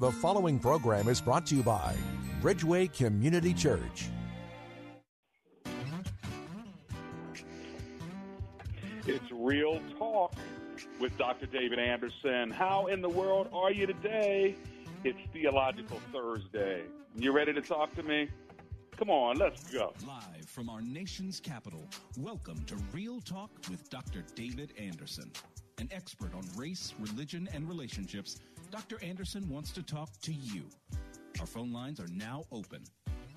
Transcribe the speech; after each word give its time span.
The 0.00 0.10
following 0.10 0.58
program 0.58 1.08
is 1.10 1.20
brought 1.20 1.44
to 1.48 1.54
you 1.54 1.62
by 1.62 1.94
Bridgeway 2.40 2.90
Community 2.90 3.52
Church. 3.52 4.08
It's 9.06 9.30
Real 9.30 9.78
Talk 9.98 10.32
with 10.98 11.18
Dr. 11.18 11.44
David 11.44 11.78
Anderson. 11.78 12.50
How 12.50 12.86
in 12.86 13.02
the 13.02 13.10
world 13.10 13.50
are 13.52 13.70
you 13.70 13.86
today? 13.86 14.56
It's 15.04 15.18
Theological 15.34 16.00
Thursday. 16.10 16.84
You 17.14 17.32
ready 17.32 17.52
to 17.52 17.60
talk 17.60 17.94
to 17.96 18.02
me? 18.02 18.30
Come 18.96 19.10
on, 19.10 19.36
let's 19.36 19.70
go. 19.70 19.92
Live 20.06 20.46
from 20.46 20.70
our 20.70 20.80
nation's 20.80 21.40
capital, 21.40 21.86
welcome 22.16 22.64
to 22.64 22.76
Real 22.94 23.20
Talk 23.20 23.50
with 23.68 23.90
Dr. 23.90 24.24
David 24.34 24.72
Anderson. 24.78 25.30
An 25.76 25.88
expert 25.92 26.34
on 26.34 26.42
race, 26.56 26.94
religion, 26.98 27.48
and 27.54 27.66
relationships, 27.66 28.38
Dr. 28.70 29.02
Anderson 29.02 29.48
wants 29.48 29.72
to 29.72 29.82
talk 29.82 30.10
to 30.22 30.32
you. 30.32 30.62
Our 31.40 31.46
phone 31.46 31.72
lines 31.72 31.98
are 31.98 32.06
now 32.12 32.44
open 32.52 32.84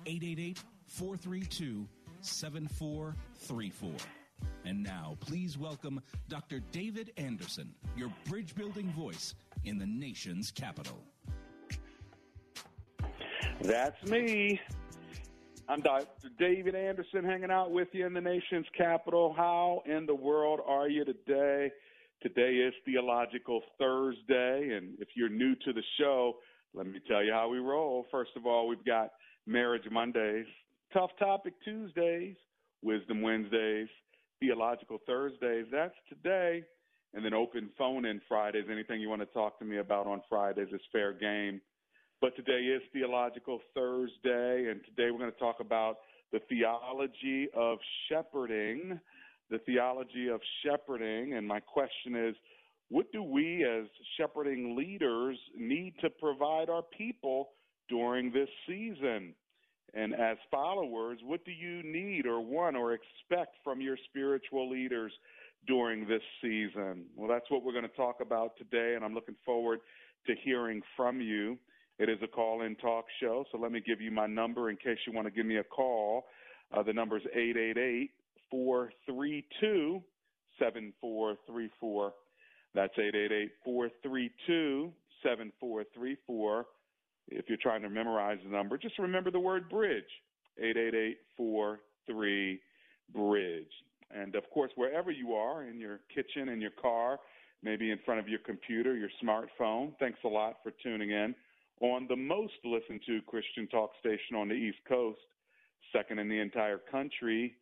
888 0.06 0.62
432 0.86 1.88
7434. 2.20 3.90
And 4.64 4.82
now, 4.82 5.16
please 5.18 5.58
welcome 5.58 6.00
Dr. 6.28 6.60
David 6.70 7.12
Anderson, 7.16 7.74
your 7.96 8.12
bridge 8.28 8.54
building 8.54 8.92
voice 8.92 9.34
in 9.64 9.76
the 9.76 9.86
nation's 9.86 10.52
capital. 10.52 10.98
That's 13.60 14.02
me. 14.04 14.60
I'm 15.68 15.80
Dr. 15.80 16.28
David 16.38 16.76
Anderson 16.76 17.24
hanging 17.24 17.50
out 17.50 17.72
with 17.72 17.88
you 17.92 18.06
in 18.06 18.14
the 18.14 18.20
nation's 18.20 18.66
capital. 18.76 19.34
How 19.36 19.82
in 19.86 20.06
the 20.06 20.14
world 20.14 20.60
are 20.64 20.88
you 20.88 21.04
today? 21.04 21.72
Today 22.24 22.54
is 22.54 22.72
Theological 22.86 23.60
Thursday, 23.78 24.70
and 24.74 24.98
if 24.98 25.08
you're 25.14 25.28
new 25.28 25.54
to 25.56 25.74
the 25.74 25.82
show, 26.00 26.36
let 26.72 26.86
me 26.86 26.98
tell 27.06 27.22
you 27.22 27.30
how 27.30 27.50
we 27.50 27.58
roll. 27.58 28.06
First 28.10 28.30
of 28.34 28.46
all, 28.46 28.66
we've 28.66 28.82
got 28.82 29.10
Marriage 29.46 29.84
Mondays, 29.92 30.46
Tough 30.94 31.10
Topic 31.18 31.52
Tuesdays, 31.62 32.34
Wisdom 32.80 33.20
Wednesdays, 33.20 33.88
Theological 34.40 35.00
Thursdays. 35.06 35.66
That's 35.70 35.92
today. 36.08 36.64
And 37.12 37.22
then 37.22 37.34
open 37.34 37.68
phone 37.76 38.06
in 38.06 38.22
Fridays. 38.26 38.64
Anything 38.72 39.02
you 39.02 39.10
want 39.10 39.20
to 39.20 39.26
talk 39.26 39.58
to 39.58 39.66
me 39.66 39.76
about 39.76 40.06
on 40.06 40.22
Fridays 40.26 40.68
is 40.72 40.80
fair 40.90 41.12
game. 41.12 41.60
But 42.22 42.34
today 42.36 42.60
is 42.74 42.80
Theological 42.94 43.60
Thursday, 43.74 44.70
and 44.70 44.80
today 44.86 45.10
we're 45.10 45.18
going 45.18 45.30
to 45.30 45.38
talk 45.38 45.60
about 45.60 45.98
the 46.32 46.40
theology 46.48 47.48
of 47.54 47.76
shepherding. 48.08 48.98
The 49.54 49.60
theology 49.60 50.26
of 50.26 50.40
shepherding. 50.64 51.34
And 51.34 51.46
my 51.46 51.60
question 51.60 52.16
is 52.16 52.34
what 52.88 53.06
do 53.12 53.22
we 53.22 53.64
as 53.64 53.86
shepherding 54.16 54.74
leaders 54.76 55.38
need 55.56 55.94
to 56.00 56.10
provide 56.10 56.68
our 56.68 56.82
people 56.98 57.50
during 57.88 58.32
this 58.32 58.48
season? 58.66 59.32
And 59.94 60.12
as 60.12 60.38
followers, 60.50 61.20
what 61.22 61.44
do 61.44 61.52
you 61.52 61.84
need 61.84 62.26
or 62.26 62.40
want 62.40 62.74
or 62.74 62.94
expect 62.94 63.58
from 63.62 63.80
your 63.80 63.96
spiritual 64.08 64.68
leaders 64.68 65.12
during 65.68 66.08
this 66.08 66.22
season? 66.42 67.04
Well, 67.14 67.28
that's 67.28 67.48
what 67.48 67.62
we're 67.62 67.70
going 67.70 67.88
to 67.88 67.96
talk 67.96 68.16
about 68.20 68.56
today, 68.58 68.94
and 68.96 69.04
I'm 69.04 69.14
looking 69.14 69.36
forward 69.44 69.78
to 70.26 70.34
hearing 70.42 70.82
from 70.96 71.20
you. 71.20 71.56
It 72.00 72.08
is 72.08 72.18
a 72.24 72.26
call 72.26 72.62
in 72.62 72.74
talk 72.74 73.04
show, 73.20 73.44
so 73.52 73.58
let 73.58 73.70
me 73.70 73.80
give 73.86 74.00
you 74.00 74.10
my 74.10 74.26
number 74.26 74.68
in 74.68 74.76
case 74.76 74.98
you 75.06 75.12
want 75.12 75.28
to 75.28 75.30
give 75.30 75.46
me 75.46 75.58
a 75.58 75.64
call. 75.64 76.24
Uh, 76.76 76.82
the 76.82 76.92
number 76.92 77.16
is 77.16 77.22
888 77.32 78.10
432 78.50 80.02
7434. 80.58 82.12
That's 82.74 82.92
888 82.98 83.50
432 83.64 84.92
7434. 85.22 86.66
If 87.28 87.48
you're 87.48 87.58
trying 87.60 87.82
to 87.82 87.88
memorize 87.88 88.38
the 88.44 88.50
number, 88.50 88.76
just 88.76 88.98
remember 88.98 89.30
the 89.30 89.40
word 89.40 89.68
bridge 89.68 90.04
888 90.58 91.18
43 91.36 92.60
bridge. 93.12 93.66
And 94.10 94.34
of 94.34 94.44
course, 94.50 94.70
wherever 94.76 95.10
you 95.10 95.32
are 95.32 95.64
in 95.64 95.80
your 95.80 96.00
kitchen, 96.14 96.48
in 96.48 96.60
your 96.60 96.70
car, 96.70 97.18
maybe 97.62 97.90
in 97.90 97.98
front 98.04 98.20
of 98.20 98.28
your 98.28 98.40
computer, 98.40 98.94
your 98.96 99.08
smartphone, 99.22 99.92
thanks 99.98 100.18
a 100.24 100.28
lot 100.28 100.56
for 100.62 100.72
tuning 100.82 101.10
in 101.10 101.34
on 101.80 102.06
the 102.08 102.16
most 102.16 102.54
listened 102.64 103.00
to 103.06 103.20
Christian 103.26 103.66
talk 103.68 103.90
station 104.00 104.36
on 104.36 104.48
the 104.48 104.54
East 104.54 104.78
Coast, 104.88 105.18
second 105.92 106.18
in 106.18 106.28
the 106.28 106.38
entire 106.38 106.78
country, 106.78 107.56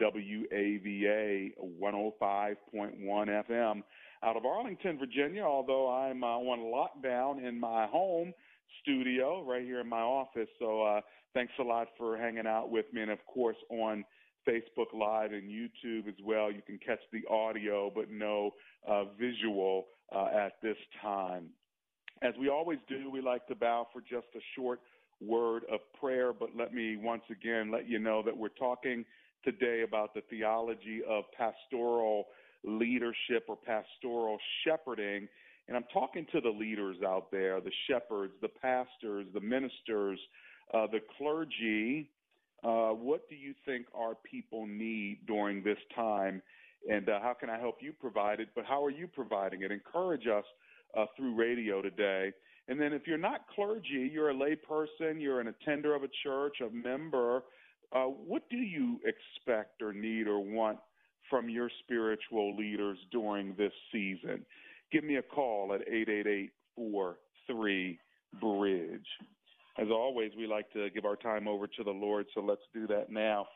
WAVA 0.00 1.50
105.1 1.80 3.44
FM 3.48 3.82
out 4.22 4.36
of 4.36 4.44
Arlington, 4.44 4.98
Virginia, 4.98 5.42
although 5.42 5.88
I'm 5.90 6.24
uh, 6.24 6.26
on 6.26 6.58
lockdown 6.60 7.46
in 7.46 7.58
my 7.58 7.86
home 7.86 8.32
studio 8.82 9.42
right 9.44 9.62
here 9.62 9.80
in 9.80 9.88
my 9.88 10.00
office. 10.00 10.48
So 10.58 10.82
uh, 10.82 11.00
thanks 11.34 11.52
a 11.60 11.62
lot 11.62 11.88
for 11.96 12.16
hanging 12.16 12.46
out 12.46 12.70
with 12.70 12.86
me. 12.92 13.02
And 13.02 13.10
of 13.10 13.24
course, 13.26 13.56
on 13.70 14.04
Facebook 14.48 14.92
Live 14.94 15.32
and 15.32 15.50
YouTube 15.50 16.08
as 16.08 16.14
well, 16.24 16.50
you 16.50 16.62
can 16.66 16.78
catch 16.84 17.00
the 17.12 17.22
audio 17.32 17.90
but 17.94 18.10
no 18.10 18.52
uh, 18.86 19.04
visual 19.18 19.86
uh, 20.14 20.26
at 20.34 20.52
this 20.62 20.76
time. 21.02 21.46
As 22.22 22.34
we 22.40 22.48
always 22.48 22.78
do, 22.88 23.10
we 23.10 23.20
like 23.20 23.46
to 23.46 23.54
bow 23.54 23.86
for 23.92 24.00
just 24.00 24.26
a 24.34 24.40
short 24.56 24.80
word 25.20 25.64
of 25.70 25.80
prayer, 26.00 26.32
but 26.32 26.50
let 26.56 26.72
me 26.72 26.96
once 26.96 27.22
again 27.30 27.70
let 27.70 27.88
you 27.88 27.98
know 27.98 28.22
that 28.24 28.36
we're 28.36 28.48
talking 28.48 29.04
today 29.44 29.82
about 29.86 30.14
the 30.14 30.22
theology 30.30 31.00
of 31.08 31.24
pastoral 31.36 32.26
leadership 32.64 33.44
or 33.48 33.56
pastoral 33.56 34.38
shepherding. 34.64 35.28
And 35.68 35.76
I'm 35.76 35.84
talking 35.92 36.26
to 36.32 36.40
the 36.40 36.48
leaders 36.48 36.96
out 37.06 37.30
there, 37.30 37.60
the 37.60 37.72
shepherds, 37.88 38.32
the 38.40 38.48
pastors, 38.48 39.26
the 39.34 39.40
ministers, 39.40 40.18
uh, 40.72 40.86
the 40.86 41.00
clergy. 41.16 42.10
Uh, 42.64 42.90
what 42.90 43.28
do 43.28 43.36
you 43.36 43.54
think 43.64 43.86
our 43.94 44.14
people 44.14 44.66
need 44.66 45.18
during 45.26 45.62
this 45.62 45.78
time? 45.94 46.42
And 46.90 47.08
uh, 47.08 47.20
how 47.20 47.34
can 47.34 47.50
I 47.50 47.58
help 47.58 47.76
you 47.80 47.92
provide 47.92 48.40
it? 48.40 48.48
But 48.54 48.64
how 48.64 48.84
are 48.84 48.90
you 48.90 49.06
providing 49.06 49.62
it? 49.62 49.70
Encourage 49.70 50.26
us 50.26 50.44
uh, 50.96 51.06
through 51.16 51.34
radio 51.34 51.82
today. 51.82 52.32
And 52.68 52.80
then 52.80 52.92
if 52.92 53.06
you're 53.06 53.18
not 53.18 53.46
clergy, 53.54 54.10
you're 54.12 54.30
a 54.30 54.34
layperson, 54.34 55.20
you're 55.20 55.40
an 55.40 55.48
attender 55.48 55.94
of 55.94 56.02
a 56.02 56.08
church, 56.22 56.56
a 56.60 56.70
member, 56.70 57.42
uh, 57.92 58.04
what 58.04 58.48
do 58.50 58.56
you 58.56 59.00
expect 59.04 59.82
or 59.82 59.92
need 59.92 60.26
or 60.26 60.40
want 60.40 60.78
from 61.30 61.48
your 61.48 61.70
spiritual 61.84 62.56
leaders 62.56 62.98
during 63.10 63.54
this 63.56 63.72
season? 63.92 64.44
Give 64.92 65.04
me 65.04 65.16
a 65.16 65.22
call 65.22 65.72
at 65.74 65.82
888 65.82 66.50
43 66.76 67.98
Bridge. 68.40 69.00
As 69.78 69.88
always, 69.90 70.32
we 70.36 70.46
like 70.46 70.70
to 70.72 70.90
give 70.90 71.04
our 71.04 71.16
time 71.16 71.46
over 71.46 71.66
to 71.66 71.84
the 71.84 71.90
Lord, 71.90 72.26
so 72.34 72.40
let's 72.40 72.62
do 72.74 72.86
that 72.88 73.10
now 73.10 73.46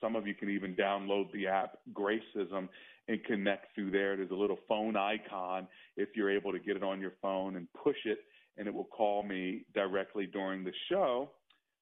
Some 0.00 0.16
of 0.16 0.26
you 0.26 0.34
can 0.34 0.50
even 0.50 0.74
download 0.74 1.30
the 1.32 1.46
app 1.46 1.78
Gracism 1.92 2.68
and 3.08 3.24
connect 3.24 3.74
through 3.74 3.90
there. 3.90 4.16
There's 4.16 4.30
a 4.30 4.34
little 4.34 4.58
phone 4.68 4.96
icon 4.96 5.66
if 5.96 6.10
you're 6.14 6.30
able 6.30 6.52
to 6.52 6.58
get 6.58 6.76
it 6.76 6.82
on 6.82 7.00
your 7.00 7.14
phone 7.20 7.56
and 7.56 7.66
push 7.72 7.96
it, 8.04 8.18
and 8.56 8.66
it 8.66 8.74
will 8.74 8.84
call 8.84 9.22
me 9.22 9.64
directly 9.74 10.26
during 10.26 10.64
the 10.64 10.72
show. 10.88 11.30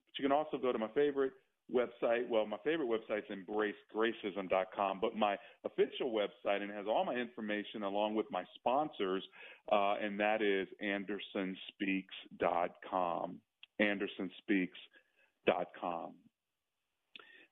But 0.06 0.18
you 0.18 0.24
can 0.28 0.36
also 0.36 0.58
go 0.58 0.72
to 0.72 0.78
my 0.78 0.88
favorite 0.88 1.32
website. 1.72 2.28
Well, 2.28 2.46
my 2.46 2.56
favorite 2.64 2.88
website 2.88 3.22
is 3.30 3.30
embracegracism.com, 3.30 4.98
but 5.00 5.16
my 5.16 5.36
official 5.64 6.10
website 6.10 6.62
and 6.62 6.72
has 6.72 6.86
all 6.88 7.04
my 7.04 7.14
information 7.14 7.84
along 7.84 8.14
with 8.14 8.26
my 8.30 8.44
sponsors, 8.56 9.22
uh, 9.70 9.96
and 10.02 10.20
that 10.20 10.42
is 10.42 10.68
andersonspeaks.com. 10.82 13.40
Andersonspeaks.com. 13.80 16.14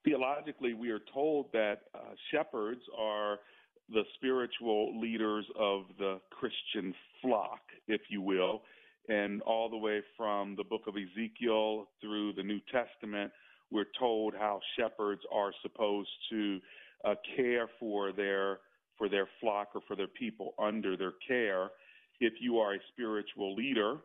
Theologically, 0.09 0.73
we 0.73 0.89
are 0.89 1.03
told 1.13 1.53
that 1.53 1.81
uh, 1.95 1.99
shepherds 2.33 2.81
are 2.97 3.41
the 3.91 4.05
spiritual 4.15 4.99
leaders 4.99 5.45
of 5.55 5.83
the 5.99 6.19
Christian 6.31 6.95
flock, 7.21 7.61
if 7.89 8.01
you 8.09 8.23
will, 8.23 8.63
and 9.11 9.43
all 9.43 9.69
the 9.69 9.77
way 9.77 10.01
from 10.17 10.57
the 10.57 10.65
book 10.65 10.83
of 10.87 10.95
Ezekiel 10.97 11.89
through 12.01 12.33
the 12.33 12.43
New 12.43 12.59
Testament, 12.73 13.31
we're 13.71 13.85
told 13.99 14.33
how 14.33 14.61
shepherds 14.79 15.21
are 15.31 15.53
supposed 15.61 16.09
to 16.31 16.59
uh, 17.05 17.15
care 17.37 17.69
for 17.79 18.11
their 18.11 18.61
for 18.97 19.11
their 19.11 19.29
flock 19.43 19.69
or 19.75 19.83
for 19.87 19.95
their 19.95 20.09
people 20.09 20.55
under 20.59 20.97
their 20.97 21.13
care. 21.27 21.69
If 22.19 22.33
you 22.41 22.59
are 22.61 22.75
a 22.75 22.79
spiritual 22.95 23.55
leader, 23.55 23.99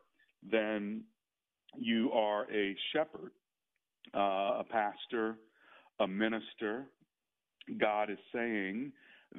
then 0.52 1.04
you 1.78 2.12
are 2.12 2.46
a 2.52 2.76
shepherd, 2.92 3.32
uh, 4.14 4.60
a 4.60 4.66
pastor, 4.70 5.38
a 6.00 6.08
minister. 6.08 6.86
God 7.80 8.10
is 8.10 8.18
saying 8.34 8.92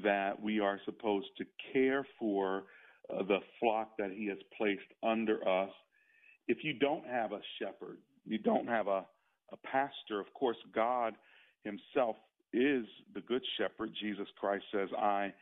that 0.03 0.41
we 0.41 0.61
are 0.61 0.81
supposed 0.85 1.29
to 1.39 1.45
care 1.73 2.07
for 2.19 2.65
uh, 3.13 3.23
the 3.23 3.39
flock 3.61 3.97
that 3.99 4.11
He 4.13 4.27
has 4.27 4.39
placed 4.57 4.81
under 5.03 5.47
us. 5.47 5.71
If 6.49 6.59
you 6.63 6.75
don't 6.75 7.07
have 7.07 7.33
a 7.33 7.41
shepherd, 7.59 7.99
you 8.25 8.39
don't 8.39 8.67
have 8.67 8.87
a, 8.87 9.05
a 9.53 9.57
pastor, 9.65 10.21
of 10.21 10.33
course, 10.35 10.57
God 10.75 11.15
Himself 11.65 12.17
is 12.53 12.85
the 13.15 13.21
good 13.27 13.43
shepherd. 13.59 13.91
Jesus 14.01 14.29
Christ 14.39 14.65
says, 14.73 14.89
I 14.99 15.33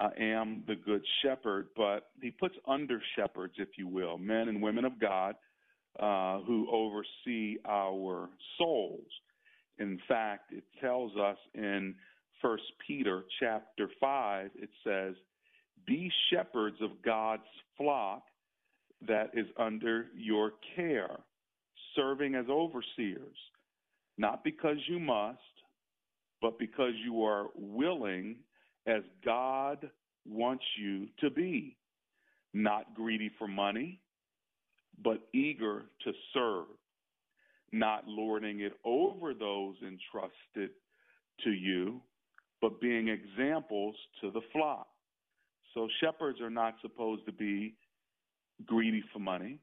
uh, 0.00 0.10
am 0.18 0.64
the 0.66 0.74
good 0.74 1.02
shepherd, 1.22 1.68
but 1.76 2.08
He 2.20 2.30
puts 2.30 2.54
under 2.66 3.00
shepherds, 3.16 3.54
if 3.58 3.68
you 3.78 3.86
will, 3.86 4.18
men 4.18 4.48
and 4.48 4.60
women 4.60 4.84
of 4.84 4.98
God 5.00 5.36
uh, 6.00 6.40
who 6.40 6.68
oversee 6.70 7.56
our 7.68 8.28
souls. 8.58 9.06
In 9.78 9.98
fact, 10.08 10.52
it 10.52 10.64
tells 10.80 11.16
us 11.16 11.38
in 11.54 11.94
First 12.40 12.64
Peter 12.86 13.24
chapter 13.40 13.88
five, 14.00 14.50
it 14.54 14.70
says, 14.84 15.16
"Be 15.86 16.10
shepherds 16.30 16.80
of 16.80 17.02
God's 17.02 17.48
flock 17.76 18.22
that 19.02 19.30
is 19.34 19.46
under 19.56 20.10
your 20.14 20.52
care, 20.74 21.20
serving 21.94 22.34
as 22.34 22.48
overseers, 22.48 23.36
not 24.16 24.44
because 24.44 24.78
you 24.88 25.00
must, 25.00 25.40
but 26.40 26.58
because 26.58 26.94
you 26.96 27.24
are 27.24 27.50
willing, 27.54 28.44
as 28.86 29.02
God 29.24 29.90
wants 30.26 30.64
you 30.76 31.08
to 31.18 31.30
be, 31.30 31.76
not 32.52 32.94
greedy 32.94 33.30
for 33.38 33.48
money." 33.48 34.00
but 35.02 35.28
eager 35.32 35.84
to 36.04 36.12
serve, 36.32 36.66
not 37.74 38.06
lording 38.06 38.60
it 38.60 38.72
over 38.84 39.34
those 39.34 39.74
entrusted 39.82 40.70
to 41.42 41.50
you, 41.50 42.00
but 42.60 42.80
being 42.80 43.08
examples 43.08 43.96
to 44.20 44.30
the 44.30 44.40
flock. 44.52 44.86
So 45.74 45.88
shepherds 46.00 46.40
are 46.40 46.50
not 46.50 46.74
supposed 46.80 47.26
to 47.26 47.32
be 47.32 47.74
greedy 48.64 49.02
for 49.12 49.18
money. 49.18 49.58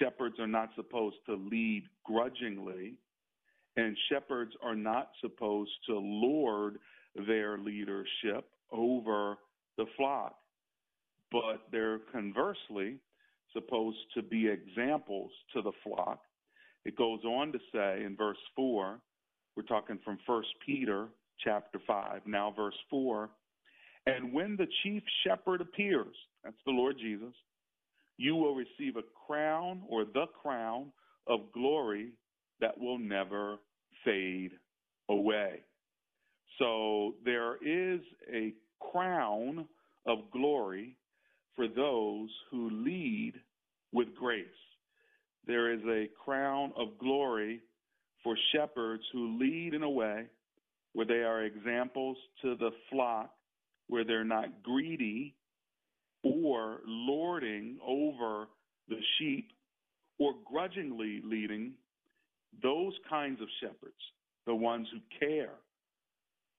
Shepherds 0.00 0.34
are 0.40 0.48
not 0.48 0.70
supposed 0.74 1.16
to 1.26 1.34
lead 1.34 1.84
grudgingly. 2.04 2.94
And 3.76 3.96
shepherds 4.10 4.52
are 4.62 4.74
not 4.74 5.10
supposed 5.20 5.70
to 5.86 5.96
lord 5.96 6.78
their 7.26 7.56
leadership 7.58 8.46
over 8.72 9.36
the 9.76 9.86
flock. 9.96 10.34
But 11.30 11.62
they're 11.70 12.00
conversely 12.12 12.98
supposed 13.52 13.98
to 14.14 14.22
be 14.22 14.48
examples 14.48 15.30
to 15.54 15.62
the 15.62 15.72
flock. 15.84 16.20
It 16.84 16.96
goes 16.96 17.20
on 17.24 17.52
to 17.52 17.58
say 17.72 18.04
in 18.04 18.16
verse 18.16 18.38
4, 18.56 18.98
we're 19.56 19.62
talking 19.64 19.98
from 20.04 20.18
1 20.26 20.42
Peter 20.64 21.08
chapter 21.44 21.80
5, 21.86 22.22
now 22.26 22.52
verse 22.56 22.76
4, 22.90 23.30
and 24.06 24.32
when 24.32 24.56
the 24.56 24.66
chief 24.82 25.02
shepherd 25.24 25.60
appears, 25.60 26.14
that's 26.42 26.56
the 26.64 26.72
Lord 26.72 26.96
Jesus, 26.98 27.34
you 28.16 28.34
will 28.34 28.54
receive 28.54 28.96
a 28.96 29.02
crown 29.26 29.82
or 29.88 30.04
the 30.04 30.26
crown 30.42 30.92
of 31.26 31.52
glory 31.52 32.12
that 32.60 32.78
will 32.78 32.98
never 32.98 33.56
fade 34.04 34.52
away. 35.08 35.60
So 36.58 37.14
there 37.24 37.56
is 37.56 38.00
a 38.32 38.54
crown 38.80 39.66
of 40.06 40.18
glory 40.32 40.96
for 41.54 41.68
those 41.68 42.30
who 42.50 42.70
lead 42.70 43.34
with 43.92 44.14
grace. 44.14 44.46
There 45.48 45.72
is 45.72 45.80
a 45.88 46.10
crown 46.22 46.72
of 46.76 46.98
glory 46.98 47.62
for 48.22 48.36
shepherds 48.54 49.02
who 49.14 49.38
lead 49.38 49.72
in 49.72 49.82
a 49.82 49.88
way 49.88 50.26
where 50.92 51.06
they 51.06 51.22
are 51.22 51.42
examples 51.42 52.18
to 52.42 52.54
the 52.56 52.70
flock, 52.90 53.30
where 53.88 54.04
they're 54.04 54.24
not 54.24 54.62
greedy 54.62 55.34
or 56.22 56.80
lording 56.86 57.78
over 57.82 58.48
the 58.88 59.00
sheep 59.18 59.48
or 60.18 60.34
grudgingly 60.44 61.22
leading. 61.24 61.72
Those 62.62 62.92
kinds 63.08 63.40
of 63.40 63.48
shepherds, 63.62 63.96
the 64.46 64.54
ones 64.54 64.86
who 64.92 65.00
care, 65.18 65.54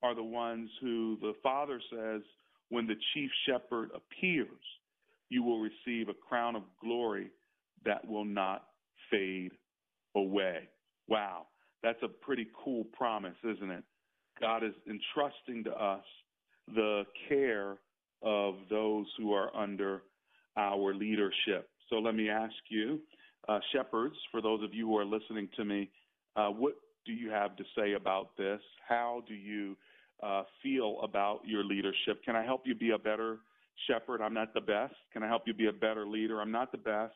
are 0.01 0.15
the 0.15 0.23
ones 0.23 0.67
who 0.81 1.17
the 1.21 1.33
Father 1.43 1.79
says, 1.91 2.21
when 2.69 2.87
the 2.87 2.95
chief 3.13 3.29
shepherd 3.45 3.91
appears, 3.93 4.47
you 5.29 5.43
will 5.43 5.59
receive 5.59 6.09
a 6.09 6.13
crown 6.27 6.55
of 6.55 6.63
glory 6.81 7.29
that 7.85 8.07
will 8.07 8.25
not 8.25 8.63
fade 9.11 9.51
away. 10.15 10.69
Wow, 11.07 11.47
that's 11.83 12.01
a 12.03 12.07
pretty 12.07 12.47
cool 12.63 12.85
promise, 12.93 13.35
isn't 13.43 13.69
it? 13.69 13.83
God 14.39 14.63
is 14.63 14.73
entrusting 14.87 15.63
to 15.65 15.71
us 15.71 16.03
the 16.73 17.03
care 17.27 17.77
of 18.21 18.55
those 18.69 19.05
who 19.17 19.33
are 19.33 19.55
under 19.55 20.03
our 20.57 20.93
leadership. 20.93 21.69
So 21.89 21.95
let 21.95 22.15
me 22.15 22.29
ask 22.29 22.53
you, 22.69 22.99
uh, 23.47 23.59
shepherds, 23.73 24.15
for 24.31 24.41
those 24.41 24.63
of 24.63 24.73
you 24.73 24.87
who 24.87 24.97
are 24.97 25.05
listening 25.05 25.49
to 25.57 25.65
me, 25.65 25.89
uh, 26.35 26.49
what 26.49 26.75
do 27.05 27.13
you 27.13 27.29
have 27.31 27.55
to 27.55 27.63
say 27.75 27.93
about 27.93 28.37
this? 28.37 28.61
How 28.87 29.23
do 29.27 29.33
you 29.33 29.75
uh, 30.21 30.43
feel 30.61 30.99
about 31.01 31.41
your 31.45 31.63
leadership? 31.63 32.23
Can 32.23 32.35
I 32.35 32.43
help 32.43 32.63
you 32.65 32.75
be 32.75 32.91
a 32.91 32.97
better 32.97 33.39
shepherd. 33.87 34.21
I'm 34.21 34.33
not 34.33 34.53
the 34.53 34.61
best. 34.61 34.93
Can 35.13 35.23
I 35.23 35.27
help 35.27 35.43
you 35.45 35.53
be 35.53 35.67
a 35.67 35.73
better 35.73 36.07
leader? 36.07 36.41
I'm 36.41 36.51
not 36.51 36.71
the 36.71 36.77
best. 36.77 37.13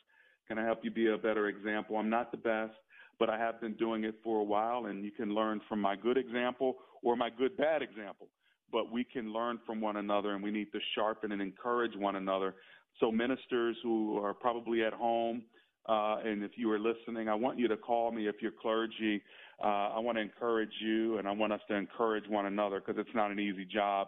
Can 0.48 0.58
I 0.58 0.66
help 0.66 0.80
you 0.84 0.92
be 0.92 1.08
a 1.08 1.18
better 1.18 1.48
example? 1.48 1.98
I'm 1.98 2.10
not 2.10 2.32
the 2.32 2.38
best, 2.38 2.74
but 3.20 3.30
I 3.30 3.38
have 3.38 3.62
been 3.62 3.74
doing 3.74 4.04
it 4.04 4.16
for 4.24 4.40
a 4.40 4.44
while, 4.44 4.86
and 4.86 5.04
you 5.04 5.12
can 5.12 5.34
learn 5.34 5.62
from 5.70 5.80
my 5.80 5.96
good 5.96 6.18
example 6.18 6.78
or 7.02 7.16
my 7.16 7.30
good 7.30 7.56
bad 7.58 7.82
example. 7.82 8.28
But 8.72 8.92
we 8.92 9.04
can 9.04 9.32
learn 9.32 9.60
from 9.66 9.80
one 9.80 9.98
another, 9.98 10.34
and 10.34 10.44
we 10.44 10.52
need 10.52 10.72
to 10.72 10.80
sharpen 10.96 11.32
and 11.32 11.42
encourage 11.42 11.96
one 11.96 12.16
another. 12.16 12.56
So, 13.00 13.12
ministers 13.12 13.78
who 13.84 14.18
are 14.18 14.34
probably 14.34 14.84
at 14.84 14.94
home, 14.94 15.44
uh, 15.88 16.18
and 16.24 16.44
if 16.44 16.52
you 16.56 16.72
are 16.72 16.80
listening, 16.80 17.28
I 17.30 17.36
want 17.36 17.60
you 17.60 17.68
to 17.68 17.78
call 17.78 18.12
me 18.12 18.28
if 18.28 18.36
you're 18.42 18.52
clergy. 18.52 19.22
Uh, 19.64 19.92
I 19.96 20.00
want 20.00 20.18
to 20.18 20.22
encourage 20.22 20.74
you, 20.82 21.18
and 21.18 21.28
I 21.28 21.32
want 21.32 21.54
us 21.54 21.62
to 21.70 21.76
encourage 21.76 22.28
one 22.28 22.48
another 22.48 22.80
because 22.80 23.00
it's 23.00 23.16
not 23.16 23.32
an 23.32 23.40
easy 23.40 23.66
job 23.66 24.08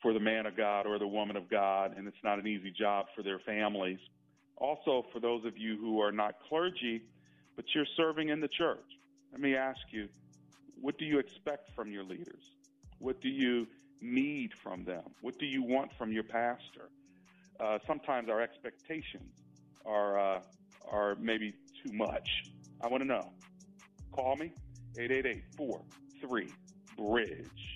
for 0.00 0.12
the 0.12 0.20
man 0.20 0.46
of 0.46 0.56
God 0.56 0.86
or 0.86 0.98
the 0.98 1.06
woman 1.06 1.36
of 1.36 1.50
God, 1.50 1.96
and 1.96 2.06
it's 2.06 2.16
not 2.22 2.38
an 2.38 2.46
easy 2.46 2.70
job 2.70 3.06
for 3.14 3.22
their 3.22 3.40
families. 3.40 3.98
Also, 4.56 5.04
for 5.12 5.20
those 5.20 5.44
of 5.44 5.58
you 5.58 5.76
who 5.76 6.00
are 6.00 6.12
not 6.12 6.34
clergy, 6.48 7.02
but 7.56 7.64
you're 7.74 7.86
serving 7.96 8.30
in 8.30 8.40
the 8.40 8.48
church, 8.48 8.84
let 9.32 9.40
me 9.40 9.54
ask 9.54 9.80
you 9.90 10.08
what 10.80 10.98
do 10.98 11.04
you 11.04 11.18
expect 11.18 11.70
from 11.74 11.90
your 11.90 12.04
leaders? 12.04 12.50
What 12.98 13.20
do 13.20 13.28
you 13.28 13.66
need 14.00 14.52
from 14.62 14.84
them? 14.84 15.02
What 15.20 15.38
do 15.38 15.46
you 15.46 15.62
want 15.62 15.90
from 15.98 16.12
your 16.12 16.22
pastor? 16.22 16.90
Uh, 17.58 17.78
sometimes 17.86 18.28
our 18.28 18.40
expectations 18.40 19.32
are 19.84 20.18
uh, 20.18 20.40
are 20.90 21.16
maybe 21.16 21.54
too 21.82 21.92
much. 21.92 22.44
I 22.82 22.88
want 22.88 23.02
to 23.02 23.06
know. 23.06 23.32
Call 24.12 24.36
me 24.36 24.52
888 24.98 25.42
43 25.56 26.48
Bridge. 26.96 27.75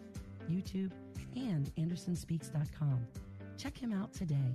YouTube, 0.51 0.91
and 1.35 1.73
AndersonSpeaks.com. 1.75 3.07
Check 3.57 3.77
him 3.77 3.93
out 3.93 4.13
today. 4.13 4.53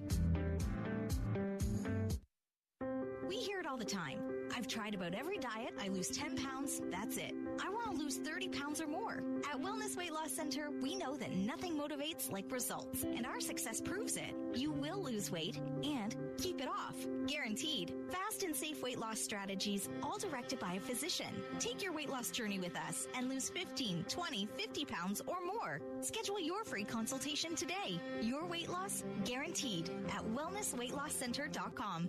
We 3.29 3.37
hear 3.37 3.61
it 3.61 3.67
all 3.67 3.77
the 3.77 3.85
time. 3.85 4.19
I've 4.57 4.69
tried 4.69 4.95
about 4.95 5.15
every 5.15 5.39
diet. 5.39 5.75
I 5.81 5.89
lose 5.89 6.09
10 6.09 6.37
pounds. 6.37 6.81
That's 6.91 7.17
it. 7.17 7.35
I 7.63 7.69
want 7.69 7.91
to 7.91 7.97
lose 7.97 8.17
30 8.17 8.49
pounds 8.49 8.81
or 8.81 8.87
more. 8.87 9.23
At 9.51 9.61
Wellness 9.61 9.97
Weight 9.97 10.13
Loss 10.13 10.33
Center, 10.33 10.71
we 10.81 10.95
know 10.97 11.17
that 11.17 11.33
nothing 11.33 11.77
motivates 11.79 12.31
like 12.31 12.51
results, 12.51 13.03
and 13.03 13.27
our 13.27 13.41
success 13.41 13.81
proves 13.81 14.17
it. 14.17 14.35
You 14.55 14.71
will 14.71 15.03
lose 15.03 15.31
weight 15.31 15.59
and 15.83 16.17
keep 16.39 16.61
it 16.61 16.69
off. 16.69 16.97
Guaranteed. 17.27 17.93
Fast 18.11 18.43
and 18.43 18.55
safe 18.55 18.83
weight 18.83 18.99
loss 18.99 19.21
strategies, 19.21 19.89
all 20.03 20.19
directed 20.19 20.59
by 20.59 20.75
a 20.75 20.81
physician. 20.81 21.43
Take 21.59 21.83
your 21.83 21.93
weight 21.93 22.09
loss 22.09 22.31
journey 22.31 22.59
with 22.59 22.77
us 22.77 23.09
and 23.17 23.29
lose 23.29 23.49
15, 23.49 24.05
20, 24.09 24.49
50 24.57 24.85
pounds 24.85 25.23
or 25.27 25.37
more. 25.45 25.81
Schedule 26.01 26.41
your 26.41 26.65
free 26.65 26.85
consultation 26.85 27.55
today. 27.55 28.01
Your 28.21 28.47
weight 28.47 28.69
loss 28.69 29.05
guaranteed 29.25 29.91
at 30.09 30.25
wellnessweightlosscenter.com. 30.35 32.09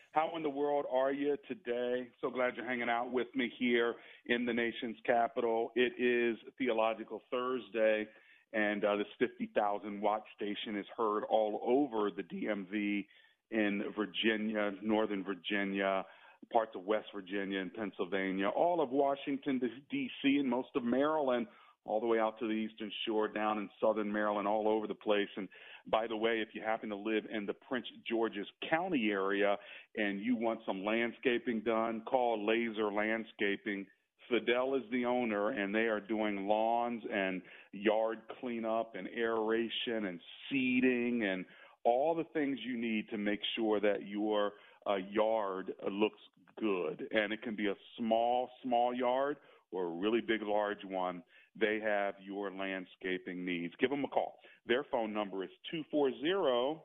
How 0.11 0.29
in 0.35 0.43
the 0.43 0.49
world 0.49 0.85
are 0.91 1.13
you 1.13 1.37
today? 1.47 2.05
So 2.19 2.29
glad 2.29 2.57
you're 2.57 2.65
hanging 2.65 2.89
out 2.89 3.13
with 3.13 3.27
me 3.33 3.49
here 3.57 3.95
in 4.25 4.45
the 4.45 4.51
nation's 4.51 4.97
capital. 5.05 5.71
It 5.73 5.93
is 5.97 6.37
Theological 6.57 7.21
Thursday, 7.31 8.07
and 8.51 8.83
uh, 8.83 8.97
this 8.97 9.07
50,000 9.19 10.01
watt 10.01 10.23
station 10.35 10.77
is 10.77 10.85
heard 10.97 11.23
all 11.29 11.61
over 11.65 12.11
the 12.11 12.23
DMV 12.23 13.05
in 13.51 13.83
Virginia, 13.95 14.73
Northern 14.81 15.23
Virginia, 15.23 16.03
parts 16.51 16.71
of 16.75 16.83
West 16.83 17.07
Virginia 17.15 17.61
and 17.61 17.73
Pennsylvania, 17.73 18.49
all 18.49 18.81
of 18.81 18.89
Washington, 18.89 19.61
D.C., 19.89 20.37
and 20.37 20.49
most 20.49 20.69
of 20.75 20.83
Maryland 20.83 21.47
all 21.85 21.99
the 21.99 22.05
way 22.05 22.19
out 22.19 22.39
to 22.39 22.47
the 22.47 22.53
Eastern 22.53 22.91
Shore, 23.05 23.27
down 23.27 23.57
in 23.57 23.69
Southern 23.79 24.11
Maryland, 24.11 24.47
all 24.47 24.67
over 24.67 24.87
the 24.87 24.93
place. 24.93 25.29
And 25.35 25.47
by 25.87 26.07
the 26.07 26.15
way, 26.15 26.39
if 26.39 26.49
you 26.53 26.61
happen 26.61 26.89
to 26.89 26.95
live 26.95 27.23
in 27.33 27.45
the 27.45 27.53
Prince 27.53 27.87
George's 28.07 28.47
County 28.69 29.09
area 29.11 29.57
and 29.95 30.21
you 30.21 30.35
want 30.35 30.59
some 30.65 30.85
landscaping 30.85 31.61
done, 31.61 32.01
call 32.05 32.45
Laser 32.45 32.91
Landscaping. 32.91 33.85
Fidel 34.29 34.75
is 34.75 34.83
the 34.91 35.03
owner, 35.03 35.49
and 35.49 35.75
they 35.75 35.87
are 35.87 35.99
doing 35.99 36.47
lawns 36.47 37.03
and 37.11 37.41
yard 37.73 38.19
cleanup 38.39 38.95
and 38.95 39.07
aeration 39.17 40.05
and 40.05 40.19
seeding 40.49 41.23
and 41.25 41.45
all 41.83 42.15
the 42.15 42.23
things 42.33 42.59
you 42.65 42.79
need 42.79 43.09
to 43.09 43.17
make 43.17 43.39
sure 43.55 43.79
that 43.79 44.07
your 44.07 44.53
uh, 44.87 44.95
yard 44.95 45.73
looks 45.91 46.19
good. 46.59 47.03
And 47.11 47.33
it 47.33 47.41
can 47.41 47.55
be 47.55 47.67
a 47.67 47.75
small, 47.97 48.49
small 48.63 48.93
yard 48.93 49.37
or 49.71 49.85
a 49.85 49.89
really 49.89 50.21
big, 50.21 50.41
large 50.43 50.83
one 50.87 51.23
they 51.59 51.79
have 51.83 52.13
your 52.21 52.51
landscaping 52.51 53.43
needs. 53.45 53.73
Give 53.79 53.89
them 53.89 54.05
a 54.05 54.07
call. 54.07 54.35
Their 54.67 54.83
phone 54.91 55.11
number 55.13 55.43
is 55.43 55.49
240 55.71 56.79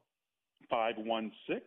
516 0.70 1.60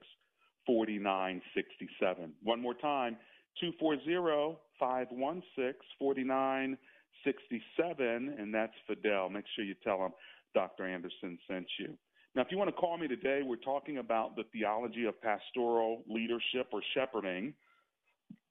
4967. 0.65 2.33
One 2.43 2.61
more 2.61 2.75
time 2.75 3.17
240 3.59 4.57
516 4.79 5.73
4967, 5.97 8.35
and 8.37 8.53
that's 8.53 8.73
Fidel. 8.87 9.29
Make 9.29 9.45
sure 9.55 9.65
you 9.65 9.75
tell 9.83 9.99
them 9.99 10.11
Dr. 10.53 10.87
Anderson 10.87 11.39
sent 11.47 11.65
you. 11.79 11.97
Now, 12.35 12.43
if 12.43 12.49
you 12.51 12.57
want 12.57 12.69
to 12.69 12.75
call 12.75 12.97
me 12.97 13.07
today, 13.07 13.41
we're 13.43 13.55
talking 13.57 13.97
about 13.97 14.35
the 14.35 14.43
theology 14.53 15.05
of 15.05 15.19
pastoral 15.21 16.03
leadership 16.07 16.67
or 16.71 16.81
shepherding. 16.93 17.55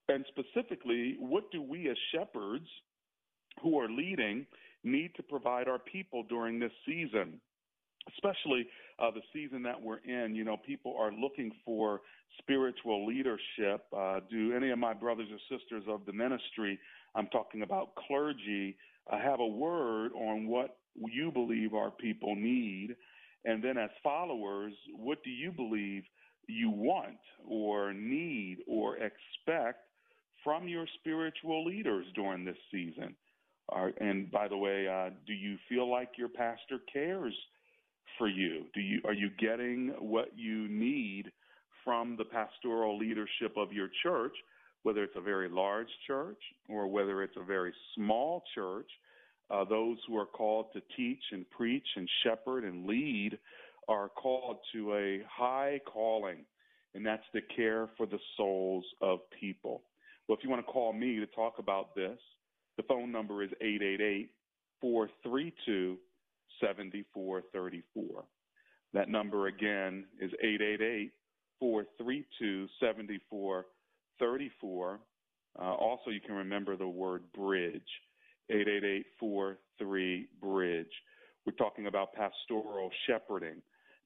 And 0.08 0.24
specifically, 0.28 1.16
what 1.20 1.50
do 1.52 1.62
we 1.62 1.88
as 1.88 1.96
shepherds 2.12 2.66
who 3.62 3.78
are 3.78 3.88
leading 3.88 4.46
need 4.84 5.14
to 5.16 5.22
provide 5.22 5.68
our 5.68 5.78
people 5.78 6.24
during 6.28 6.58
this 6.58 6.72
season 6.86 7.40
especially 8.16 8.66
uh, 8.98 9.10
the 9.10 9.20
season 9.32 9.62
that 9.62 9.80
we're 9.80 9.98
in. 9.98 10.34
You 10.34 10.44
know, 10.44 10.56
people 10.56 10.94
are 10.98 11.12
looking 11.12 11.52
for 11.64 12.00
spiritual 12.38 13.06
leadership. 13.06 13.84
Uh, 13.96 14.20
do 14.30 14.54
any 14.54 14.70
of 14.70 14.78
my 14.78 14.94
brothers 14.94 15.28
or 15.30 15.58
sisters 15.58 15.84
of 15.88 16.04
the 16.06 16.12
ministry, 16.12 16.78
I'm 17.14 17.28
talking 17.28 17.62
about 17.62 17.94
clergy, 17.94 18.76
uh, 19.10 19.18
have 19.18 19.40
a 19.40 19.46
word 19.46 20.12
on 20.12 20.46
what 20.46 20.76
you 20.94 21.30
believe 21.30 21.74
our 21.74 21.90
people 21.90 22.34
need? 22.34 22.96
And 23.44 23.62
then 23.62 23.78
as 23.78 23.90
followers, 24.02 24.72
what 24.94 25.22
do 25.22 25.30
you 25.30 25.52
believe 25.52 26.02
you 26.48 26.70
want 26.70 27.18
or 27.46 27.92
need 27.92 28.58
or 28.66 28.96
expect 28.96 29.80
from 30.42 30.66
your 30.66 30.86
spiritual 31.00 31.64
leaders 31.64 32.06
during 32.14 32.44
this 32.44 32.56
season? 32.70 33.14
Are, 33.70 33.92
and 34.00 34.30
by 34.30 34.48
the 34.48 34.56
way, 34.56 34.88
uh, 34.88 35.10
do 35.26 35.32
you 35.32 35.56
feel 35.68 35.90
like 35.90 36.10
your 36.16 36.28
pastor 36.28 36.78
cares 36.90 37.34
for 38.16 38.28
you? 38.28 38.64
Do 38.74 38.80
you 38.80 39.00
are 39.04 39.12
you 39.12 39.30
getting 39.38 39.94
what 39.98 40.28
you 40.36 40.68
need 40.68 41.30
from 41.84 42.16
the 42.16 42.24
pastoral 42.24 42.98
leadership 42.98 43.56
of 43.56 43.72
your 43.72 43.88
church, 44.02 44.32
whether 44.82 45.02
it's 45.02 45.16
a 45.16 45.20
very 45.20 45.48
large 45.48 45.88
church 46.06 46.40
or 46.68 46.86
whether 46.86 47.22
it's 47.22 47.36
a 47.36 47.44
very 47.44 47.72
small 47.94 48.42
church? 48.54 48.90
Uh, 49.50 49.64
those 49.64 49.96
who 50.06 50.16
are 50.16 50.26
called 50.26 50.66
to 50.72 50.82
teach 50.96 51.22
and 51.32 51.48
preach 51.50 51.86
and 51.96 52.08
shepherd 52.22 52.64
and 52.64 52.86
lead 52.86 53.38
are 53.88 54.10
called 54.10 54.58
to 54.72 54.94
a 54.94 55.22
high 55.28 55.80
calling, 55.86 56.44
and 56.94 57.04
that's 57.04 57.22
the 57.32 57.40
care 57.56 57.88
for 57.96 58.06
the 58.06 58.18
souls 58.36 58.84
of 59.00 59.20
people. 59.40 59.82
Well, 60.26 60.36
if 60.36 60.44
you 60.44 60.50
want 60.50 60.64
to 60.64 60.70
call 60.70 60.92
me 60.92 61.16
to 61.16 61.26
talk 61.26 61.54
about 61.58 61.94
this, 61.94 62.18
the 62.78 62.82
phone 62.84 63.12
number 63.12 63.42
is 63.42 63.50
888 63.60 64.30
432 64.80 65.98
7434. 66.60 68.24
That 68.94 69.10
number 69.10 69.48
again 69.48 70.06
is 70.20 70.30
888 70.40 71.12
432 71.60 72.68
7434. 72.80 75.00
Uh, 75.58 75.62
also, 75.62 76.10
you 76.10 76.20
can 76.20 76.36
remember 76.36 76.76
the 76.76 76.88
word 76.88 77.24
bridge 77.34 77.82
888 78.48 79.06
43 79.18 80.28
bridge. 80.40 80.86
We're 81.44 81.52
talking 81.52 81.88
about 81.88 82.14
pastoral 82.14 82.90
shepherding, 83.06 83.60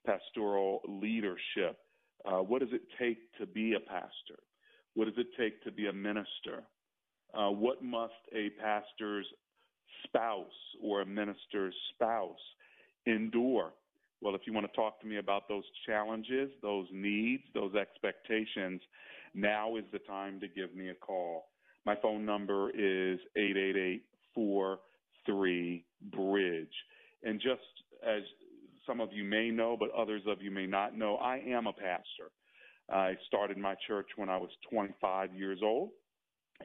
pastoral 0.07 0.81
leadership. 0.89 1.77
Uh, 2.25 2.39
what 2.39 2.61
does 2.61 2.73
it 2.73 2.83
take 2.99 3.19
to 3.39 3.45
be 3.47 3.75
a 3.75 3.81
pastor? 3.81 4.41
What 4.95 5.05
does 5.05 5.19
it 5.19 5.29
take 5.39 5.63
to 5.65 5.71
be 5.71 5.89
a 5.89 5.93
minister? 5.93 6.65
Uh, 7.35 7.49
what 7.49 7.83
must 7.83 8.13
a 8.35 8.51
pastor's 8.61 9.27
spouse 10.05 10.47
or 10.83 11.03
a 11.03 11.07
minister's 11.07 11.75
spouse 11.95 12.37
endure? 13.07 13.73
Well, 14.21 14.35
if 14.35 14.43
you 14.47 14.53
want 14.53 14.71
to 14.71 14.77
talk 14.77 15.01
to 15.01 15.07
me 15.07 15.19
about 15.19 15.49
those 15.49 15.65
challenges, 15.87 16.51
those 16.63 16.87
needs, 16.93 17.43
those 17.55 17.75
expectations, 17.75 18.81
now 19.35 19.77
is 19.77 19.85
the 19.93 19.99
time 20.01 20.39
to 20.41 20.49
give 20.49 20.75
me 20.75 20.91
a 20.91 20.95
call. 20.95 21.47
My 21.85 21.97
phone 22.01 22.25
number 22.25 22.71
is 22.71 23.19
888 23.37 24.05
three 25.27 25.85
Bridge. 26.11 26.73
And 27.23 27.41
just 27.41 27.61
as 28.07 28.23
some 28.87 29.01
of 29.01 29.13
you 29.13 29.25
may 29.25 29.51
know, 29.51 29.77
but 29.79 29.91
others 29.93 30.23
of 30.27 30.43
you 30.43 30.51
may 30.51 30.67
not 30.67 30.97
know, 30.97 31.17
I 31.17 31.39
am 31.39 31.67
a 31.67 31.73
pastor. 31.73 32.31
I 32.91 33.15
started 33.27 33.57
my 33.57 33.75
church 33.87 34.09
when 34.17 34.29
I 34.29 34.37
was 34.37 34.51
25 34.71 35.35
years 35.35 35.61
old, 35.63 35.91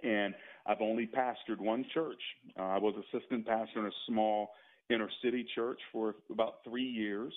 and 0.03 0.33
I've 0.67 0.81
only 0.81 1.07
pastored 1.07 1.59
one 1.59 1.85
church. 1.93 2.21
Uh, 2.59 2.63
I 2.63 2.77
was 2.77 2.93
assistant 3.13 3.47
pastor 3.47 3.79
in 3.79 3.85
a 3.85 3.95
small 4.07 4.49
inner 4.89 5.09
city 5.23 5.45
church 5.55 5.79
for 5.91 6.15
about 6.31 6.55
three 6.63 6.87
years. 6.87 7.33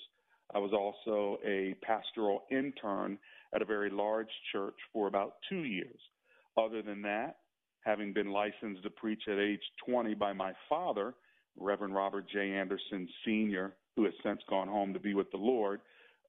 I 0.53 0.59
was 0.59 0.73
also 0.73 1.39
a 1.47 1.77
pastoral 1.83 2.43
intern 2.51 3.19
at 3.55 3.63
a 3.63 3.65
very 3.65 3.91
large 3.91 4.31
church 4.53 4.75
for 4.93 5.07
about 5.07 5.35
two 5.49 5.63
years. 5.65 5.99
Other 6.57 6.83
than 6.83 7.03
that, 7.03 7.37
having 7.85 8.13
been 8.13 8.31
licensed 8.31 8.83
to 8.83 8.91
preach 8.91 9.23
at 9.29 9.39
age 9.39 9.61
20 9.87 10.15
by 10.15 10.33
my 10.33 10.53
father, 10.69 11.15
Reverend 11.59 11.95
Robert 11.95 12.27
J. 12.33 12.53
Anderson 12.53 13.09
Sr., 13.25 13.75
who 13.97 14.05
has 14.05 14.15
since 14.25 14.41
gone 14.49 14.69
home 14.69 14.93
to 14.93 15.01
be 15.01 15.15
with 15.15 15.31
the 15.31 15.37
Lord, 15.37 15.81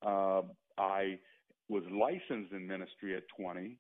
uh, 0.06 0.42
I 0.78 1.20
was 1.68 1.84
licensed 1.92 2.54
in 2.54 2.68
ministry 2.68 3.16
at 3.16 3.24
20, 3.38 3.78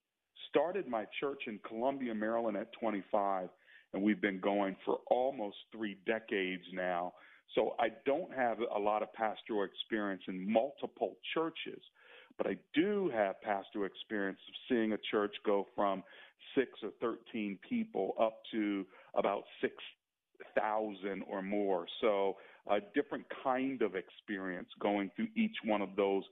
started 0.49 0.87
my 0.87 1.05
church 1.19 1.43
in 1.47 1.59
Columbia, 1.67 2.13
Maryland 2.13 2.57
at 2.57 2.71
25, 2.73 3.49
and 3.93 4.01
we've 4.01 4.21
been 4.21 4.39
going 4.39 4.75
for 4.85 4.99
almost 5.09 5.57
three 5.71 5.97
decades 6.05 6.63
now. 6.73 7.13
So 7.55 7.75
I 7.79 7.89
don't 8.05 8.33
have 8.33 8.59
a 8.59 8.79
lot 8.79 9.03
of 9.03 9.11
pastoral 9.13 9.63
experience 9.63 10.23
in 10.27 10.51
multiple 10.51 11.17
churches, 11.33 11.81
but 12.37 12.47
I 12.47 12.57
do 12.73 13.11
have 13.13 13.41
pastoral 13.41 13.85
experience 13.85 14.39
of 14.47 14.53
seeing 14.69 14.93
a 14.93 14.97
church 15.09 15.35
go 15.45 15.67
from 15.75 16.03
six 16.55 16.69
or 16.81 16.91
13 17.01 17.59
people 17.67 18.15
up 18.19 18.39
to 18.51 18.85
about 19.15 19.43
6,000 19.61 21.23
or 21.27 21.41
more. 21.41 21.85
So 21.99 22.37
a 22.69 22.79
different 22.95 23.25
kind 23.43 23.81
of 23.81 23.95
experience 23.95 24.69
going 24.79 25.11
through 25.15 25.27
each 25.35 25.55
one 25.65 25.81
of 25.81 25.89
those 25.95 26.23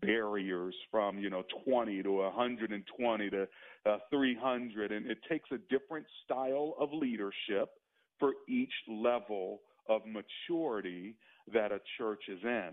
barriers 0.00 0.74
from 0.90 1.18
you 1.18 1.30
know 1.30 1.42
20 1.64 2.02
to 2.02 2.12
120 2.12 3.30
to 3.30 3.46
uh, 3.86 3.98
300 4.10 4.92
and 4.92 5.06
it 5.10 5.18
takes 5.28 5.48
a 5.52 5.58
different 5.70 6.06
style 6.24 6.74
of 6.78 6.92
leadership 6.92 7.70
for 8.18 8.32
each 8.48 8.72
level 8.88 9.60
of 9.88 10.02
maturity 10.06 11.14
that 11.52 11.72
a 11.72 11.80
church 11.98 12.22
is 12.28 12.38
in. 12.42 12.70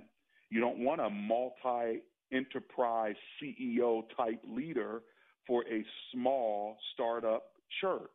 You 0.49 0.59
don't 0.59 0.79
want 0.79 1.01
a 1.01 1.09
multi 1.09 2.01
enterprise 2.31 3.15
CEO 3.41 4.03
type 4.17 4.41
leader 4.47 5.01
for 5.45 5.63
a 5.63 5.83
small 6.11 6.77
startup 6.93 7.43
church. 7.81 8.09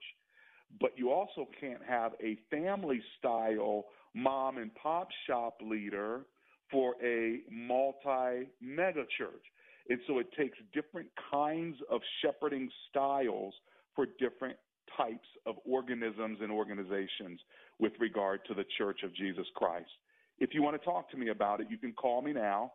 But 0.81 0.93
you 0.97 1.11
also 1.11 1.49
can't 1.61 1.83
have 1.87 2.13
a 2.23 2.37
family 2.51 3.01
style 3.19 3.87
mom 4.15 4.59
and 4.59 4.75
pop 4.75 5.09
shop 5.27 5.59
leader 5.63 6.23
for 6.71 6.95
a 7.03 7.41
multi 7.51 8.51
mega 8.61 9.05
church. 9.17 9.45
And 9.89 9.99
so 10.07 10.19
it 10.19 10.27
takes 10.37 10.59
different 10.75 11.09
kinds 11.31 11.77
of 11.91 12.03
shepherding 12.23 12.69
styles 12.91 13.55
for 13.95 14.07
different 14.19 14.57
types 14.97 15.29
of 15.47 15.57
organisms 15.67 16.39
and 16.41 16.51
organizations 16.51 17.41
with 17.79 17.93
regard 18.01 18.41
to 18.47 18.55
the 18.55 18.65
Church 18.77 19.01
of 19.03 19.15
Jesus 19.15 19.47
Christ. 19.55 19.91
If 20.39 20.51
you 20.53 20.63
want 20.63 20.81
to 20.81 20.85
talk 20.85 21.11
to 21.11 21.17
me 21.17 21.31
about 21.31 21.61
it, 21.61 21.69
you 21.71 21.79
can 21.79 21.93
call 21.93 22.23
me 22.23 22.33
now. 22.33 22.73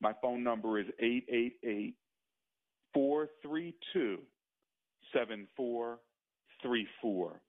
My 0.00 0.12
phone 0.20 0.42
number 0.42 0.78
is 0.78 0.86
888 1.00 1.94
432 2.92 4.18
7434. 5.12 7.40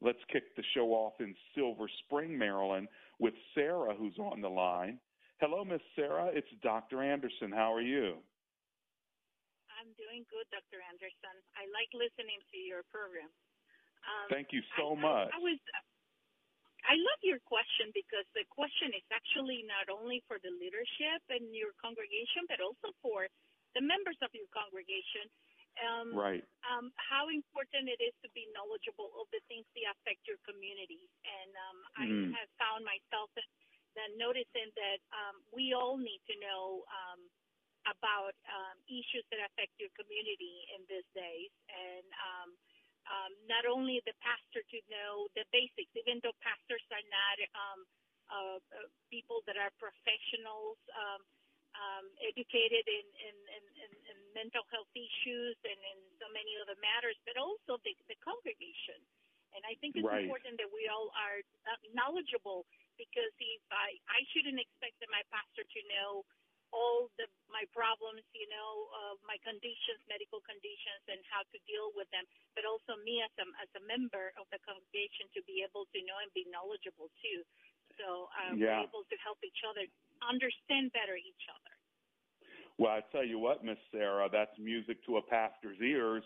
Let's 0.00 0.18
kick 0.32 0.42
the 0.56 0.64
show 0.74 0.88
off 0.88 1.12
in 1.20 1.34
Silver 1.54 1.88
Spring, 2.04 2.36
Maryland, 2.36 2.88
with 3.18 3.34
Sarah, 3.54 3.94
who's 3.94 4.18
on 4.18 4.40
the 4.40 4.50
line. 4.50 4.98
Hello, 5.40 5.64
Miss 5.64 5.82
Sarah. 5.94 6.30
It's 6.32 6.50
Dr. 6.62 7.02
Anderson. 7.02 7.50
How 7.50 7.74
are 7.74 7.84
you? 7.84 8.18
I'm 9.74 9.90
doing 9.98 10.24
good, 10.30 10.46
Dr. 10.54 10.80
Anderson. 10.80 11.36
I 11.58 11.66
like 11.74 11.90
listening 11.92 12.40
to 12.54 12.58
your 12.58 12.86
program. 12.88 13.28
Um, 14.06 14.26
Thank 14.30 14.54
you 14.54 14.62
so 14.78 14.94
I, 14.94 15.00
much. 15.00 15.28
I, 15.34 15.36
I 15.36 15.40
was. 15.42 15.58
I 16.84 17.00
love 17.00 17.20
your 17.24 17.40
question 17.48 17.88
because 17.96 18.28
the 18.36 18.44
question 18.52 18.92
is 18.92 19.04
actually 19.08 19.64
not 19.64 19.88
only 19.88 20.20
for 20.28 20.36
the 20.44 20.52
leadership 20.52 21.24
and 21.32 21.48
your 21.48 21.72
congregation, 21.80 22.44
but 22.44 22.60
also 22.60 22.92
for 23.00 23.24
the 23.72 23.80
members 23.80 24.20
of 24.20 24.28
your 24.36 24.44
congregation 24.52 25.32
um, 25.82 26.14
right. 26.14 26.44
Um, 26.64 26.94
how 26.96 27.28
important 27.28 27.90
it 27.90 28.00
is 28.00 28.14
to 28.22 28.28
be 28.32 28.46
knowledgeable 28.54 29.10
of 29.18 29.26
the 29.34 29.42
things 29.50 29.66
that 29.74 29.84
affect 29.98 30.24
your 30.24 30.38
community. 30.46 31.10
And 31.26 31.50
um, 31.54 31.78
mm-hmm. 31.78 32.34
I 32.34 32.40
have 32.40 32.50
found 32.56 32.82
myself 32.86 33.28
that, 33.34 33.46
that 33.98 34.10
noticing 34.14 34.70
that 34.78 35.00
um, 35.10 35.42
we 35.50 35.74
all 35.74 35.98
need 35.98 36.22
to 36.30 36.34
know 36.38 36.86
um, 36.88 37.20
about 37.90 38.34
um, 38.48 38.76
issues 38.88 39.26
that 39.28 39.42
affect 39.44 39.74
your 39.76 39.92
community 39.98 40.64
in 40.72 40.86
these 40.88 41.08
days. 41.12 41.52
And 41.68 42.06
um, 42.22 42.48
um, 43.04 43.32
not 43.44 43.68
only 43.68 44.00
the 44.08 44.16
pastor 44.24 44.64
to 44.64 44.78
know 44.88 45.28
the 45.36 45.44
basics, 45.52 45.92
even 45.92 46.22
though 46.24 46.34
pastors 46.40 46.82
are 46.88 47.06
not 47.12 47.36
um, 47.52 47.80
uh, 48.32 48.56
uh, 48.56 48.88
people 49.12 49.44
that 49.44 49.60
are 49.60 49.68
professionals. 49.76 50.80
Um, 51.84 52.08
educated 52.24 52.88
in, 52.88 53.06
in, 53.28 53.36
in, 53.60 53.64
in, 53.84 54.18
mental 54.32 54.64
health 54.72 54.90
issues 54.96 55.54
and 55.62 55.78
in 55.78 55.98
so 56.16 56.26
many 56.32 56.56
other 56.58 56.74
matters, 56.80 57.14
but 57.28 57.36
also 57.36 57.76
the, 57.84 57.92
the 58.08 58.16
congregation. 58.24 58.98
And 59.54 59.62
I 59.62 59.78
think 59.78 59.94
it's 59.94 60.02
right. 60.02 60.26
important 60.26 60.58
that 60.58 60.66
we 60.72 60.88
all 60.90 61.12
are 61.14 61.44
knowledgeable 61.94 62.66
because 62.98 63.30
if 63.38 63.62
I, 63.70 63.94
I 64.10 64.26
shouldn't 64.34 64.58
expect 64.58 64.98
that 64.98 65.12
my 65.12 65.22
pastor 65.30 65.62
to 65.62 65.80
know 65.92 66.26
all 66.74 67.06
the 67.22 67.30
my 67.54 67.62
problems, 67.70 68.26
you 68.34 68.50
know, 68.50 68.90
uh, 68.90 69.14
my 69.22 69.38
conditions, 69.46 70.02
medical 70.10 70.42
conditions, 70.42 71.06
and 71.06 71.22
how 71.30 71.46
to 71.54 71.58
deal 71.70 71.94
with 71.94 72.10
them. 72.10 72.26
But 72.58 72.66
also 72.66 72.98
me 73.06 73.22
as 73.22 73.30
a 73.38 73.46
as 73.62 73.70
a 73.78 73.82
member 73.86 74.34
of 74.34 74.50
the 74.50 74.58
congregation 74.66 75.30
to 75.38 75.40
be 75.46 75.62
able 75.62 75.86
to 75.94 75.98
know 76.02 76.18
and 76.18 76.30
be 76.34 76.42
knowledgeable 76.50 77.14
too. 77.22 77.46
So 77.94 78.26
um, 78.42 78.58
yeah. 78.58 78.82
we're 78.82 78.90
able 78.90 79.06
to 79.06 79.16
help 79.22 79.38
each 79.46 79.62
other 79.62 79.86
understand 80.26 80.90
better 80.90 81.14
each 81.14 81.46
other. 81.46 81.73
Well, 82.78 82.90
I 82.90 83.00
tell 83.12 83.24
you 83.24 83.38
what, 83.38 83.64
Miss 83.64 83.78
Sarah, 83.92 84.28
that's 84.32 84.50
music 84.58 85.04
to 85.06 85.18
a 85.18 85.22
pastor's 85.22 85.78
ears 85.80 86.24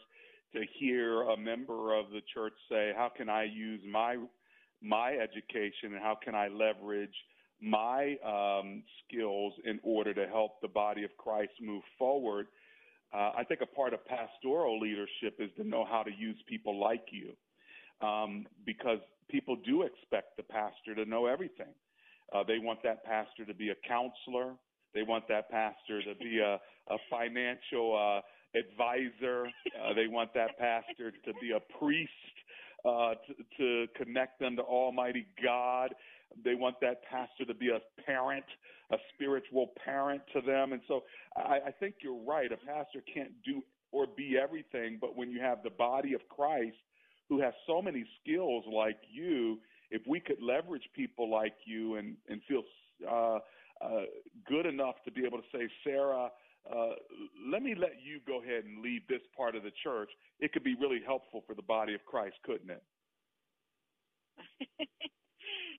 to 0.55 0.63
hear 0.79 1.23
a 1.23 1.37
member 1.37 1.95
of 1.95 2.11
the 2.11 2.23
church 2.33 2.55
say, 2.71 2.93
"How 2.97 3.11
can 3.11 3.29
I 3.29 3.45
use 3.45 3.83
my 3.85 4.17
my 4.81 5.13
education 5.13 5.93
and 5.95 5.99
how 5.99 6.15
can 6.15 6.35
I 6.35 6.49
leverage 6.49 7.15
my 7.61 8.17
um, 8.25 8.83
skills 9.05 9.53
in 9.65 9.79
order 9.83 10.15
to 10.15 10.27
help 10.27 10.61
the 10.63 10.69
body 10.69 11.05
of 11.05 11.15
Christ 11.19 11.53
move 11.61 11.83
forward?" 11.99 12.49
Uh, 13.13 13.33
I 13.37 13.45
think 13.45 13.61
a 13.61 13.67
part 13.67 13.93
of 13.93 14.05
pastoral 14.07 14.79
leadership 14.81 15.37
is 15.39 15.51
to 15.57 15.65
know 15.65 15.85
how 15.85 16.03
to 16.03 16.11
use 16.11 16.37
people 16.47 16.79
like 16.79 17.05
you, 17.11 17.37
um, 18.07 18.47
because 18.65 19.01
people 19.29 19.57
do 19.57 19.83
expect 19.83 20.37
the 20.39 20.43
pastor 20.45 20.95
to 20.95 21.05
know 21.05 21.27
everything. 21.27 21.75
Uh, 22.33 22.43
they 22.43 22.59
want 22.59 22.83
that 22.83 23.05
pastor 23.05 23.45
to 23.45 23.55
be 23.55 23.69
a 23.71 23.75
counselor. 23.87 24.55
They 24.95 25.03
want 25.03 25.29
that 25.29 25.51
pastor 25.51 26.03
to 26.03 26.15
be 26.19 26.39
a, 26.39 26.55
a 26.93 26.97
financial 27.11 27.95
uh, 27.97 28.59
advisor. 28.59 29.47
Uh, 29.47 29.95
they 29.95 30.07
want 30.07 30.33
that 30.35 30.59
pastor 30.59 31.13
to 31.25 31.33
be 31.41 31.53
a 31.53 31.79
priest 31.79 32.11
uh, 32.85 33.15
to, 33.27 33.35
to 33.59 33.87
connect 34.03 34.41
them 34.41 34.57
to 34.57 34.63
Almighty 34.63 35.27
God. 35.43 35.95
They 36.45 36.55
want 36.55 36.77
that 36.81 37.03
pastor 37.05 37.45
to 37.47 37.55
be 37.55 37.71
a 37.71 37.81
parent, 38.03 38.45
a 38.93 38.97
spiritual 39.15 39.73
parent 39.85 40.23
to 40.35 40.41
them. 40.41 40.73
And 40.73 40.83
so 40.89 41.05
I, 41.37 41.59
I 41.69 41.71
think 41.79 41.97
you're 42.03 42.23
right. 42.25 42.51
A 42.53 42.57
pastor 42.57 43.03
can't 43.13 43.33
do 43.45 43.63
or 43.91 44.07
be 44.07 44.37
everything, 44.43 44.99
but 45.01 45.17
when 45.17 45.31
you 45.31 45.41
have 45.41 45.63
the 45.63 45.71
body 45.71 46.13
of 46.13 46.21
Christ 46.29 46.77
who 47.29 47.41
has 47.41 47.55
so 47.67 47.81
many 47.81 48.05
skills 48.23 48.65
like 48.73 48.99
you, 49.11 49.59
if 49.91 50.03
we 50.07 50.21
could 50.21 50.43
leverage 50.43 50.89
people 50.95 51.31
like 51.31 51.55
you 51.65 51.97
and 51.97 52.17
and 52.29 52.41
feel 52.47 52.63
uh, 53.11 53.39
uh, 53.81 54.07
good 54.47 54.67
enough 54.67 54.97
to 55.05 55.11
be 55.11 55.25
able 55.25 55.39
to 55.39 55.49
say, 55.53 55.69
Sarah, 55.85 56.31
uh, 56.69 56.95
let 57.49 57.63
me 57.63 57.75
let 57.75 58.03
you 58.03 58.21
go 58.27 58.43
ahead 58.43 58.65
and 58.65 58.83
lead 58.83 59.03
this 59.09 59.23
part 59.37 59.57
of 59.57 59.63
the 59.63 59.73
church, 59.83 60.11
it 60.41 60.53
could 60.53 60.65
be 60.65 60.77
really 60.77 61.01
helpful 61.01 61.43
for 61.47 61.55
the 61.55 61.65
body 61.65 61.95
of 61.95 62.05
Christ, 62.05 62.37
couldn't 62.45 62.69
it? 62.69 62.85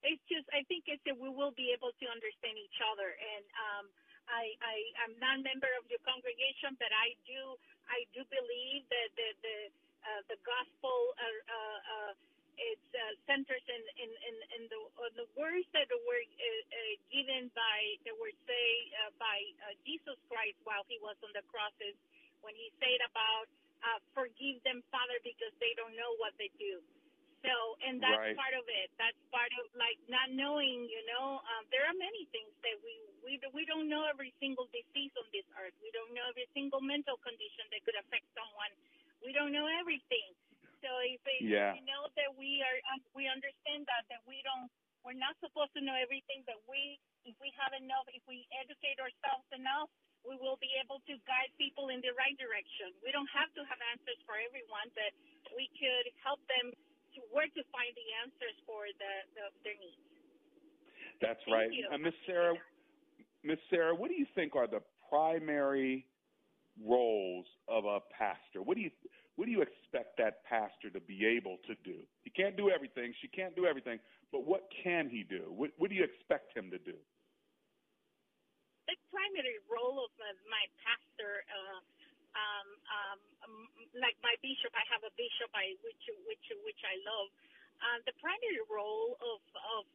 it's 0.09 0.23
just, 0.25 0.47
I 0.49 0.65
think 0.65 0.87
it's 0.87 1.03
that 1.05 1.13
we 1.13 1.29
will 1.29 1.53
be 1.53 1.75
able 1.75 1.93
to 1.93 2.05
understand 2.09 2.57
each 2.57 2.79
other. 2.89 3.11
And 3.11 3.45
um, 3.53 3.85
I, 4.25 4.55
I, 4.63 4.75
I'm 5.05 5.15
not 5.21 5.37
a 5.39 5.43
member 5.45 5.69
of 5.77 5.85
your 5.91 6.01
congregation, 6.07 6.73
but 6.79 6.89
I 6.89 7.13
do, 7.27 7.59
I 7.91 8.07
do 8.15 8.25
believe 8.29 8.87
that 8.89 9.09
the 9.13 9.29
the, 9.45 9.57
uh, 10.05 10.21
the 10.31 10.39
gospel. 10.41 10.95
Uh, 11.19 11.37
uh, 11.49 11.79
uh, 11.85 12.13
it 12.59 12.81
uh, 12.91 13.13
centers 13.25 13.63
in 13.71 13.81
in 13.97 14.11
in, 14.11 14.35
in 14.59 14.61
the 14.67 14.79
uh, 14.99 15.11
the 15.15 15.27
words 15.39 15.65
that 15.71 15.87
were 15.89 16.23
uh, 16.23 16.43
uh, 16.43 16.93
given 17.09 17.47
by 17.55 17.79
that 18.03 18.15
were 18.19 18.35
say 18.43 18.67
uh, 19.05 19.11
by 19.15 19.37
uh, 19.65 19.73
Jesus 19.87 20.19
Christ 20.27 20.59
while 20.67 20.83
he 20.91 20.99
was 20.99 21.15
on 21.23 21.31
the 21.31 21.43
crosses 21.47 21.95
when 22.43 22.55
he 22.55 22.71
said 22.79 22.99
about 23.07 23.47
uh, 23.83 23.99
forgive 24.11 24.59
them 24.67 24.83
Father 24.91 25.17
because 25.23 25.55
they 25.63 25.71
don't 25.79 25.95
know 25.95 26.11
what 26.19 26.35
they 26.35 26.51
do. 26.59 26.83
So, 27.39 27.55
and 27.87 28.03
that's 28.03 28.19
right. 28.19 28.35
part 28.35 28.51
of 28.51 28.67
it. 28.67 28.91
That's 28.99 29.15
part 29.31 29.47
of 29.63 29.71
like 29.79 29.95
not 30.11 30.27
knowing. 30.35 30.83
You 30.91 31.03
know, 31.07 31.39
um, 31.39 31.63
there 31.71 31.87
are 31.87 31.95
many 31.95 32.27
things 32.35 32.51
that 32.67 32.75
we 32.83 32.99
we 33.23 33.39
we 33.55 33.63
don't 33.63 33.87
know 33.87 34.03
every 34.03 34.35
single 34.43 34.67
disease 34.75 35.15
on 35.15 35.23
this 35.31 35.47
earth. 35.55 35.71
We 35.79 35.87
don't 35.95 36.11
know 36.11 36.27
every 36.27 36.51
single 36.51 36.83
mental 36.83 37.15
condition 37.23 37.63
that 37.71 37.79
could 37.87 37.95
affect 37.95 38.27
someone. 38.35 38.71
We 39.23 39.31
don't 39.31 39.55
know 39.55 39.71
everything. 39.71 40.35
So 40.79 40.89
if, 41.03 41.19
yeah. 41.43 41.75
we 41.75 41.83
know 41.83 42.07
that 42.15 42.31
we 42.35 42.63
are, 42.63 42.77
um, 42.95 43.03
we 43.11 43.27
understand 43.27 43.83
that 43.87 44.07
that 44.11 44.23
we 44.23 44.39
don't, 44.47 44.71
we're 45.03 45.17
not 45.17 45.35
supposed 45.43 45.71
to 45.75 45.81
know 45.83 45.95
everything. 45.95 46.43
But 46.47 46.59
we, 46.67 46.99
if 47.27 47.35
we 47.39 47.51
have 47.59 47.75
enough, 47.75 48.07
if 48.11 48.23
we 48.27 48.47
educate 48.55 48.99
ourselves 48.99 49.47
enough, 49.51 49.91
we 50.27 50.35
will 50.35 50.59
be 50.59 50.71
able 50.83 50.99
to 51.07 51.15
guide 51.23 51.51
people 51.55 51.87
in 51.91 52.03
the 52.03 52.11
right 52.19 52.35
direction. 52.35 52.91
We 52.99 53.15
don't 53.15 53.29
have 53.31 53.47
to 53.55 53.63
have 53.63 53.79
answers 53.95 54.19
for 54.27 54.35
everyone, 54.35 54.91
but 54.91 55.11
we 55.55 55.71
could 55.79 56.11
help 56.19 56.43
them 56.51 56.75
to 57.15 57.19
where 57.31 57.47
to 57.47 57.61
find 57.71 57.91
the 57.95 58.07
answers 58.27 58.55
for 58.67 58.83
the, 58.99 59.13
the 59.39 59.43
their 59.63 59.79
needs. 59.79 60.03
That's 61.23 61.39
Thank 61.47 61.71
right. 61.71 61.95
Uh, 61.95 61.99
Miss 61.99 62.15
Sarah, 62.27 62.55
Miss 63.43 63.59
Sarah, 63.71 63.95
what 63.95 64.11
do 64.11 64.19
you 64.19 64.27
think 64.35 64.55
are 64.55 64.67
the 64.67 64.83
primary 65.07 66.05
roles 66.85 67.45
of 67.67 67.85
a 67.85 67.99
pastor? 68.15 68.61
What 68.63 68.75
do 68.75 68.83
you 68.83 68.91
what 69.39 69.47
do 69.47 69.55
you 69.55 69.63
expect 69.63 70.19
that 70.19 70.43
pastor 70.43 70.91
to 70.91 70.99
be 70.99 71.23
able 71.23 71.63
to 71.63 71.73
do? 71.87 72.03
He 72.27 72.29
can't 72.29 72.59
do 72.59 72.67
everything. 72.67 73.15
She 73.23 73.31
can't 73.31 73.55
do 73.55 73.63
everything. 73.63 73.95
But 74.35 74.43
what 74.43 74.67
can 74.83 75.07
he 75.07 75.23
do? 75.23 75.47
What, 75.47 75.71
what 75.79 75.87
do 75.87 75.95
you 75.95 76.03
expect 76.03 76.51
him 76.51 76.67
to 76.75 76.79
do? 76.83 76.99
The 78.91 78.99
primary 79.15 79.63
role 79.71 80.03
of 80.03 80.11
my, 80.51 80.63
pastor, 80.83 81.47
uh, 81.47 81.79
um, 82.35 82.67
um, 82.91 83.19
um, 83.47 83.55
like 83.95 84.19
my 84.19 84.35
bishop, 84.43 84.75
I 84.75 84.83
have 84.91 85.07
a 85.07 85.13
bishop, 85.15 85.47
I 85.55 85.71
which 85.87 86.03
which 86.27 86.45
which 86.67 86.81
I 86.83 86.99
love. 87.07 87.29
Uh, 87.79 87.97
the 88.11 88.15
primary 88.19 88.59
role 88.67 89.15
of 89.23 89.39
of 89.79 89.87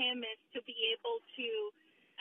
him 0.00 0.24
is 0.24 0.40
to 0.56 0.64
be 0.64 0.96
able 0.96 1.20
to 1.36 1.48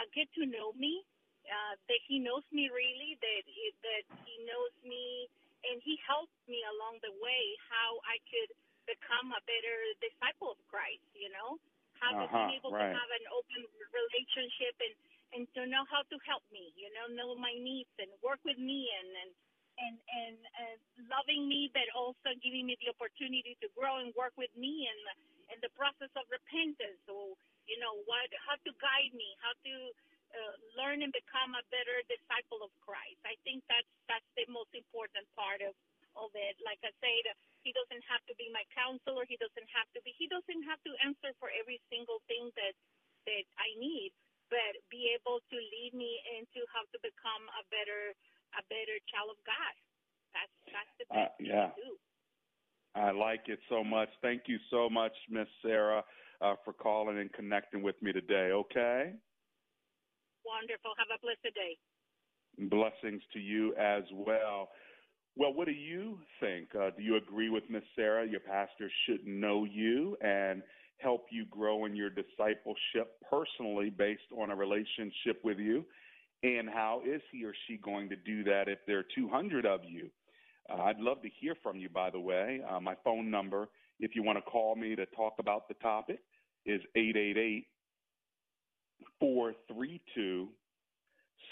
uh, 0.01 0.07
get 0.11 0.27
to 0.35 0.43
know 0.45 0.73
me, 0.75 1.05
uh, 1.49 1.75
that 1.89 2.01
he 2.07 2.19
knows 2.19 2.45
me 2.53 2.69
really, 2.71 3.17
that 3.23 3.43
he, 3.47 3.73
that 3.83 4.05
he 4.23 4.35
knows 4.45 4.73
me, 4.85 5.27
and 5.67 5.81
he 5.83 5.97
helps 6.05 6.35
me 6.47 6.61
along 6.77 7.01
the 7.03 7.13
way 7.23 7.43
how 7.71 7.99
I 8.07 8.19
could 8.29 8.51
become 8.87 9.33
a 9.35 9.41
better 9.47 9.77
disciple 10.03 10.53
of 10.55 10.59
Christ. 10.71 11.03
You 11.17 11.31
know, 11.33 11.59
how 11.99 12.13
to 12.21 12.27
Uh-huh, 12.27 12.51
be 12.51 12.55
able 12.59 12.73
right. 12.73 12.77
to 12.77 12.85
have 12.91 13.09
an 13.11 13.25
open 13.33 13.61
relationship 13.93 14.75
and 14.81 14.95
and 15.35 15.43
to 15.55 15.67
know 15.67 15.83
how 15.91 16.03
to 16.07 16.17
help 16.25 16.43
me. 16.53 16.71
You 16.77 16.91
know, 16.95 17.07
know 17.11 17.35
my 17.37 17.53
needs 17.57 17.91
and 17.99 18.11
work 18.23 18.39
with 18.45 18.59
me 18.59 18.87
and 18.99 19.09
and 19.25 19.31
and 19.79 19.95
and, 20.11 20.37
and 20.59 20.77
loving 21.11 21.47
me, 21.47 21.69
but 21.73 21.87
also 21.95 22.33
giving 22.43 22.65
me 22.67 22.77
the 22.81 22.91
opportunity 22.93 23.57
to 23.61 23.67
grow 23.77 23.99
and 24.01 24.13
work 24.15 24.33
with 24.37 24.51
me 24.55 24.87
and 24.89 24.99
and 25.53 25.59
the 25.63 25.71
process 25.75 26.11
of 26.15 26.25
repentance. 26.31 26.99
So 27.07 27.35
you 27.67 27.77
know 27.81 27.95
what, 28.07 28.27
how 28.47 28.55
to 28.57 28.71
guide 28.79 29.13
me, 29.15 29.29
how 29.43 29.53
to 29.53 29.73
uh, 30.33 30.55
learn 30.75 31.01
and 31.03 31.11
become 31.15 31.55
a 31.55 31.63
better 31.71 32.03
disciple 32.07 32.61
of 32.63 32.71
Christ. 32.83 33.19
I 33.23 33.35
think 33.47 33.63
that's 33.71 33.89
that's 34.11 34.27
the 34.35 34.47
most 34.51 34.71
important 34.75 35.25
part 35.35 35.63
of 35.63 35.73
of 36.17 36.33
it. 36.33 36.57
Like 36.65 36.81
I 36.81 36.91
said, 36.97 37.23
he 37.61 37.71
doesn't 37.71 38.03
have 38.09 38.23
to 38.25 38.33
be 38.35 38.49
my 38.49 38.65
counselor. 38.73 39.23
He 39.29 39.37
doesn't 39.37 39.69
have 39.71 39.89
to 39.93 39.99
be. 40.01 40.11
He 40.17 40.27
doesn't 40.27 40.63
have 40.65 40.81
to 40.83 40.91
answer 41.05 41.31
for 41.37 41.53
every 41.53 41.79
single 41.91 42.19
thing 42.25 42.49
that 42.57 42.75
that 43.29 43.45
I 43.59 43.69
need, 43.77 44.11
but 44.49 44.73
be 44.89 45.11
able 45.13 45.43
to 45.43 45.57
lead 45.57 45.93
me 45.93 46.19
into 46.39 46.63
how 46.71 46.83
to 46.87 46.97
become 47.03 47.43
a 47.59 47.63
better 47.69 48.15
a 48.57 48.63
better 48.71 48.97
child 49.11 49.31
of 49.35 49.39
God. 49.45 49.73
That's 50.33 50.55
that's 50.73 50.93
the 50.99 51.05
Uh, 51.11 51.15
best 51.15 51.37
thing 51.37 51.47
yeah. 51.51 51.69
to 51.71 51.81
do. 51.81 51.91
I 52.95 53.11
like 53.11 53.45
it 53.47 53.59
so 53.69 53.83
much. 53.83 54.09
Thank 54.21 54.47
you 54.47 54.57
so 54.71 54.89
much, 54.89 55.13
Miss 55.29 55.47
Sarah, 55.61 56.03
uh, 56.41 56.55
for 56.65 56.73
calling 56.73 57.19
and 57.19 57.31
connecting 57.33 57.83
with 57.83 58.01
me 58.01 58.11
today. 58.11 58.49
Okay. 58.51 59.13
Wonderful. 60.47 60.91
Have 60.97 61.11
a 61.11 61.19
blessed 61.19 61.53
day. 61.53 61.75
Blessings 62.71 63.21
to 63.33 63.39
you 63.39 63.75
as 63.75 64.03
well. 64.13 64.69
Well, 65.35 65.53
what 65.53 65.67
do 65.67 65.73
you 65.73 66.19
think? 66.39 66.69
Uh, 66.73 66.89
do 66.97 67.03
you 67.03 67.17
agree 67.17 67.49
with 67.49 67.63
Miss 67.69 67.83
Sarah? 67.95 68.25
Your 68.25 68.39
pastor 68.39 68.89
should 69.05 69.27
know 69.27 69.65
you 69.65 70.17
and 70.21 70.63
help 70.97 71.25
you 71.29 71.45
grow 71.45 71.85
in 71.85 71.95
your 71.95 72.09
discipleship 72.09 73.19
personally 73.29 73.91
based 73.91 74.31
on 74.35 74.49
a 74.49 74.55
relationship 74.55 75.39
with 75.43 75.59
you. 75.59 75.85
And 76.43 76.69
how 76.69 77.01
is 77.05 77.21
he 77.31 77.43
or 77.43 77.53
she 77.67 77.77
going 77.77 78.09
to 78.09 78.15
do 78.15 78.43
that 78.45 78.67
if 78.67 78.79
there 78.87 78.99
are 78.99 79.05
200 79.15 79.65
of 79.65 79.81
you? 79.83 80.09
Uh, 80.69 80.81
I'd 80.83 80.99
love 80.99 81.21
to 81.21 81.29
hear 81.39 81.55
from 81.61 81.77
you, 81.77 81.89
by 81.89 82.09
the 82.09 82.19
way. 82.19 82.61
Uh, 82.67 82.79
my 82.79 82.95
phone 83.03 83.29
number, 83.29 83.69
if 83.99 84.15
you 84.15 84.23
want 84.23 84.37
to 84.37 84.41
call 84.41 84.75
me 84.75 84.95
to 84.95 85.05
talk 85.07 85.33
about 85.39 85.67
the 85.67 85.75
topic, 85.75 86.19
is 86.65 86.81
888 86.95 87.67
432 89.19 90.49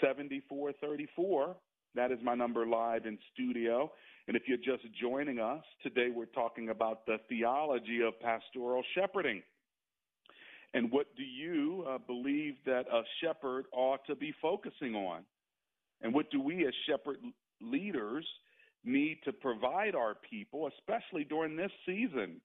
7434. 0.00 1.56
That 1.94 2.12
is 2.12 2.18
my 2.22 2.34
number 2.34 2.66
live 2.66 3.06
in 3.06 3.18
studio. 3.32 3.90
And 4.28 4.36
if 4.36 4.42
you're 4.46 4.58
just 4.58 4.84
joining 5.00 5.38
us, 5.38 5.62
today 5.82 6.08
we're 6.14 6.26
talking 6.26 6.68
about 6.68 7.06
the 7.06 7.18
theology 7.28 8.00
of 8.06 8.18
pastoral 8.20 8.82
shepherding. 8.94 9.42
And 10.74 10.90
what 10.90 11.06
do 11.16 11.22
you 11.22 11.86
uh, 11.88 11.98
believe 11.98 12.56
that 12.66 12.84
a 12.92 13.02
shepherd 13.22 13.66
ought 13.72 14.04
to 14.06 14.14
be 14.14 14.34
focusing 14.42 14.94
on? 14.94 15.22
And 16.02 16.12
what 16.12 16.30
do 16.30 16.40
we 16.40 16.66
as 16.66 16.74
shepherd 16.86 17.16
leaders 17.62 18.26
need 18.84 19.18
to 19.24 19.32
provide 19.32 19.94
our 19.94 20.16
people, 20.28 20.68
especially 20.78 21.24
during 21.24 21.56
this 21.56 21.70
season? 21.86 22.40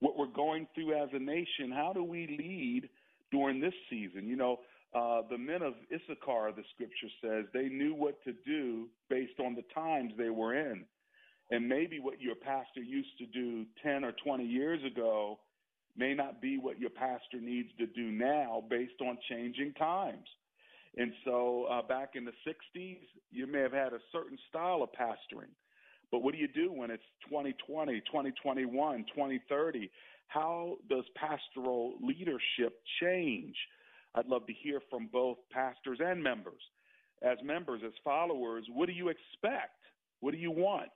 What 0.00 0.18
we're 0.18 0.26
going 0.26 0.66
through 0.74 1.00
as 1.00 1.10
a 1.12 1.18
nation, 1.18 1.70
how 1.72 1.92
do 1.94 2.02
we 2.02 2.26
lead 2.26 2.88
during 3.30 3.60
this 3.60 3.74
season? 3.88 4.26
You 4.26 4.36
know, 4.36 4.60
uh, 4.94 5.22
the 5.30 5.38
men 5.38 5.62
of 5.62 5.74
Issachar, 5.92 6.52
the 6.56 6.64
scripture 6.74 7.08
says, 7.22 7.44
they 7.54 7.68
knew 7.68 7.94
what 7.94 8.22
to 8.24 8.32
do 8.44 8.88
based 9.08 9.38
on 9.38 9.54
the 9.54 9.64
times 9.74 10.12
they 10.18 10.30
were 10.30 10.54
in. 10.54 10.84
And 11.50 11.68
maybe 11.68 11.98
what 12.00 12.20
your 12.20 12.36
pastor 12.36 12.80
used 12.80 13.16
to 13.18 13.26
do 13.26 13.66
10 13.82 14.04
or 14.04 14.12
20 14.24 14.44
years 14.44 14.80
ago 14.84 15.38
may 15.96 16.14
not 16.14 16.40
be 16.40 16.58
what 16.58 16.80
your 16.80 16.90
pastor 16.90 17.40
needs 17.40 17.68
to 17.78 17.86
do 17.86 18.10
now 18.10 18.62
based 18.68 19.00
on 19.00 19.18
changing 19.28 19.74
times. 19.74 20.26
And 20.96 21.12
so 21.24 21.66
uh, 21.70 21.82
back 21.82 22.10
in 22.14 22.24
the 22.24 22.32
60s, 22.46 22.98
you 23.30 23.46
may 23.46 23.60
have 23.60 23.72
had 23.72 23.92
a 23.92 24.00
certain 24.12 24.38
style 24.48 24.82
of 24.82 24.90
pastoring. 24.92 25.50
But 26.10 26.22
what 26.22 26.34
do 26.34 26.40
you 26.40 26.48
do 26.48 26.72
when 26.72 26.90
it's 26.90 27.04
2020, 27.28 28.00
2021, 28.00 29.04
2030? 29.14 29.90
How 30.30 30.76
does 30.88 31.02
pastoral 31.16 31.94
leadership 32.00 32.78
change? 33.02 33.56
I'd 34.14 34.26
love 34.26 34.46
to 34.46 34.52
hear 34.52 34.80
from 34.88 35.08
both 35.12 35.38
pastors 35.50 35.98
and 36.00 36.22
members. 36.22 36.62
As 37.20 37.36
members, 37.42 37.82
as 37.84 37.92
followers, 38.04 38.64
what 38.72 38.86
do 38.86 38.92
you 38.92 39.08
expect? 39.08 39.74
What 40.20 40.30
do 40.30 40.38
you 40.38 40.52
want? 40.52 40.88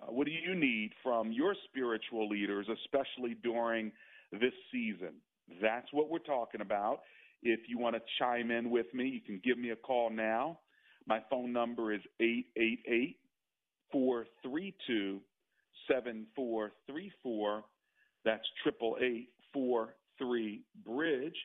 Uh, 0.00 0.06
what 0.10 0.24
do 0.24 0.32
you 0.32 0.54
need 0.54 0.92
from 1.02 1.32
your 1.32 1.54
spiritual 1.68 2.30
leaders, 2.30 2.66
especially 2.68 3.36
during 3.42 3.92
this 4.32 4.54
season? 4.72 5.16
That's 5.60 5.88
what 5.92 6.08
we're 6.08 6.18
talking 6.20 6.62
about. 6.62 7.00
If 7.42 7.60
you 7.68 7.76
want 7.78 7.96
to 7.96 8.02
chime 8.18 8.50
in 8.50 8.70
with 8.70 8.86
me, 8.94 9.06
you 9.06 9.20
can 9.20 9.38
give 9.44 9.58
me 9.58 9.70
a 9.70 9.76
call 9.76 10.08
now. 10.08 10.60
My 11.06 11.20
phone 11.28 11.52
number 11.52 11.92
is 11.92 12.00
888 12.20 13.18
432 13.92 15.20
7434. 15.88 17.64
That's 18.24 18.44
888 18.66 19.28
43 19.52 20.62
Bridge. 20.84 21.36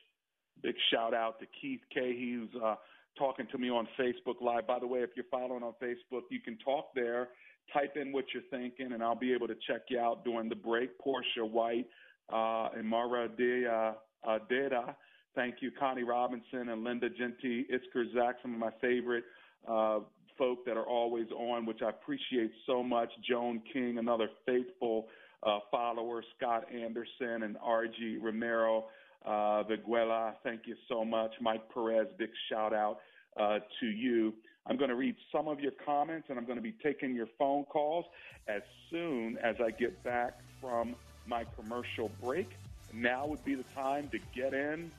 Big 0.62 0.74
shout 0.90 1.14
out 1.14 1.38
to 1.40 1.46
Keith 1.60 1.80
K. 1.92 2.14
He's 2.16 2.62
uh, 2.62 2.76
talking 3.18 3.46
to 3.52 3.58
me 3.58 3.70
on 3.70 3.86
Facebook 3.98 4.40
Live. 4.40 4.66
By 4.66 4.78
the 4.78 4.86
way, 4.86 5.00
if 5.00 5.10
you're 5.14 5.26
following 5.30 5.62
on 5.62 5.74
Facebook, 5.82 6.22
you 6.30 6.40
can 6.40 6.56
talk 6.58 6.86
there. 6.94 7.28
Type 7.72 7.96
in 7.96 8.12
what 8.12 8.24
you're 8.32 8.42
thinking, 8.50 8.92
and 8.92 9.02
I'll 9.02 9.14
be 9.14 9.32
able 9.32 9.46
to 9.48 9.56
check 9.66 9.82
you 9.90 10.00
out 10.00 10.24
during 10.24 10.48
the 10.48 10.56
break. 10.56 10.98
Portia 10.98 11.44
White 11.44 11.86
uh, 12.32 12.70
and 12.76 12.86
Mara 12.86 13.28
De 13.28 13.66
uh, 13.66 13.92
uh. 14.28 14.92
Thank 15.34 15.56
you, 15.60 15.70
Connie 15.78 16.02
Robinson 16.02 16.70
and 16.70 16.82
Linda 16.82 17.08
Genti, 17.10 17.66
Isker 17.70 18.12
Zach, 18.14 18.36
some 18.42 18.54
of 18.54 18.58
my 18.58 18.72
favorite 18.80 19.24
uh, 19.68 20.00
folk 20.36 20.64
that 20.64 20.76
are 20.76 20.86
always 20.86 21.26
on, 21.30 21.66
which 21.66 21.80
I 21.84 21.90
appreciate 21.90 22.50
so 22.66 22.82
much. 22.82 23.10
Joan 23.28 23.62
King, 23.72 23.98
another 23.98 24.28
faithful 24.46 25.08
uh, 25.42 25.58
follower, 25.70 26.22
Scott 26.36 26.66
Anderson 26.72 27.42
and 27.42 27.56
RG 27.58 28.20
Romero 28.20 28.86
uh, 29.24 29.62
Viguela. 29.64 30.34
Thank 30.42 30.66
you 30.66 30.76
so 30.88 31.04
much. 31.04 31.34
Mike 31.40 31.72
Perez, 31.72 32.08
big 32.18 32.30
shout 32.48 32.72
out 32.72 33.00
uh, 33.36 33.60
to 33.80 33.86
you. 33.86 34.34
I'm 34.66 34.76
going 34.76 34.90
to 34.90 34.96
read 34.96 35.16
some 35.32 35.48
of 35.48 35.60
your 35.60 35.72
comments 35.84 36.28
and 36.28 36.38
I'm 36.38 36.44
going 36.44 36.58
to 36.58 36.62
be 36.62 36.74
taking 36.82 37.14
your 37.14 37.28
phone 37.38 37.64
calls 37.64 38.04
as 38.46 38.62
soon 38.90 39.38
as 39.38 39.56
I 39.60 39.70
get 39.70 40.02
back 40.02 40.38
from 40.60 40.94
my 41.26 41.44
commercial 41.56 42.10
break. 42.22 42.50
Now 42.92 43.26
would 43.26 43.44
be 43.44 43.54
the 43.54 43.64
time 43.74 44.08
to 44.10 44.18
get 44.34 44.54
in 44.54 44.90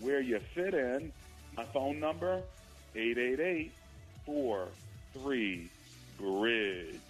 where 0.00 0.20
you 0.20 0.38
fit 0.54 0.74
in. 0.74 1.12
My 1.56 1.64
phone 1.64 1.98
number, 1.98 2.42
888 2.94 3.72
43 4.24 5.70
Bridge. 6.18 7.07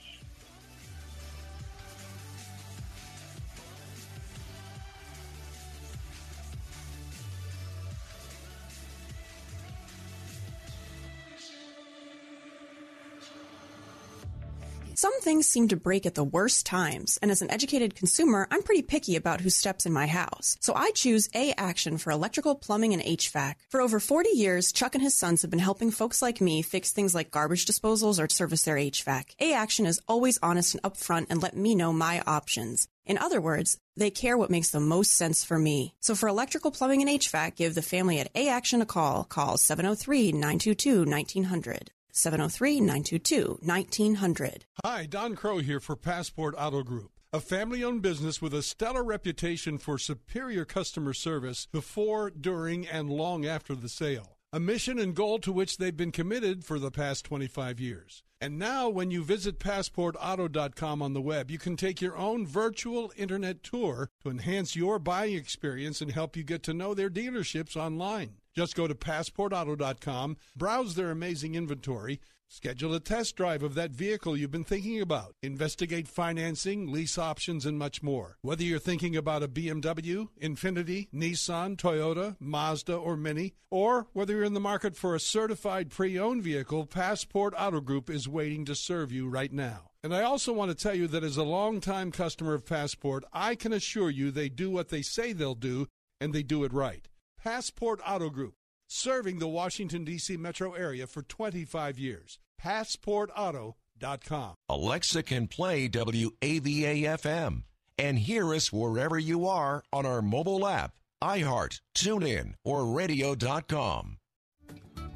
Some 14.99 15.21
things 15.21 15.47
seem 15.47 15.69
to 15.69 15.77
break 15.77 16.07
at 16.07 16.17
the 16.17 16.25
worst 16.25 16.67
times, 16.67 17.21
and 17.23 17.31
as 17.31 17.41
an 17.41 17.53
educated 17.53 17.95
consumer, 17.95 18.49
I'm 18.51 18.65
pretty 18.65 18.83
picky 18.83 19.15
about 19.15 19.41
who 19.41 19.49
steps 19.49 19.87
in 19.87 19.93
my 19.93 20.09
house. 20.09 20.57
So 20.59 20.75
I 20.75 20.91
choose 20.91 21.29
A 21.37 21.53
Action 21.57 21.99
for 21.99 22.11
electrical, 22.11 22.57
plumbing, 22.57 22.95
and 22.95 23.03
HVAC. 23.05 23.55
For 23.69 23.81
over 23.81 24.01
40 24.01 24.31
years, 24.31 24.73
Chuck 24.73 24.97
and 24.97 25.03
his 25.05 25.17
sons 25.17 25.43
have 25.43 25.53
been 25.53 25.61
helping 25.61 25.93
folks 25.93 26.21
like 26.21 26.41
me 26.41 26.63
fix 26.63 26.91
things 26.91 27.15
like 27.15 27.31
garbage 27.31 27.65
disposals 27.65 28.19
or 28.19 28.29
service 28.29 28.63
their 28.63 28.75
HVAC. 28.75 29.37
A 29.39 29.53
Action 29.53 29.87
is 29.87 30.01
always 30.09 30.41
honest 30.43 30.75
and 30.75 30.83
upfront 30.83 31.29
and 31.31 31.41
let 31.41 31.57
me 31.57 31.77
know 31.77 31.93
my 31.93 32.21
options. 32.27 32.89
In 33.07 33.19
other 33.19 33.41
words, 33.41 33.79
they 33.97 34.11
care 34.11 34.37
what 34.37 34.51
makes 34.51 34.71
the 34.71 34.81
most 34.81 35.13
sense 35.13 35.45
for 35.45 35.61
me. 35.61 35.95
So 36.01 36.17
for 36.17 36.29
electrical, 36.29 36.73
plumbing, 36.73 37.09
and 37.09 37.21
HVAC, 37.21 37.55
give 37.55 37.77
the 37.77 37.83
family 37.83 38.19
at 38.19 38.33
A 38.35 38.49
Action 38.49 38.83
a 38.83 38.87
call. 38.87 39.23
Call 39.23 39.59
703 39.59 40.33
922 40.33 41.05
1900. 41.05 41.93
703 42.19 42.81
922 42.81 43.59
1900. 43.63 44.65
Hi, 44.85 45.07
Don 45.07 45.37
Crow 45.37 45.59
here 45.59 45.79
for 45.79 45.95
Passport 45.95 46.55
Auto 46.59 46.83
Group. 46.83 47.13
A 47.33 47.41
family 47.41 47.85
owned 47.85 48.03
business 48.03 48.43
with 48.43 48.53
a 48.55 48.63
stellar 48.63 49.05
reputation 49.05 49.79
for 49.79 49.99
superior 49.99 50.65
customer 50.65 51.13
service 51.13 51.67
before, 51.71 52.31
during, 52.31 52.89
and 52.89 53.09
long 53.09 53.47
after 53.47 53.75
the 53.75 53.89
sale. 53.89 54.39
A 54.53 54.59
mission 54.59 54.99
and 54.99 55.15
goal 55.15 55.39
to 55.41 55.53
which 55.53 55.77
they've 55.77 55.97
been 55.97 56.11
committed 56.11 56.65
for 56.65 56.79
the 56.79 56.91
past 56.91 57.25
25 57.27 57.79
years. 57.79 58.25
And 58.41 58.59
now, 58.59 58.89
when 58.89 59.11
you 59.11 59.23
visit 59.23 59.59
PassportAuto.com 59.59 61.03
on 61.03 61.13
the 61.13 61.21
web, 61.21 61.51
you 61.51 61.59
can 61.59 61.77
take 61.77 62.01
your 62.01 62.17
own 62.17 62.47
virtual 62.47 63.13
internet 63.17 63.63
tour 63.63 64.11
to 64.23 64.31
enhance 64.31 64.75
your 64.75 64.99
buying 64.99 65.35
experience 65.35 66.01
and 66.01 66.13
help 66.13 66.37
you 66.37 66.45
get 66.45 66.63
to 66.65 66.75
know 66.75 66.95
their 66.95 67.11
dealerships 67.11 67.77
online. 67.77 68.37
Just 68.59 68.75
go 68.75 68.89
to 68.89 68.95
PassportAuto.com, 68.97 70.37
browse 70.57 70.97
their 70.97 71.13
amazing 71.13 71.55
inventory, 71.55 72.21
schedule 72.49 72.93
a 72.93 72.99
test 72.99 73.37
drive 73.37 73.63
of 73.63 73.77
that 73.77 73.93
vehicle 73.93 74.37
you've 74.37 74.51
been 74.51 74.65
thinking 74.65 75.01
about, 75.01 75.37
investigate 75.45 76.09
financing, 76.09 76.91
lease 76.91 77.19
options, 77.19 77.65
and 77.65 77.79
much 77.79 78.03
more. 78.03 78.37
Whether 78.43 78.65
you're 78.65 78.81
thinking 78.81 79.15
about 79.15 79.45
a 79.45 79.49
BMW, 79.49 80.27
Infiniti, 80.43 81.09
Nissan, 81.15 81.77
Toyota, 81.77 82.35
Mazda, 82.41 82.97
or 82.97 83.17
Mini, 83.17 83.55
or 83.71 84.09
whether 84.13 84.35
you're 84.35 84.43
in 84.43 84.55
the 84.55 84.59
market 84.59 84.97
for 84.97 85.15
a 85.15 85.21
certified 85.21 85.89
pre 85.89 86.19
owned 86.19 86.43
vehicle, 86.43 86.85
Passport 86.85 87.55
Auto 87.57 87.81
Group 87.81 88.11
is 88.11 88.27
waiting 88.27 88.65
to 88.65 88.75
serve 88.75 89.13
you 89.13 89.29
right 89.29 89.53
now. 89.53 89.91
And 90.03 90.13
I 90.13 90.25
also 90.25 90.53
want 90.53 90.73
to 90.73 90.83
tell 90.83 90.97
you 90.97 91.07
that 91.07 91.23
as 91.23 91.37
a 91.37 91.45
longtime 91.45 92.11
customer 92.11 92.55
of 92.55 92.67
Passport, 92.67 93.23
I 93.33 93.55
can 93.55 93.73
assure 93.73 94.11
you 94.11 94.33
they 94.33 94.49
do 94.49 94.69
what 94.69 94.89
they 94.89 95.03
say 95.03 95.33
they'll 95.33 95.55
do, 95.55 95.87
and 96.21 96.33
they 96.33 96.43
do 96.43 96.65
it 96.65 96.73
right. 96.73 97.07
Passport 97.49 97.99
Auto 98.07 98.29
Group, 98.29 98.53
serving 98.89 99.39
the 99.39 99.49
Washington, 99.49 100.05
D.C. 100.05 100.37
metro 100.37 100.75
area 100.75 101.07
for 101.07 101.23
25 101.23 101.99
years. 101.99 102.39
PassportAuto.com. 102.63 104.55
Alexa 104.69 105.23
can 105.23 105.47
play 105.47 105.89
WAVA 105.89 107.05
FM 107.23 107.63
and 107.97 108.19
hear 108.19 108.55
us 108.55 108.71
wherever 108.71 109.19
you 109.19 109.47
are 109.47 109.83
on 109.95 110.05
our 110.05 110.21
mobile 110.21 110.67
app, 110.69 110.93
iHeart, 111.25 111.81
TuneIn, 111.97 112.53
or 112.67 112.85
radio.com. 112.85 114.19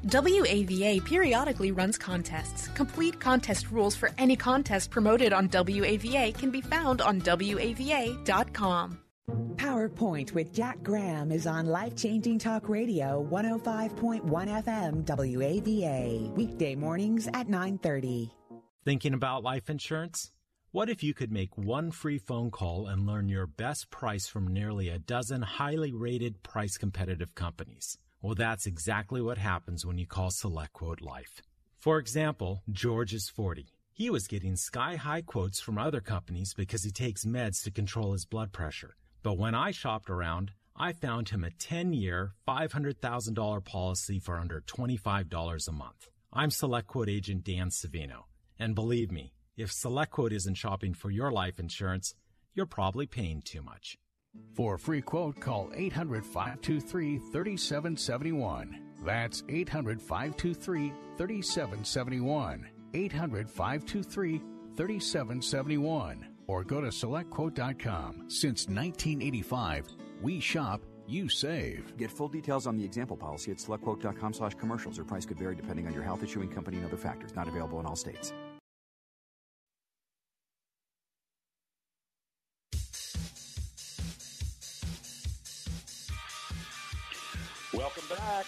WAVA 0.07 1.05
periodically 1.05 1.71
runs 1.71 1.99
contests. 1.99 2.67
Complete 2.69 3.19
contest 3.19 3.69
rules 3.69 3.95
for 3.95 4.09
any 4.17 4.35
contest 4.35 4.89
promoted 4.89 5.33
on 5.33 5.47
WAVA 5.49 6.35
can 6.35 6.49
be 6.49 6.61
found 6.61 6.99
on 6.99 7.21
WAVA.com. 7.21 9.02
PowerPoint 9.73 10.33
with 10.33 10.53
Jack 10.53 10.83
Graham 10.83 11.31
is 11.31 11.47
on 11.47 11.65
Life 11.67 11.95
Changing 11.95 12.37
Talk 12.37 12.67
Radio 12.67 13.25
105.1 13.31 14.21
FM 14.21 15.05
WAVA 15.05 16.35
weekday 16.35 16.75
mornings 16.75 17.27
at 17.33 17.47
9:30. 17.47 18.31
Thinking 18.83 19.13
about 19.13 19.43
life 19.43 19.69
insurance? 19.69 20.31
What 20.71 20.89
if 20.89 21.03
you 21.03 21.13
could 21.13 21.31
make 21.31 21.57
one 21.57 21.91
free 21.91 22.17
phone 22.17 22.51
call 22.51 22.87
and 22.87 23.07
learn 23.07 23.29
your 23.29 23.47
best 23.47 23.89
price 23.89 24.27
from 24.27 24.47
nearly 24.47 24.89
a 24.89 24.99
dozen 24.99 25.41
highly 25.41 25.93
rated 25.93 26.43
price 26.43 26.77
competitive 26.77 27.33
companies? 27.33 27.97
Well, 28.21 28.35
that's 28.35 28.65
exactly 28.65 29.21
what 29.21 29.37
happens 29.37 29.85
when 29.85 29.97
you 29.97 30.05
call 30.05 30.31
SelectQuote 30.31 31.01
Life. 31.01 31.41
For 31.77 31.97
example, 31.97 32.63
George 32.69 33.13
is 33.13 33.29
40. 33.29 33.67
He 33.93 34.09
was 34.09 34.27
getting 34.27 34.55
sky 34.55 34.95
high 34.97 35.21
quotes 35.21 35.61
from 35.61 35.77
other 35.77 36.01
companies 36.01 36.53
because 36.53 36.83
he 36.83 36.91
takes 36.91 37.25
meds 37.25 37.63
to 37.63 37.71
control 37.71 38.13
his 38.13 38.25
blood 38.25 38.51
pressure. 38.51 38.95
But 39.23 39.37
when 39.37 39.55
I 39.55 39.71
shopped 39.71 40.09
around, 40.09 40.51
I 40.75 40.91
found 40.91 41.29
him 41.29 41.45
a 41.45 41.49
10 41.49 41.93
year, 41.93 42.33
$500,000 42.45 43.63
policy 43.63 44.19
for 44.19 44.37
under 44.37 44.61
$25 44.61 45.67
a 45.67 45.71
month. 45.71 46.09
I'm 46.33 46.49
SelectQuote 46.49 47.09
agent 47.09 47.45
Dan 47.45 47.69
Savino. 47.69 48.23
And 48.59 48.75
believe 48.75 49.11
me, 49.11 49.33
if 49.55 49.71
SelectQuote 49.71 50.33
isn't 50.33 50.55
shopping 50.55 50.93
for 50.93 51.09
your 51.09 51.31
life 51.31 51.57
insurance, 51.57 52.15
you're 52.53 52.65
probably 52.65 53.05
paying 53.05 53.41
too 53.41 53.61
much. 53.61 53.97
For 54.55 54.75
a 54.75 54.79
free 54.79 55.01
quote, 55.01 55.39
call 55.39 55.71
800 55.73 56.25
523 56.25 57.19
3771. 57.19 58.79
That's 59.05 59.43
800 59.47 60.01
523 60.01 60.91
3771. 61.17 62.67
800 62.93 63.49
523 63.49 64.41
3771 64.75 66.32
or 66.47 66.63
go 66.63 66.81
to 66.81 66.87
selectquote.com. 66.87 68.25
Since 68.29 68.67
1985, 68.67 69.87
we 70.21 70.39
shop, 70.39 70.81
you 71.07 71.27
save. 71.29 71.97
Get 71.97 72.11
full 72.11 72.29
details 72.29 72.65
on 72.65 72.77
the 72.77 72.83
example 72.83 73.17
policy 73.17 73.51
at 73.51 73.57
selectquote.com 73.57 74.33
slash 74.33 74.55
commercials. 74.55 74.97
Or 74.99 75.03
price 75.03 75.25
could 75.25 75.37
vary 75.37 75.55
depending 75.55 75.87
on 75.87 75.93
your 75.93 76.03
health 76.03 76.23
issuing 76.23 76.49
company 76.49 76.77
and 76.77 76.85
other 76.85 76.97
factors. 76.97 77.35
Not 77.35 77.47
available 77.47 77.79
in 77.79 77.85
all 77.85 77.95
states. 77.95 78.33
Welcome 87.73 88.03
back. 88.09 88.45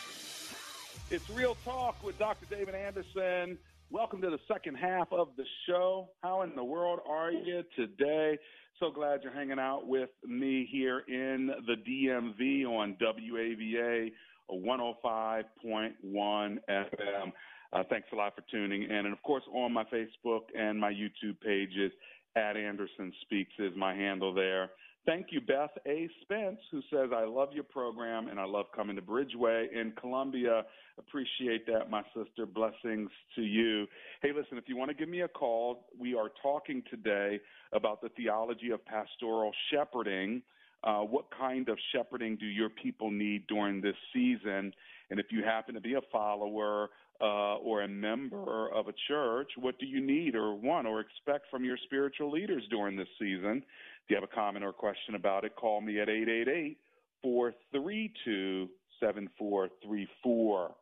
It's 1.10 1.30
Real 1.32 1.58
Talk 1.66 2.04
with 2.04 2.18
Dr. 2.20 2.46
David 2.50 2.76
Anderson. 2.76 3.58
Welcome 3.92 4.20
to 4.22 4.32
the 4.32 4.40
second 4.52 4.76
half 4.76 5.08
of 5.12 5.28
the 5.38 5.44
show. 5.68 6.10
How 6.24 6.42
in 6.42 6.56
the 6.56 6.64
world 6.64 7.02
are 7.08 7.32
you 7.32 7.64
today? 7.76 8.40
So 8.80 8.90
glad 8.90 9.20
you're 9.24 9.32
hanging 9.32 9.60
out 9.60 9.88
with 9.88 10.10
me 10.26 10.68
here 10.72 11.04
in 11.08 11.52
the 11.68 11.76
DMV 11.76 12.66
on 12.66 12.98
WAVA 13.00 14.12
105.1 14.52 16.58
FM. 16.70 17.32
Uh, 17.72 17.84
thanks 17.90 18.08
a 18.12 18.16
lot 18.16 18.36
for 18.36 18.42
tuning 18.52 18.84
in. 18.84 18.92
And 18.92 19.14
of 19.14 19.22
course, 19.22 19.44
on 19.54 19.72
my 19.72 19.84
Facebook 19.86 20.46
and 20.58 20.80
my 20.80 20.92
YouTube 20.92 21.40
pages, 21.42 21.92
at 22.36 22.58
Anderson 22.58 23.14
Speaks 23.22 23.54
is 23.60 23.72
my 23.78 23.94
handle 23.94 24.34
there. 24.34 24.72
Thank 25.06 25.28
you, 25.30 25.40
Beth 25.40 25.70
A. 25.86 26.10
Spence, 26.24 26.58
who 26.72 26.82
says, 26.90 27.12
I 27.16 27.26
love 27.26 27.50
your 27.54 27.64
program 27.64 28.28
and 28.28 28.40
I 28.40 28.46
love 28.46 28.66
coming 28.76 28.96
to 28.96 29.04
Bridgeway 29.04 29.72
in 29.72 29.94
Columbia. 30.00 30.64
Appreciate 30.98 31.68
that, 31.68 31.92
my 31.92 32.02
sister. 32.16 32.48
Blessings 32.48 33.12
to 33.36 33.44
you. 33.44 33.86
Hey, 34.24 34.30
listen, 34.36 34.58
if 34.58 34.64
you 34.68 34.76
want 34.76 34.90
to 34.90 34.96
give 34.96 35.08
me 35.08 35.22
a 35.22 35.28
call, 35.28 35.86
we 36.00 36.16
are 36.16 36.30
talking 36.42 36.82
today 36.90 37.40
about 37.72 38.02
the 38.02 38.10
theology 38.18 38.72
of 38.72 38.84
pastoral 38.84 39.52
shepherding. 39.72 40.42
Uh, 40.84 41.02
what 41.02 41.26
kind 41.38 41.70
of 41.70 41.78
shepherding 41.92 42.36
do 42.38 42.48
your 42.48 42.70
people 42.70 43.12
need 43.12 43.46
during 43.46 43.82
this 43.82 43.96
season? 44.12 44.74
And 45.12 45.20
if 45.20 45.28
you 45.30 45.44
happen 45.44 45.76
to 45.76 45.82
be 45.82 45.94
a 45.94 46.02
follower 46.12 46.90
uh, 47.22 47.56
or 47.58 47.84
a 47.84 47.88
member 47.88 48.70
of 48.74 48.88
a 48.88 48.94
church, 49.08 49.50
what 49.58 49.80
do 49.80 49.86
you 49.86 50.02
need 50.06 50.36
or 50.36 50.54
want 50.56 50.88
or 50.88 51.00
expect 51.00 51.46
from 51.50 51.64
your 51.64 51.78
spiritual 51.86 52.32
leaders 52.32 52.64
during 52.70 52.98
this 52.98 53.08
season? 53.20 53.64
If 54.04 54.10
you 54.10 54.16
have 54.16 54.24
a 54.24 54.36
comment 54.36 54.66
or 54.66 54.74
question 54.74 55.16
about 55.16 55.46
it, 55.46 55.56
call 55.56 55.82
me 55.82 56.00
at 56.00 56.10
888 56.10 56.78
432 57.24 58.70
7434. 59.00 60.76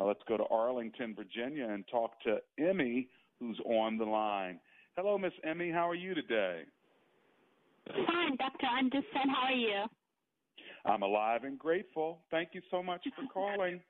Uh, 0.00 0.04
let's 0.04 0.20
go 0.28 0.36
to 0.36 0.44
Arlington, 0.50 1.14
Virginia, 1.14 1.68
and 1.68 1.84
talk 1.88 2.20
to 2.22 2.38
Emmy, 2.58 3.08
who's 3.40 3.58
on 3.64 3.96
the 3.96 4.04
line. 4.04 4.58
Hello, 4.96 5.18
Miss 5.18 5.32
Emmy. 5.44 5.70
How 5.70 5.88
are 5.88 5.94
you 5.94 6.14
today? 6.14 6.62
Fine, 7.86 8.36
Dr. 8.36 8.66
Anderson. 8.78 9.28
How 9.28 9.46
are 9.48 9.52
you? 9.52 9.84
I'm 10.86 11.02
alive 11.02 11.44
and 11.44 11.58
grateful. 11.58 12.20
Thank 12.30 12.50
you 12.52 12.60
so 12.70 12.82
much 12.82 13.04
for 13.16 13.26
calling. 13.32 13.80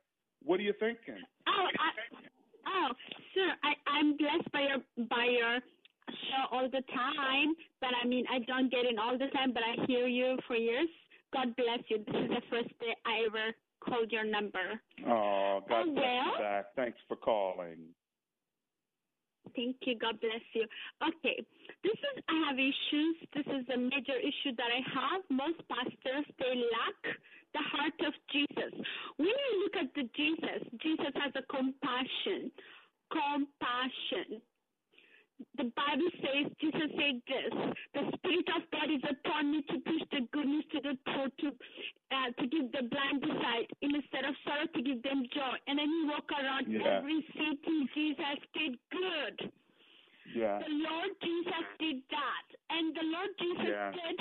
What 0.44 0.61
are 0.61 0.62
you 0.62 0.74
thinking? 0.78 1.20
Oh, 1.48 1.66
I, 1.72 1.88
oh, 2.68 2.88
sir. 3.35 3.48
I, 3.64 3.72
I'm 3.90 4.16
blessed 4.16 4.52
by 4.52 4.61
your 4.61 5.07
by 5.09 5.24
your 5.24 5.59
show 6.28 6.44
all 6.52 6.68
the 6.68 6.85
time, 6.92 7.54
but 7.80 7.90
I 8.02 8.07
mean, 8.07 8.24
I 8.30 8.40
don't 8.40 8.70
get 8.70 8.85
in 8.85 8.98
all 8.98 9.16
the 9.16 9.33
time, 9.33 9.52
but 9.52 9.62
I 9.62 9.85
hear 9.87 10.07
you 10.07 10.37
for 10.46 10.57
years. 10.57 10.88
God 11.33 11.57
bless 11.57 11.80
you. 11.88 11.98
This 11.98 12.14
is 12.14 12.28
the 12.28 12.42
first 12.50 12.68
day 12.78 12.94
I 13.07 13.26
ever 13.26 13.57
called 13.80 14.12
your 14.12 14.24
number. 14.24 14.80
Oh, 15.07 15.61
God 15.68 15.88
oh, 15.88 15.94
bless 15.94 16.04
well, 16.04 16.33
you 16.37 16.38
back. 16.38 16.64
Thanks 16.76 16.98
for 17.09 17.16
calling. 17.16 17.90
Thank 19.57 19.76
you. 19.83 19.98
God 19.98 20.20
bless 20.20 20.44
you. 20.52 20.66
Okay. 21.02 21.42
This 21.83 21.98
is, 21.98 22.14
I 22.28 22.37
have 22.48 22.59
issues. 22.59 23.16
This 23.35 23.46
is 23.46 23.64
a 23.72 23.78
major 23.78 24.18
issue 24.18 24.54
that 24.57 24.70
I 24.70 24.80
have. 24.92 25.22
Most 25.30 25.61
pastors, 25.68 26.26
they 26.38 26.54
lack 26.54 27.16
the 27.55 27.62
heart 27.62 27.99
of 28.07 28.14
Jesus. 28.35 28.73
When 29.17 29.29
you 29.31 29.53
look 29.62 29.77
at 29.79 29.95
the 29.95 30.05
Jesus, 30.14 30.61
Jesus 30.83 31.12
has 31.17 31.33
a 31.38 31.45
compassion. 31.47 32.51
Compassion. 33.11 34.43
the 35.59 35.71
Bible 35.75 36.11
says, 36.23 36.51
Jesus 36.61 36.90
said 36.99 37.17
this: 37.27 37.53
the 37.95 38.05
Spirit 38.19 38.49
of 38.55 38.62
God 38.71 38.88
is 38.90 39.05
upon 39.07 39.51
me 39.53 39.62
to 39.71 39.79
preach 39.87 40.07
the 40.11 40.23
good 40.33 40.47
news 40.47 40.64
to 40.73 40.79
the 40.83 40.95
poor, 41.11 41.29
to 41.31 41.49
uh, 42.14 42.31
to 42.38 42.45
give 42.47 42.71
the 42.73 42.83
blind 42.90 43.23
the 43.23 43.35
sight, 43.43 43.71
instead 43.83 44.25
of 44.25 44.35
sorrow 44.47 44.67
to 44.75 44.81
give 44.83 45.03
them 45.03 45.27
joy. 45.35 45.55
And 45.67 45.79
then 45.79 45.87
he 45.90 46.01
walk 46.11 46.31
around 46.31 46.67
Yeah. 46.71 46.99
every 47.03 47.23
city. 47.35 47.77
Jesus 47.95 48.38
did 48.55 48.79
good. 48.90 49.51
Yeah. 50.35 50.59
The 50.59 50.71
Lord 50.71 51.11
Jesus 51.23 51.64
did 51.79 51.99
that, 52.11 52.47
and 52.71 52.95
the 52.95 53.07
Lord 53.14 53.31
Jesus 53.38 53.69
Yeah. 53.69 53.93
said 53.95 54.19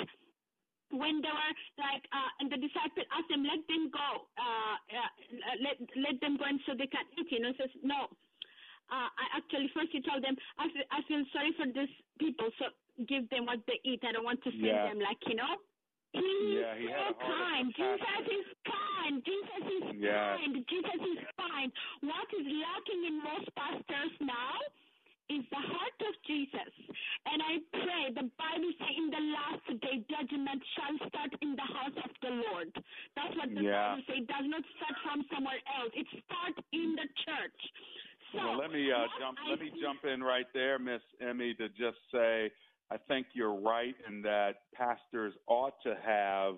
when 0.98 1.20
they 1.20 1.30
were 1.32 1.54
like, 1.78 2.04
uh, 2.12 2.30
and 2.40 2.50
the 2.50 2.58
disciple 2.58 3.04
asked 3.12 3.28
them, 3.30 3.44
"Let 3.44 3.62
them 3.66 3.90
go, 3.90 4.08
uh, 4.38 4.74
uh, 4.78 5.10
let 5.62 5.76
let 5.96 6.16
them 6.20 6.36
go, 6.36 6.44
and 6.44 6.60
so 6.66 6.74
they 6.74 6.86
can 6.88 7.04
eat." 7.18 7.30
You 7.30 7.40
know, 7.40 7.52
says 7.58 7.70
no. 7.82 8.08
Uh, 8.92 9.08
I 9.08 9.24
actually 9.40 9.68
first 9.72 9.90
he 9.96 10.04
told 10.04 10.20
them, 10.20 10.36
I 10.60 10.68
feel, 10.68 10.86
I 10.92 11.00
feel 11.08 11.22
sorry 11.32 11.52
for 11.56 11.64
these 11.64 11.94
people, 12.20 12.52
so 12.60 12.68
give 13.08 13.24
them 13.32 13.48
what 13.48 13.64
they 13.66 13.80
eat. 13.82 14.04
I 14.04 14.12
don't 14.12 14.28
want 14.28 14.44
to 14.44 14.50
send 14.52 14.62
Yeah. 14.62 14.92
them 14.92 15.00
like 15.00 15.18
you 15.26 15.36
know. 15.36 15.56
He's 16.12 16.62
Yeah, 16.62 16.76
he 16.78 16.86
so 16.86 16.92
had 16.94 17.10
a 17.10 17.18
heart 17.18 17.18
of 17.18 17.26
kind. 17.26 17.66
Jesus 17.74 18.24
is 18.30 18.46
kind. 18.62 19.14
Jesus 19.24 19.64
is 19.66 19.84
Yeah. 19.98 20.36
kind. 20.36 20.52
Jesus 20.68 21.00
is 21.00 21.20
kind. 21.40 21.72
What 22.02 22.28
is 22.38 22.46
lacking 22.46 23.02
in 23.08 23.14
most 23.24 23.48
pastors 23.56 24.12
now 24.20 24.54
the 25.54 25.62
heart 25.70 25.98
of 26.10 26.14
Jesus. 26.26 26.72
And 27.30 27.38
I 27.40 27.54
pray 27.72 28.02
the 28.14 28.26
Bible 28.34 28.72
says 28.82 28.94
in 28.98 29.06
the 29.14 29.22
last 29.38 29.66
day 29.80 29.96
judgment 30.10 30.60
shall 30.74 30.94
start 31.08 31.30
in 31.40 31.54
the 31.54 31.68
house 31.70 31.96
of 32.02 32.10
the 32.20 32.32
Lord. 32.50 32.70
That's 33.14 33.34
what 33.38 33.48
the 33.54 33.62
Yeah. 33.62 33.94
Bible 33.94 34.02
says. 34.10 34.16
It 34.18 34.26
does 34.26 34.46
not 34.50 34.62
start 34.76 34.96
from 35.06 35.18
somewhere 35.32 35.62
else. 35.78 35.92
It 35.94 36.06
starts 36.26 36.58
in 36.74 36.98
the 36.98 37.06
church. 37.22 37.60
So 38.34 38.38
well, 38.42 38.58
let 38.58 38.72
me 38.74 38.90
uh, 38.90 39.06
jump. 39.18 39.38
I 39.38 39.50
Let 39.54 39.60
me 39.62 39.70
see- 39.72 39.80
jump 39.80 40.04
in 40.04 40.22
right 40.22 40.46
there, 40.52 40.78
Miss 40.78 41.02
Emmy, 41.22 41.54
to 41.54 41.68
just 41.70 41.98
say 42.10 42.50
I 42.90 42.98
think 42.98 43.28
you're 43.32 43.54
right 43.54 43.94
in 44.08 44.22
that 44.22 44.62
pastors 44.74 45.34
ought 45.46 45.80
to 45.84 45.94
have 46.04 46.56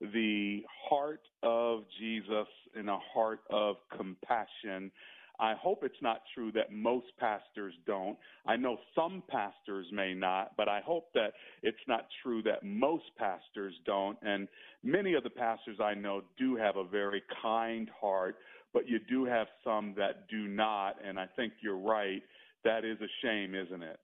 the 0.00 0.64
heart 0.88 1.22
of 1.42 1.84
Jesus 1.98 2.48
and 2.74 2.88
a 2.88 2.98
heart 3.12 3.40
of 3.50 3.76
compassion. 3.96 4.90
I 5.40 5.54
hope 5.54 5.84
it's 5.84 6.02
not 6.02 6.22
true 6.34 6.50
that 6.52 6.72
most 6.72 7.06
pastors 7.18 7.74
don't. 7.86 8.18
I 8.46 8.56
know 8.56 8.76
some 8.94 9.22
pastors 9.28 9.86
may 9.92 10.14
not, 10.14 10.52
but 10.56 10.68
I 10.68 10.80
hope 10.84 11.12
that 11.14 11.32
it's 11.62 11.76
not 11.86 12.06
true 12.22 12.42
that 12.42 12.64
most 12.64 13.04
pastors 13.16 13.74
don't. 13.86 14.18
And 14.22 14.48
many 14.82 15.14
of 15.14 15.22
the 15.22 15.30
pastors 15.30 15.78
I 15.82 15.94
know 15.94 16.22
do 16.38 16.56
have 16.56 16.76
a 16.76 16.84
very 16.84 17.22
kind 17.42 17.88
heart, 18.00 18.36
but 18.72 18.88
you 18.88 18.98
do 19.08 19.24
have 19.24 19.46
some 19.62 19.94
that 19.96 20.28
do 20.28 20.48
not. 20.48 20.96
And 21.06 21.18
I 21.18 21.26
think 21.36 21.52
you're 21.60 21.78
right. 21.78 22.22
That 22.64 22.84
is 22.84 22.98
a 23.00 23.08
shame, 23.22 23.54
isn't 23.54 23.82
it? 23.82 24.00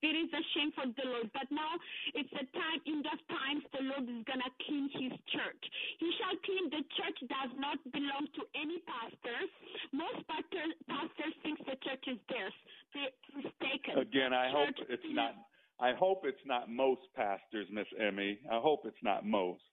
It 0.00 0.14
is 0.16 0.32
a 0.32 0.42
shame 0.56 0.72
for 0.72 0.88
the 0.88 1.06
Lord, 1.08 1.28
but 1.36 1.44
now 1.52 1.76
it's 2.16 2.32
a 2.32 2.44
time 2.56 2.80
in 2.88 3.04
the 3.04 3.16
times 3.28 3.62
the 3.72 3.84
Lord 3.84 4.08
is 4.08 4.24
gonna 4.24 4.50
clean 4.64 4.88
His 4.96 5.12
church. 5.28 5.62
He 6.00 6.08
shall 6.16 6.36
clean 6.40 6.72
the 6.72 6.84
church 6.96 7.18
does 7.28 7.52
not 7.60 7.76
belong 7.92 8.24
to 8.36 8.42
any 8.56 8.80
pastors. 8.88 9.50
Most 9.92 10.24
pastors 10.24 10.72
pastors 10.88 11.34
think 11.44 11.60
the 11.68 11.76
church 11.84 12.04
is 12.08 12.18
theirs. 12.32 12.56
They're 12.96 13.12
mistaken. 13.36 14.00
Again, 14.00 14.32
I 14.32 14.48
hope 14.48 14.74
it's 14.88 15.10
not. 15.12 15.36
I 15.80 15.92
hope 15.96 16.24
it's 16.24 16.44
not 16.44 16.68
most 16.68 17.00
pastors, 17.16 17.66
Miss 17.72 17.88
Emmy. 17.98 18.38
I 18.50 18.60
hope 18.60 18.84
it's 18.84 19.02
not 19.02 19.24
most. 19.24 19.64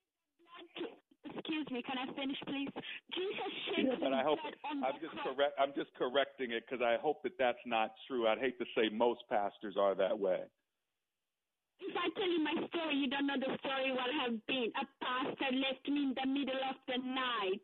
Excuse 1.34 1.68
me, 1.72 1.84
can 1.84 1.98
I 1.98 2.08
finish, 2.16 2.38
please? 2.48 2.70
Jesus 3.14 3.52
shed 3.68 3.86
Yeah, 3.88 3.96
but 4.00 4.14
I 4.14 4.24
hope, 4.24 4.40
I'm 4.64 4.96
just 5.02 5.12
cross. 5.14 5.36
correct. 5.36 5.54
I'm 5.60 5.74
just 5.76 5.92
correcting 5.98 6.52
it 6.52 6.64
because 6.68 6.84
I 6.84 6.98
hope 7.02 7.24
that 7.24 7.34
that's 7.38 7.62
not 7.66 7.92
true. 8.08 8.28
I'd 8.28 8.40
hate 8.40 8.58
to 8.60 8.66
say 8.76 8.90
most 8.90 9.22
pastors 9.30 9.76
are 9.80 9.96
that 9.96 10.18
way. 10.18 10.42
If 11.80 11.94
I 11.96 12.10
tell 12.18 12.30
you 12.30 12.42
my 12.44 12.56
story, 12.68 12.96
you 12.96 13.08
don't 13.10 13.28
know 13.28 13.38
the 13.38 13.54
story 13.60 13.92
what 13.92 14.10
I 14.10 14.18
have 14.28 14.36
been. 14.48 14.72
A 14.76 14.86
pastor 15.04 15.52
left 15.56 15.86
me 15.88 16.10
in 16.10 16.14
the 16.18 16.28
middle 16.28 16.62
of 16.70 16.76
the 16.88 16.98
night. 17.06 17.62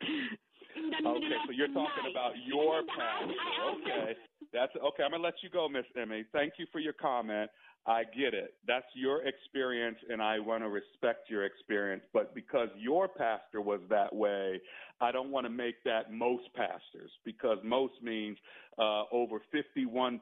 In 0.76 0.89
the 0.89 0.97
Okay, 1.06 1.19
middle 1.19 1.38
so 1.45 1.49
of 1.49 1.56
you're 1.56 1.67
the 1.67 1.73
talking 1.73 2.04
night. 2.04 2.12
about 2.13 2.34
your 2.45 2.82
house, 2.93 3.30
pastor. 3.30 3.34
Them- 3.34 3.73
Okay, 3.73 4.15
that's 4.52 4.76
okay. 4.76 5.04
I'm 5.04 5.12
gonna 5.12 5.23
let 5.23 5.41
you 5.41 5.49
go, 5.49 5.67
Miss 5.69 5.86
Emmy. 5.97 6.23
Thank 6.32 6.54
you 6.58 6.65
for 6.71 6.80
your 6.80 6.93
comment. 6.93 7.49
I 7.85 8.03
get 8.03 8.33
it. 8.33 8.53
That's 8.65 8.85
your 8.95 9.27
experience, 9.27 9.97
and 10.09 10.21
I 10.21 10.39
want 10.39 10.63
to 10.63 10.69
respect 10.69 11.29
your 11.29 11.45
experience. 11.45 12.03
But 12.13 12.33
because 12.33 12.69
your 12.77 13.09
pastor 13.09 13.59
was 13.59 13.81
that 13.89 14.15
way, 14.15 14.61
I 15.01 15.11
don't 15.11 15.31
want 15.31 15.45
to 15.45 15.49
make 15.49 15.83
that 15.83 16.11
most 16.11 16.43
pastors 16.55 17.11
because 17.25 17.57
most 17.63 17.93
means 18.01 18.37
uh, 18.79 19.03
over 19.11 19.41
51% 19.53 20.19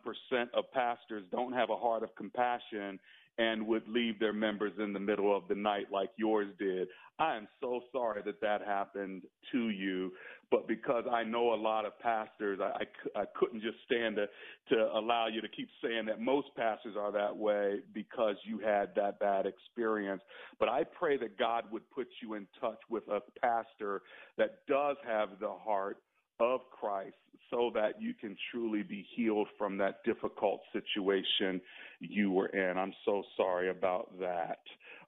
of 0.56 0.72
pastors 0.74 1.24
don't 1.32 1.54
have 1.54 1.70
a 1.70 1.78
heart 1.78 2.02
of 2.02 2.16
compassion 2.16 3.00
and 3.38 3.66
would 3.66 3.88
leave 3.88 4.20
their 4.20 4.34
members 4.34 4.74
in 4.80 4.92
the 4.92 5.00
middle 5.00 5.36
of 5.36 5.44
the 5.48 5.56
night 5.56 5.86
like 5.92 6.10
yours 6.18 6.48
did. 6.60 6.88
I 7.20 7.38
am 7.38 7.48
so 7.62 7.82
sorry 7.92 8.22
that 8.26 8.42
that 8.42 8.62
happened 8.66 9.22
to 9.52 9.70
you, 9.70 10.12
but 10.52 10.68
because 10.68 11.06
I 11.10 11.24
know 11.24 11.54
a 11.54 11.56
lot 11.56 11.86
of 11.86 11.98
pastors, 12.00 12.60
I, 12.62 12.84
I, 13.16 13.22
I 13.22 13.26
couldn't 13.36 13.62
just 13.62 13.78
stand 13.86 14.18
to, 14.18 14.28
to 14.76 14.92
allow 14.94 15.28
you 15.28 15.42
to 15.42 15.48
keep 15.48 15.70
saying 15.82 16.06
that 16.08 16.20
most 16.20 16.50
pastors 16.58 16.96
are 17.00 17.12
that 17.14 17.36
way 17.36 17.80
because 17.94 18.36
you 18.44 18.60
had 18.60 18.90
that 18.96 19.20
bad 19.20 19.46
experience. 19.46 20.22
But 20.60 20.68
I 20.68 20.84
pray 20.84 21.18
that 21.18 21.40
God 21.40 21.64
would 21.72 21.90
put 21.90 22.08
you 22.22 22.34
in 22.34 22.48
touch 22.60 22.80
with 22.90 23.04
a 23.08 23.22
pastor 23.40 24.02
that 24.38 24.60
does 24.68 24.98
have 25.08 25.30
the 25.40 25.50
heart 25.50 25.98
of 26.40 26.62
Christ 26.72 27.16
so 27.50 27.72
that 27.76 28.02
you 28.02 28.14
can 28.14 28.36
truly 28.52 28.82
be 28.84 29.06
healed 29.16 29.48
from 29.58 29.78
that 29.78 30.04
difficult 30.06 30.62
situation 30.72 31.62
you 32.00 32.32
were 32.32 32.48
in. 32.48 32.78
I'm 32.78 32.94
so 33.06 33.24
sorry 33.38 33.70
about 33.70 34.18
that. 34.20 34.60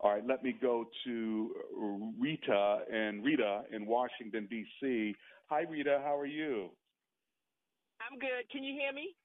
All 0.01 0.13
right, 0.13 0.25
let 0.27 0.43
me 0.43 0.55
go 0.61 0.85
to 1.05 1.51
Rita 2.19 2.79
and 2.91 3.23
Rita 3.23 3.63
in 3.71 3.85
Washington 3.85 4.47
D.C. 4.49 5.15
Hi 5.47 5.61
Rita, 5.61 6.01
how 6.03 6.17
are 6.17 6.25
you? 6.25 6.69
I'm 8.01 8.19
good. 8.19 8.49
Can 8.51 8.63
you 8.63 8.73
hear 8.73 8.91
me? 8.91 9.15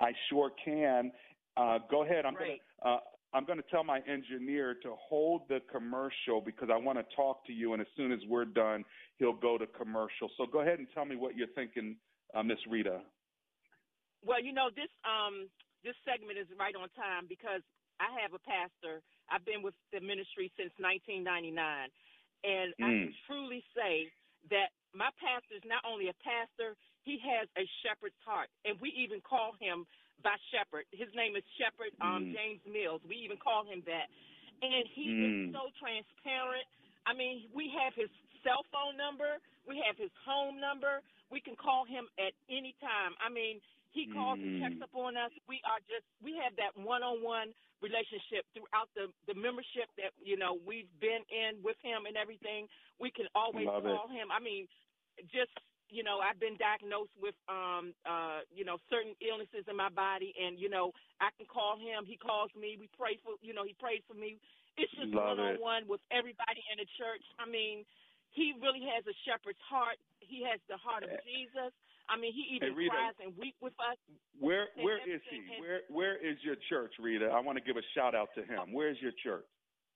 I 0.00 0.12
sure 0.30 0.50
can. 0.64 1.10
Uh, 1.56 1.78
go 1.90 2.04
ahead. 2.04 2.24
I'm 2.24 2.34
Great. 2.34 2.60
gonna 2.82 2.96
uh, 2.96 3.00
I'm 3.34 3.44
gonna 3.44 3.62
tell 3.70 3.84
my 3.84 4.00
engineer 4.08 4.74
to 4.82 4.94
hold 4.96 5.42
the 5.48 5.60
commercial 5.70 6.40
because 6.40 6.70
I 6.72 6.76
want 6.76 6.98
to 6.98 7.04
talk 7.14 7.44
to 7.46 7.52
you, 7.52 7.72
and 7.74 7.82
as 7.82 7.88
soon 7.96 8.12
as 8.12 8.20
we're 8.28 8.46
done, 8.46 8.84
he'll 9.18 9.34
go 9.36 9.58
to 9.58 9.66
commercial. 9.66 10.30
So 10.36 10.46
go 10.46 10.60
ahead 10.60 10.78
and 10.78 10.88
tell 10.94 11.04
me 11.04 11.16
what 11.16 11.36
you're 11.36 11.48
thinking, 11.54 11.96
uh, 12.34 12.42
Miss 12.42 12.58
Rita. 12.68 13.00
Well, 14.24 14.42
you 14.42 14.52
know 14.52 14.70
this 14.74 14.90
um 15.04 15.48
this 15.84 15.94
segment 16.04 16.38
is 16.38 16.48
right 16.58 16.74
on 16.74 16.88
time 16.96 17.26
because 17.28 17.62
I 18.00 18.10
have 18.22 18.32
a 18.34 18.42
pastor. 18.42 19.02
I've 19.30 19.44
been 19.44 19.62
with 19.62 19.74
the 19.92 20.00
ministry 20.00 20.50
since 20.56 20.72
1999, 20.78 21.54
and 22.44 22.74
I 22.80 22.90
can 22.96 23.10
Mm. 23.10 23.14
truly 23.26 23.62
say 23.76 24.10
that 24.50 24.72
my 24.94 25.10
pastor 25.20 25.54
is 25.54 25.64
not 25.66 25.84
only 25.84 26.08
a 26.08 26.16
pastor; 26.24 26.76
he 27.04 27.18
has 27.18 27.48
a 27.58 27.68
shepherd's 27.82 28.18
heart, 28.24 28.48
and 28.64 28.80
we 28.80 28.90
even 28.90 29.20
call 29.20 29.52
him 29.60 29.86
by 30.22 30.34
shepherd. 30.50 30.84
His 30.90 31.08
name 31.14 31.36
is 31.36 31.44
Shepherd 31.58 31.94
um, 32.00 32.30
Mm. 32.30 32.34
James 32.34 32.60
Mills. 32.66 33.00
We 33.06 33.16
even 33.22 33.36
call 33.38 33.64
him 33.64 33.82
that, 33.86 34.08
and 34.62 34.84
he 34.88 35.06
Mm. 35.08 35.48
is 35.48 35.54
so 35.54 35.70
transparent. 35.78 36.66
I 37.06 37.12
mean, 37.14 37.48
we 37.54 37.68
have 37.78 37.94
his 37.94 38.10
cell 38.42 38.64
phone 38.72 38.96
number, 38.96 39.38
we 39.66 39.78
have 39.86 39.96
his 39.96 40.10
home 40.24 40.58
number. 40.60 41.02
We 41.30 41.40
can 41.40 41.56
call 41.56 41.84
him 41.84 42.08
at 42.18 42.32
any 42.48 42.72
time. 42.80 43.14
I 43.20 43.28
mean, 43.28 43.60
he 43.92 44.06
calls 44.06 44.38
and 44.40 44.60
checks 44.62 44.76
Mm. 44.76 44.82
up 44.82 44.94
on 44.96 45.16
us. 45.16 45.32
We 45.46 45.60
are 45.64 45.80
just 45.88 46.04
we 46.22 46.34
have 46.36 46.54
that 46.56 46.76
one-on-one 46.76 47.52
relationship 47.80 48.46
throughout 48.54 48.88
the 48.94 49.12
the 49.26 49.34
membership 49.34 49.88
that 49.96 50.12
you 50.22 50.36
know 50.36 50.54
we've 50.64 50.88
been 51.00 51.22
in 51.30 51.62
with 51.62 51.78
him 51.80 52.06
and 52.06 52.16
everything. 52.16 52.68
We 52.98 53.10
can 53.10 53.28
always 53.34 53.66
Love 53.66 53.84
it. 53.86 53.94
call 53.94 54.08
him. 54.08 54.30
I 54.32 54.38
mean, 54.40 54.68
just 55.30 55.52
you 55.90 56.04
know, 56.04 56.20
I've 56.20 56.38
been 56.38 56.56
diagnosed 56.56 57.14
with 57.20 57.34
um 57.48 57.92
uh 58.04 58.44
you 58.52 58.64
know 58.64 58.76
certain 58.88 59.16
illnesses 59.24 59.64
in 59.68 59.76
my 59.76 59.88
body, 59.90 60.32
and 60.36 60.58
you 60.58 60.68
know 60.68 60.92
I 61.20 61.32
can 61.36 61.46
call 61.48 61.76
him. 61.76 62.04
He 62.04 62.16
calls 62.16 62.52
me. 62.54 62.76
We 62.78 62.88
pray 62.96 63.18
for 63.24 63.36
you 63.40 63.52
know 63.52 63.64
he 63.64 63.74
prays 63.80 64.04
for 64.06 64.14
me. 64.14 64.38
It's 64.78 64.92
just 64.94 65.10
one-on-one 65.10 65.90
with 65.90 65.98
everybody 66.14 66.62
in 66.70 66.78
the 66.78 66.86
church. 66.94 67.26
I 67.42 67.50
mean, 67.50 67.82
he 68.30 68.54
really 68.62 68.86
has 68.94 69.02
a 69.10 69.16
shepherd's 69.26 69.58
heart. 69.66 69.98
He 70.22 70.46
has 70.46 70.62
the 70.70 70.78
heart 70.78 71.02
of 71.02 71.10
Jesus. 71.26 71.74
I 72.06 72.14
mean, 72.16 72.30
he 72.32 72.56
even 72.56 72.72
Hey, 72.72 72.86
Rita. 72.86 72.94
cries 72.94 73.18
and 73.18 73.34
weeps 73.36 73.58
with 73.60 73.74
us. 73.82 73.98
Where 74.38 74.70
where 74.78 75.02
is 75.02 75.20
he? 75.28 75.42
Where 75.60 75.82
where 75.90 76.16
is 76.16 76.38
your 76.46 76.56
church, 76.70 76.94
Rita? 77.02 77.26
I 77.26 77.40
want 77.40 77.58
to 77.58 77.64
give 77.64 77.76
a 77.76 77.86
shout 77.94 78.14
out 78.14 78.30
to 78.38 78.42
him. 78.46 78.72
Where's 78.72 78.96
your 79.02 79.12
church? 79.22 79.44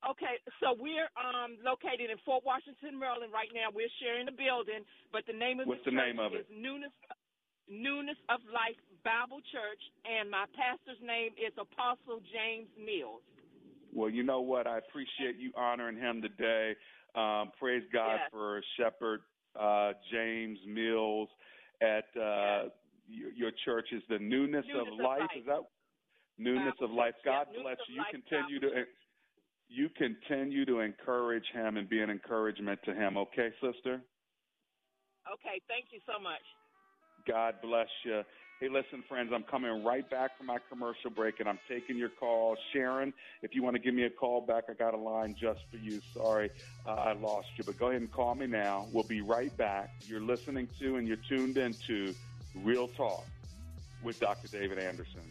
Okay, 0.03 0.43
so 0.59 0.75
we're 0.75 1.07
um 1.15 1.55
located 1.63 2.11
in 2.11 2.19
Fort 2.27 2.43
Washington, 2.43 2.99
Maryland 2.99 3.31
right 3.31 3.51
now. 3.55 3.71
We're 3.71 3.93
sharing 4.03 4.27
the 4.27 4.35
building, 4.35 4.83
but 5.15 5.23
the 5.31 5.37
name 5.37 5.61
of 5.63 5.71
What's 5.71 5.85
the, 5.87 5.95
the 5.95 5.97
church 5.97 6.11
name 6.11 6.19
of 6.19 6.35
is 6.35 6.47
Newness 6.51 6.91
Newness 7.71 8.19
of 8.29 8.43
Life 8.51 8.79
Bible 9.07 9.39
Church, 9.55 9.83
and 10.03 10.27
my 10.27 10.51
pastor's 10.59 10.99
name 10.99 11.31
is 11.39 11.55
Apostle 11.55 12.19
James 12.35 12.67
Mills. 12.75 13.23
Well, 13.95 14.11
you 14.11 14.23
know 14.27 14.41
what? 14.41 14.67
I 14.67 14.79
appreciate 14.79 15.39
you 15.39 15.53
honoring 15.55 15.97
him 15.97 16.23
today. 16.23 16.75
Um, 17.15 17.53
praise 17.61 17.85
God 17.93 18.19
Yes. 18.27 18.31
for 18.33 18.63
Shepherd 18.77 19.21
uh, 19.55 19.93
James 20.11 20.59
Mills 20.67 21.29
at 21.83 22.09
uh, 22.19 22.73
your, 23.07 23.31
your 23.37 23.53
church 23.65 23.87
is 23.93 24.03
the 24.09 24.19
newness, 24.19 24.65
Newness 24.67 24.89
of 24.89 24.99
of 24.99 24.99
life. 24.99 25.21
Life. 25.21 25.39
Is 25.39 25.47
that 25.47 25.61
Newness 26.39 26.75
Bible 26.81 26.91
of 26.91 26.97
life. 26.97 27.15
God 27.25 27.47
Yeah, 27.53 27.63
bless 27.63 27.77
you. 27.87 27.95
You 27.95 28.01
Life 28.01 28.11
continue 28.17 28.59
Bible 28.61 28.75
to 28.75 28.83
you 29.73 29.89
continue 29.97 30.65
to 30.67 30.81
encourage 30.81 31.47
him 31.53 31.77
and 31.77 31.89
be 31.89 32.01
an 32.01 32.11
encouragement 32.11 32.81
to 32.85 32.95
him. 32.95 33.17
Okay, 33.17 33.51
sister. 33.61 34.01
Okay, 35.33 35.61
thank 35.69 35.87
you 35.91 36.01
so 36.07 36.23
much. 36.23 36.43
God 37.27 37.55
bless 37.63 37.89
you. 38.05 38.23
Hey, 38.61 38.69
listen, 38.69 39.03
friends, 39.09 39.31
I'm 39.35 39.43
coming 39.43 39.83
right 39.83 40.09
back 40.09 40.37
from 40.37 40.47
my 40.47 40.59
commercial 40.71 41.11
break 41.11 41.41
and 41.41 41.49
I'm 41.49 41.59
taking 41.69 41.97
your 41.97 42.11
call. 42.11 42.57
Sharon, 42.73 43.13
if 43.43 43.55
you 43.55 43.63
want 43.63 43.75
to 43.75 43.83
give 43.83 43.95
me 43.95 44.05
a 44.05 44.11
call 44.11 44.41
back, 44.41 44.65
I 44.69 44.75
got 44.75 44.95
a 44.95 44.99
line 44.99 45.35
just 45.41 45.61
for 45.71 45.79
you. 45.79 46.01
Sorry 46.15 46.51
uh, 46.87 46.91
I 46.91 47.13
lost 47.15 47.49
you, 47.57 47.65
but 47.65 47.79
go 47.79 47.89
ahead 47.89 48.03
and 48.03 48.13
call 48.13 48.35
me 48.35 48.47
now. 48.47 48.87
We'll 48.93 49.03
be 49.05 49.21
right 49.21 49.57
back. 49.57 49.91
You're 50.07 50.21
listening 50.21 50.69
to 50.79 50.97
and 50.97 51.09
you're 51.09 51.17
tuned 51.29 51.57
into 51.57 52.15
Real 52.55 52.87
Talk 52.87 53.27
with 54.03 54.21
Dr. 54.21 54.49
David 54.49 54.79
Anderson. 54.79 55.23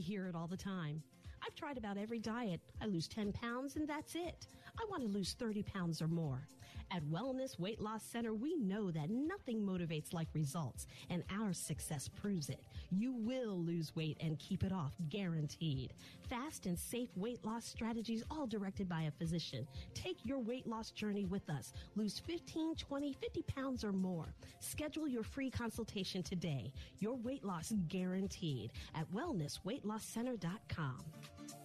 Hear 0.00 0.26
it 0.28 0.34
all 0.34 0.46
the 0.46 0.56
time. 0.56 1.02
I've 1.44 1.54
tried 1.54 1.76
about 1.76 1.96
every 1.98 2.18
diet. 2.18 2.60
I 2.80 2.86
lose 2.86 3.08
10 3.08 3.32
pounds 3.32 3.76
and 3.76 3.88
that's 3.88 4.14
it. 4.14 4.46
I 4.80 4.84
want 4.88 5.02
to 5.02 5.08
lose 5.08 5.34
30 5.38 5.64
pounds 5.64 6.00
or 6.00 6.08
more. 6.08 6.46
At 6.90 7.04
Wellness 7.04 7.58
Weight 7.58 7.80
Loss 7.80 8.02
Center, 8.04 8.32
we 8.32 8.56
know 8.56 8.90
that 8.90 9.10
nothing 9.10 9.60
motivates 9.60 10.14
like 10.14 10.28
results, 10.32 10.86
and 11.10 11.22
our 11.30 11.52
success 11.52 12.08
proves 12.08 12.48
it. 12.48 12.62
You 12.90 13.12
will 13.12 13.58
lose 13.58 13.94
weight 13.94 14.16
and 14.20 14.38
keep 14.38 14.64
it 14.64 14.72
off, 14.72 14.92
guaranteed. 15.10 15.92
Fast 16.30 16.64
and 16.64 16.78
safe 16.78 17.10
weight 17.14 17.44
loss 17.44 17.66
strategies, 17.66 18.22
all 18.30 18.46
directed 18.46 18.88
by 18.88 19.02
a 19.02 19.10
physician. 19.10 19.66
Take 19.92 20.16
your 20.24 20.38
weight 20.38 20.66
loss 20.66 20.90
journey 20.90 21.26
with 21.26 21.50
us. 21.50 21.74
Lose 21.94 22.20
15, 22.20 22.76
20, 22.76 23.12
50 23.12 23.42
pounds 23.42 23.84
or 23.84 23.92
more. 23.92 24.34
Schedule 24.60 25.08
your 25.08 25.24
free 25.24 25.50
consultation 25.50 26.22
today. 26.22 26.72
Your 27.00 27.16
weight 27.16 27.44
loss 27.44 27.72
guaranteed 27.88 28.72
at 28.94 29.12
wellnessweightlosscenter.com. 29.12 31.04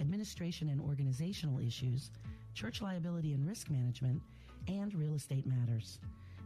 administration 0.00 0.68
and 0.68 0.80
organizational 0.80 1.58
issues, 1.58 2.10
church 2.54 2.82
liability 2.82 3.32
and 3.32 3.46
risk 3.46 3.70
management, 3.70 4.20
and 4.68 4.94
real 4.94 5.14
estate 5.14 5.46
matters. 5.46 5.98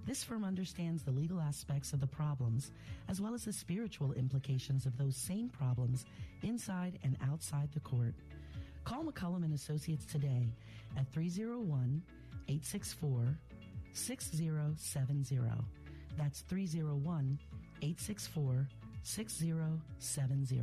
This 0.07 0.25
firm 0.25 0.45
understands 0.45 1.03
the 1.03 1.11
legal 1.11 1.41
aspects 1.41 1.93
of 1.93 2.01
the 2.01 2.07
problems 2.07 2.73
as 3.09 3.21
well 3.21 3.35
as 3.35 3.45
the 3.45 3.53
spiritual 3.53 4.13
implications 4.13 4.87
of 4.87 4.97
those 4.97 5.17
same 5.17 5.51
problems 5.51 6.07
inside 6.43 6.99
and 7.05 7.17
outside 7.31 7.69
the 7.73 7.81
court. 7.81 8.15
Call 8.85 9.05
McCullum 9.05 9.45
and 9.45 9.53
Associates 9.53 10.07
today 10.07 10.49
at 10.97 11.07
301 11.13 12.03
864 12.49 13.39
6070. 13.93 15.39
That's 16.17 16.41
301 16.41 17.39
864 17.83 18.69
6070. 19.03 20.63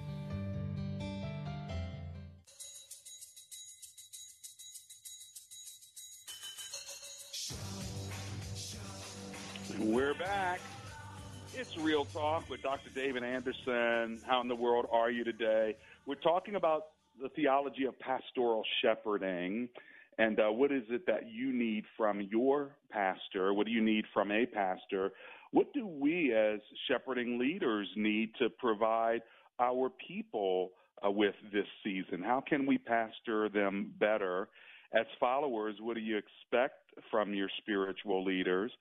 It's 11.73 11.81
Real 11.81 12.03
Talk 12.03 12.49
with 12.49 12.61
Dr. 12.61 12.89
David 12.93 13.23
Anderson. 13.23 14.19
How 14.27 14.41
in 14.41 14.49
the 14.49 14.55
world 14.55 14.87
are 14.91 15.09
you 15.09 15.23
today? 15.23 15.77
We're 16.05 16.15
talking 16.15 16.55
about 16.55 16.87
the 17.21 17.29
theology 17.29 17.85
of 17.85 17.97
pastoral 17.97 18.63
shepherding 18.81 19.69
and 20.17 20.37
uh, 20.41 20.51
what 20.51 20.73
is 20.73 20.83
it 20.89 21.05
that 21.07 21.31
you 21.31 21.53
need 21.53 21.85
from 21.95 22.19
your 22.29 22.75
pastor? 22.89 23.53
What 23.53 23.67
do 23.67 23.71
you 23.71 23.81
need 23.81 24.03
from 24.13 24.31
a 24.31 24.45
pastor? 24.45 25.11
What 25.51 25.71
do 25.71 25.87
we 25.87 26.33
as 26.33 26.59
shepherding 26.89 27.39
leaders 27.39 27.87
need 27.95 28.31
to 28.39 28.49
provide 28.49 29.21
our 29.57 29.89
people 30.05 30.71
uh, 31.05 31.09
with 31.09 31.35
this 31.53 31.67
season? 31.85 32.21
How 32.21 32.43
can 32.45 32.65
we 32.65 32.79
pastor 32.79 33.47
them 33.47 33.93
better? 33.97 34.49
As 34.93 35.05
followers, 35.19 35.75
what 35.79 35.95
do 35.95 36.01
you 36.01 36.17
expect 36.17 36.75
from 37.09 37.33
your 37.33 37.49
spiritual 37.59 38.23
leaders? 38.23 38.71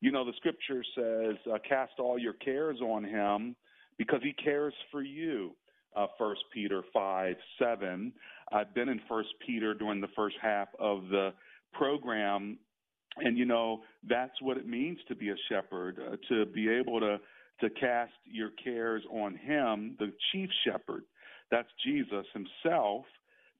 You 0.00 0.12
know, 0.12 0.24
the 0.24 0.32
scripture 0.36 0.84
says, 0.94 1.36
uh, 1.52 1.58
cast 1.68 1.92
all 1.98 2.18
your 2.18 2.34
cares 2.34 2.80
on 2.80 3.02
him 3.04 3.56
because 3.98 4.20
he 4.22 4.32
cares 4.32 4.74
for 4.90 5.02
you. 5.02 5.52
Uh, 5.96 6.06
1 6.18 6.36
Peter 6.52 6.82
5 6.92 7.36
7. 7.58 8.12
I've 8.52 8.74
been 8.74 8.90
in 8.90 9.00
First 9.08 9.30
Peter 9.44 9.72
during 9.72 10.00
the 10.00 10.08
first 10.14 10.36
half 10.42 10.68
of 10.78 11.08
the 11.08 11.32
program, 11.72 12.58
and 13.16 13.38
you 13.38 13.46
know 13.46 13.80
that's 14.06 14.40
what 14.42 14.58
it 14.58 14.68
means 14.68 14.98
to 15.08 15.16
be 15.16 15.30
a 15.30 15.34
shepherd, 15.48 15.98
uh, 15.98 16.16
to 16.28 16.44
be 16.46 16.68
able 16.68 17.00
to 17.00 17.18
to 17.60 17.70
cast 17.70 18.12
your 18.26 18.50
cares 18.62 19.02
on 19.10 19.34
Him, 19.36 19.96
the 19.98 20.12
chief 20.32 20.50
shepherd. 20.66 21.04
That's 21.50 21.68
Jesus 21.84 22.26
Himself, 22.34 23.06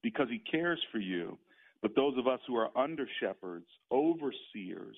because 0.03 0.27
He 0.29 0.39
cares 0.39 0.79
for 0.91 0.99
you. 0.99 1.37
But 1.81 1.95
those 1.95 2.17
of 2.17 2.27
us 2.27 2.39
who 2.47 2.55
are 2.55 2.69
under 2.77 3.07
shepherds, 3.19 3.67
overseers, 3.91 4.95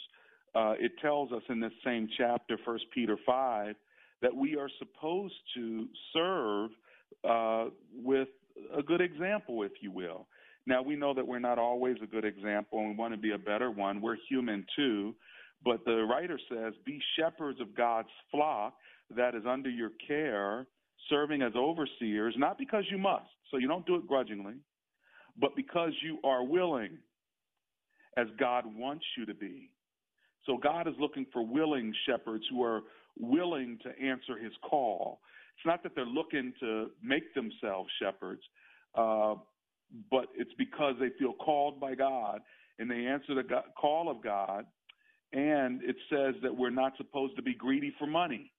uh, 0.55 0.73
it 0.79 0.91
tells 1.01 1.31
us 1.31 1.43
in 1.49 1.59
this 1.59 1.73
same 1.83 2.07
chapter, 2.17 2.57
First 2.65 2.85
Peter 2.93 3.17
five, 3.25 3.75
that 4.21 4.35
we 4.35 4.57
are 4.57 4.69
supposed 4.79 5.35
to 5.55 5.85
serve 6.13 6.71
uh, 7.27 7.65
with 7.93 8.29
a 8.75 8.81
good 8.81 9.01
example, 9.01 9.63
if 9.63 9.71
you 9.81 9.91
will. 9.91 10.27
Now, 10.65 10.81
we 10.81 10.95
know 10.95 11.13
that 11.13 11.25
we're 11.25 11.39
not 11.39 11.57
always 11.57 11.97
a 12.03 12.05
good 12.05 12.25
example 12.25 12.79
and 12.79 12.89
we 12.89 12.95
want 12.95 13.13
to 13.13 13.19
be 13.19 13.31
a 13.31 13.37
better 13.37 13.71
one. 13.71 14.01
We're 14.01 14.17
human 14.29 14.65
too. 14.75 15.15
But 15.63 15.83
the 15.85 16.03
writer 16.03 16.39
says, 16.49 16.73
Be 16.85 16.99
shepherds 17.17 17.59
of 17.59 17.75
God's 17.75 18.09
flock 18.31 18.75
that 19.15 19.35
is 19.35 19.43
under 19.47 19.69
your 19.69 19.91
care, 20.07 20.67
serving 21.09 21.41
as 21.41 21.53
overseers, 21.55 22.35
not 22.37 22.57
because 22.57 22.83
you 22.91 22.97
must, 22.97 23.25
so 23.49 23.57
you 23.57 23.67
don't 23.67 23.85
do 23.85 23.95
it 23.95 24.07
grudgingly, 24.07 24.55
but 25.39 25.55
because 25.55 25.91
you 26.01 26.19
are 26.23 26.43
willing, 26.43 26.97
as 28.17 28.27
God 28.39 28.63
wants 28.65 29.05
you 29.17 29.25
to 29.25 29.33
be. 29.33 29.69
So 30.45 30.57
God 30.57 30.87
is 30.87 30.93
looking 30.99 31.25
for 31.31 31.45
willing 31.45 31.93
shepherds 32.07 32.43
who 32.49 32.63
are 32.63 32.81
willing 33.19 33.77
to 33.83 33.89
answer 34.03 34.37
his 34.37 34.53
call. 34.67 35.19
It's 35.57 35.65
not 35.65 35.83
that 35.83 35.93
they're 35.95 36.05
looking 36.05 36.53
to 36.59 36.87
make 37.03 37.33
themselves 37.33 37.89
shepherds, 38.01 38.41
uh, 38.95 39.35
but 40.09 40.27
it's 40.35 40.53
because 40.57 40.95
they 40.99 41.09
feel 41.19 41.33
called 41.33 41.79
by 41.79 41.95
God 41.95 42.41
and 42.77 42.89
they 42.89 43.05
answer 43.05 43.35
the 43.35 43.43
God, 43.43 43.63
call 43.79 44.09
of 44.09 44.23
God. 44.23 44.65
And 45.33 45.81
it 45.83 45.95
says 46.09 46.35
that 46.41 46.55
we're 46.55 46.69
not 46.69 46.93
supposed 46.97 47.35
to 47.35 47.41
be 47.41 47.53
greedy 47.53 47.93
for 47.99 48.07
money. 48.07 48.51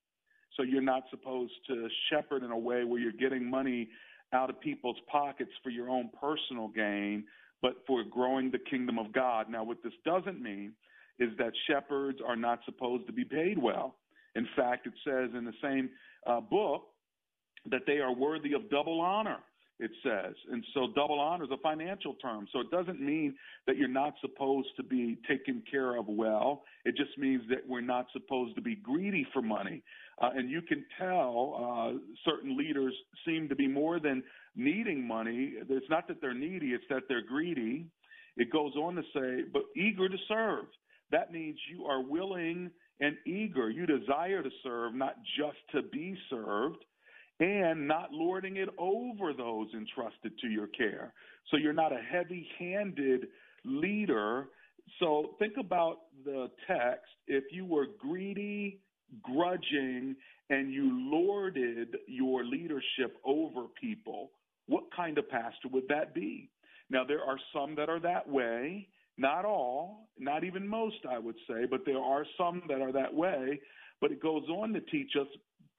So 0.57 0.63
you're 0.63 0.83
not 0.83 1.05
supposed 1.11 1.53
to 1.69 1.89
shepherd 2.11 2.43
in 2.43 2.51
a 2.51 2.59
way 2.59 2.85
where 2.85 3.01
you're 3.01 3.13
getting 3.13 3.49
money 3.49 3.89
out 4.33 4.51
of 4.51 4.61
people's 4.61 4.99
pockets 5.11 5.51
for 5.63 5.71
your 5.71 5.89
own 5.89 6.11
personal 6.21 6.69
gain, 6.69 7.25
but 7.63 7.83
for 7.87 8.05
growing 8.05 8.51
the 8.51 8.59
kingdom 8.59 8.99
of 8.99 9.13
God. 9.13 9.51
Now, 9.51 9.65
what 9.65 9.83
this 9.83 9.93
doesn't 10.05 10.41
mean 10.41 10.73
is 11.19 11.31
that 11.39 11.53
shepherds 11.69 12.19
are 12.27 12.37
not 12.37 12.61
supposed 12.65 13.07
to 13.07 13.13
be 13.13 13.25
paid 13.25 13.59
well. 13.59 13.97
In 14.35 14.47
fact, 14.57 14.87
it 14.87 14.95
says 15.05 15.31
in 15.37 15.45
the 15.45 15.53
same 15.63 15.91
uh, 16.27 16.41
book 16.41 16.85
that 17.71 17.83
they 17.87 17.99
are 17.99 18.13
worthy 18.15 18.55
of 18.55 18.71
double 18.71 19.01
honor 19.01 19.39
it 19.81 19.91
says. 20.03 20.35
And 20.53 20.65
so 20.75 20.89
double 20.95 21.19
honor 21.19 21.45
is 21.45 21.51
a 21.51 21.57
financial 21.63 22.15
term. 22.15 22.47
So 22.53 22.61
it 22.61 22.71
doesn't 22.71 23.01
mean 23.01 23.35
that 23.67 23.77
you're 23.77 23.89
not 23.89 24.15
supposed 24.21 24.69
to 24.77 24.83
be 24.83 25.19
taken 25.29 25.63
care 25.71 25.97
of 25.97 26.07
well. 26.07 26.63
It 26.85 26.95
just 26.97 27.17
means 27.19 27.43
that 27.49 27.67
we're 27.67 27.81
not 27.81 28.07
supposed 28.13 28.55
to 28.57 28.63
be 28.63 28.77
greedy 28.77 29.27
for 29.33 29.41
money. 29.41 29.83
Uh, 30.21 30.31
and 30.35 30.51
you 30.51 30.61
can 30.61 30.85
tell 30.99 31.57
uh, 31.57 31.99
certain 32.25 32.57
leaders 32.57 32.93
seem 33.27 33.49
to 33.49 33.57
be 33.57 33.67
more 33.67 33.99
than 33.99 34.23
needing 34.55 35.07
money. 35.07 35.55
It's 35.69 35.91
not 35.91 36.07
that 36.09 36.21
they're 36.21 36.35
needy, 36.35 36.69
it's 36.69 36.85
that 36.91 37.03
they're 37.09 37.27
greedy. 37.27 37.87
It 38.37 38.53
goes 38.53 38.75
on 38.77 38.95
to 38.97 39.03
say, 39.15 39.45
but 39.53 39.63
eager 39.77 40.09
to 40.09 40.17
serve. 40.29 40.67
That 41.11 41.33
means 41.33 41.59
you 41.73 41.87
are 41.87 42.03
willing 42.03 42.71
and 43.01 43.17
eager. 43.27 43.71
You 43.71 43.87
desire 43.87 44.43
to 44.43 44.51
serve, 44.63 44.95
not 44.95 45.17
just 45.39 45.59
to 45.73 45.83
be 45.83 46.17
served 46.29 46.85
and 47.41 47.89
not 47.89 48.13
lording 48.13 48.59
it 48.59 48.69
over 48.79 49.33
those 49.33 49.69
entrusted 49.75 50.39
to 50.39 50.49
your 50.49 50.67
care. 50.69 51.13
So 51.51 51.57
you're 51.57 51.73
not 51.73 51.93
a 51.93 52.01
heavy 52.01 52.47
handed 52.59 53.29
leader. 53.65 54.49
So 54.99 55.35
think 55.39 55.55
about 55.59 56.01
the 56.25 56.51
text. 56.67 57.11
If 57.27 57.45
you 57.51 57.65
were 57.65 57.87
greedy, 57.99 58.81
grudging, 59.23 60.17
and 60.51 60.73
you 60.73 61.11
lorded 61.11 61.97
your 62.07 62.45
leadership 62.45 63.17
over 63.25 63.63
people, 63.81 64.33
what 64.67 64.85
kind 64.95 65.17
of 65.17 65.29
pastor 65.31 65.69
would 65.73 65.89
that 65.89 66.15
be? 66.15 66.51
Now, 66.91 67.05
there 67.05 67.23
are 67.23 67.39
some 67.55 67.75
that 67.77 67.89
are 67.89 68.01
that 68.01 68.29
way. 68.29 68.89
Not 69.17 69.45
all, 69.45 70.09
not 70.19 70.45
even 70.45 70.67
most, 70.67 70.97
I 71.09 71.19
would 71.19 71.37
say, 71.49 71.67
but 71.71 71.81
there 71.87 71.99
are 71.99 72.25
some 72.37 72.63
that 72.69 72.81
are 72.81 72.93
that 72.93 73.13
way. 73.13 73.61
But 74.01 74.13
it 74.13 74.23
goes 74.23 74.45
on 74.49 74.73
to 74.73 74.81
teach 74.81 75.13
us 75.21 75.27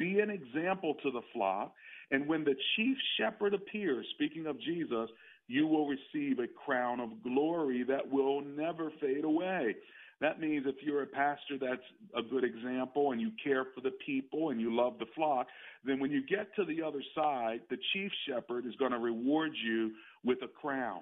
be 0.02 0.20
an 0.20 0.32
example 0.32 0.96
to 1.04 1.12
the 1.12 1.22
flock. 1.32 1.74
And 2.10 2.28
when 2.28 2.44
the 2.44 2.56
chief 2.76 2.98
shepherd 3.18 3.54
appears, 3.54 4.06
speaking 4.16 4.48
of 4.48 4.60
Jesus, 4.60 5.10
you 5.48 5.68
will 5.68 5.88
receive 5.88 6.40
a 6.40 6.48
crown 6.66 7.00
of 7.00 7.10
glory 7.24 7.84
that 7.88 8.10
will 8.10 8.42
never 8.42 8.92
fade 9.00 9.24
away. 9.24 9.76
That 10.20 10.40
means 10.40 10.66
if 10.68 10.76
you're 10.82 11.04
a 11.04 11.08
pastor 11.08 11.58
that's 11.60 11.82
a 12.16 12.22
good 12.22 12.44
example 12.44 13.12
and 13.12 13.22
you 13.22 13.32
care 13.44 13.66
for 13.76 13.82
the 13.82 13.94
people 14.06 14.50
and 14.50 14.60
you 14.60 14.76
love 14.76 14.94
the 15.00 15.08
flock, 15.16 15.48
then 15.84 16.00
when 16.00 16.12
you 16.12 16.26
get 16.26 16.54
to 16.56 16.66
the 16.66 16.82
other 16.82 17.02
side, 17.16 17.62
the 17.70 17.78
chief 17.94 18.12
shepherd 18.28 18.66
is 18.66 18.76
going 18.78 18.92
to 18.92 19.00
reward 19.00 19.52
you 19.64 19.92
with 20.24 20.40
a 20.44 20.48
crown. 20.48 21.02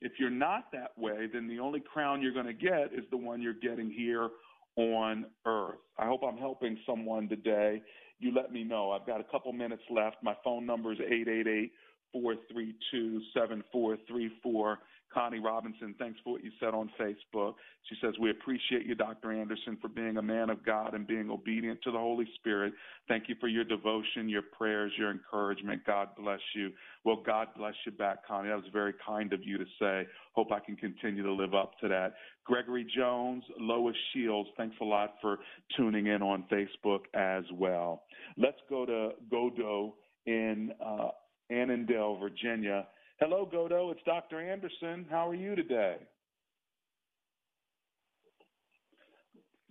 If 0.00 0.12
you're 0.18 0.30
not 0.30 0.70
that 0.72 0.96
way, 0.96 1.28
then 1.32 1.48
the 1.48 1.60
only 1.60 1.80
crown 1.80 2.22
you're 2.22 2.32
going 2.32 2.46
to 2.46 2.52
get 2.52 2.92
is 2.92 3.04
the 3.10 3.16
one 3.16 3.40
you're 3.40 3.54
getting 3.54 3.90
here 3.90 4.30
on 4.76 5.26
earth. 5.46 5.78
I 5.98 6.06
hope 6.06 6.22
I'm 6.26 6.38
helping 6.38 6.78
someone 6.86 7.28
today 7.28 7.82
you 8.22 8.32
let 8.34 8.52
me 8.52 8.64
know. 8.64 8.90
I've 8.90 9.06
got 9.06 9.20
a 9.20 9.24
couple 9.24 9.52
minutes 9.52 9.82
left. 9.90 10.16
My 10.22 10.34
phone 10.44 10.66
number 10.66 10.92
is 10.92 10.98
888 11.00 11.72
432 11.72 11.91
7434. 12.12 14.78
Connie 15.12 15.40
Robinson, 15.40 15.94
thanks 15.98 16.18
for 16.24 16.32
what 16.32 16.44
you 16.44 16.50
said 16.58 16.74
on 16.74 16.90
Facebook. 16.98 17.54
She 17.88 17.96
says, 18.00 18.14
We 18.20 18.30
appreciate 18.30 18.86
you, 18.86 18.94
Dr. 18.94 19.32
Anderson, 19.32 19.76
for 19.80 19.88
being 19.88 20.16
a 20.16 20.22
man 20.22 20.48
of 20.48 20.64
God 20.64 20.94
and 20.94 21.06
being 21.06 21.30
obedient 21.30 21.82
to 21.82 21.90
the 21.90 21.98
Holy 21.98 22.26
Spirit. 22.36 22.72
Thank 23.08 23.28
you 23.28 23.34
for 23.40 23.48
your 23.48 23.64
devotion, 23.64 24.28
your 24.28 24.42
prayers, 24.42 24.92
your 24.96 25.10
encouragement. 25.10 25.82
God 25.86 26.08
bless 26.16 26.40
you. 26.54 26.70
Well, 27.04 27.22
God 27.24 27.48
bless 27.56 27.74
you 27.84 27.92
back, 27.92 28.26
Connie. 28.26 28.48
That 28.48 28.56
was 28.56 28.64
very 28.72 28.94
kind 29.06 29.32
of 29.32 29.40
you 29.44 29.58
to 29.58 29.64
say. 29.78 30.06
Hope 30.32 30.52
I 30.52 30.60
can 30.60 30.76
continue 30.76 31.22
to 31.22 31.32
live 31.32 31.54
up 31.54 31.72
to 31.80 31.88
that. 31.88 32.14
Gregory 32.44 32.86
Jones, 32.96 33.44
Lois 33.58 33.96
Shields, 34.12 34.48
thanks 34.56 34.76
a 34.80 34.84
lot 34.84 35.14
for 35.20 35.38
tuning 35.76 36.06
in 36.06 36.22
on 36.22 36.44
Facebook 36.50 37.02
as 37.14 37.44
well. 37.52 38.04
Let's 38.36 38.58
go 38.70 38.86
to 38.86 39.10
Godo 39.30 39.92
in 40.26 40.72
uh, 40.84 41.08
Annandale, 41.50 42.18
Virginia. 42.18 42.86
Hello, 43.20 43.48
Godo. 43.50 43.92
It's 43.92 44.00
Dr. 44.04 44.40
Anderson. 44.40 45.06
How 45.10 45.28
are 45.28 45.34
you 45.34 45.54
today? 45.54 45.96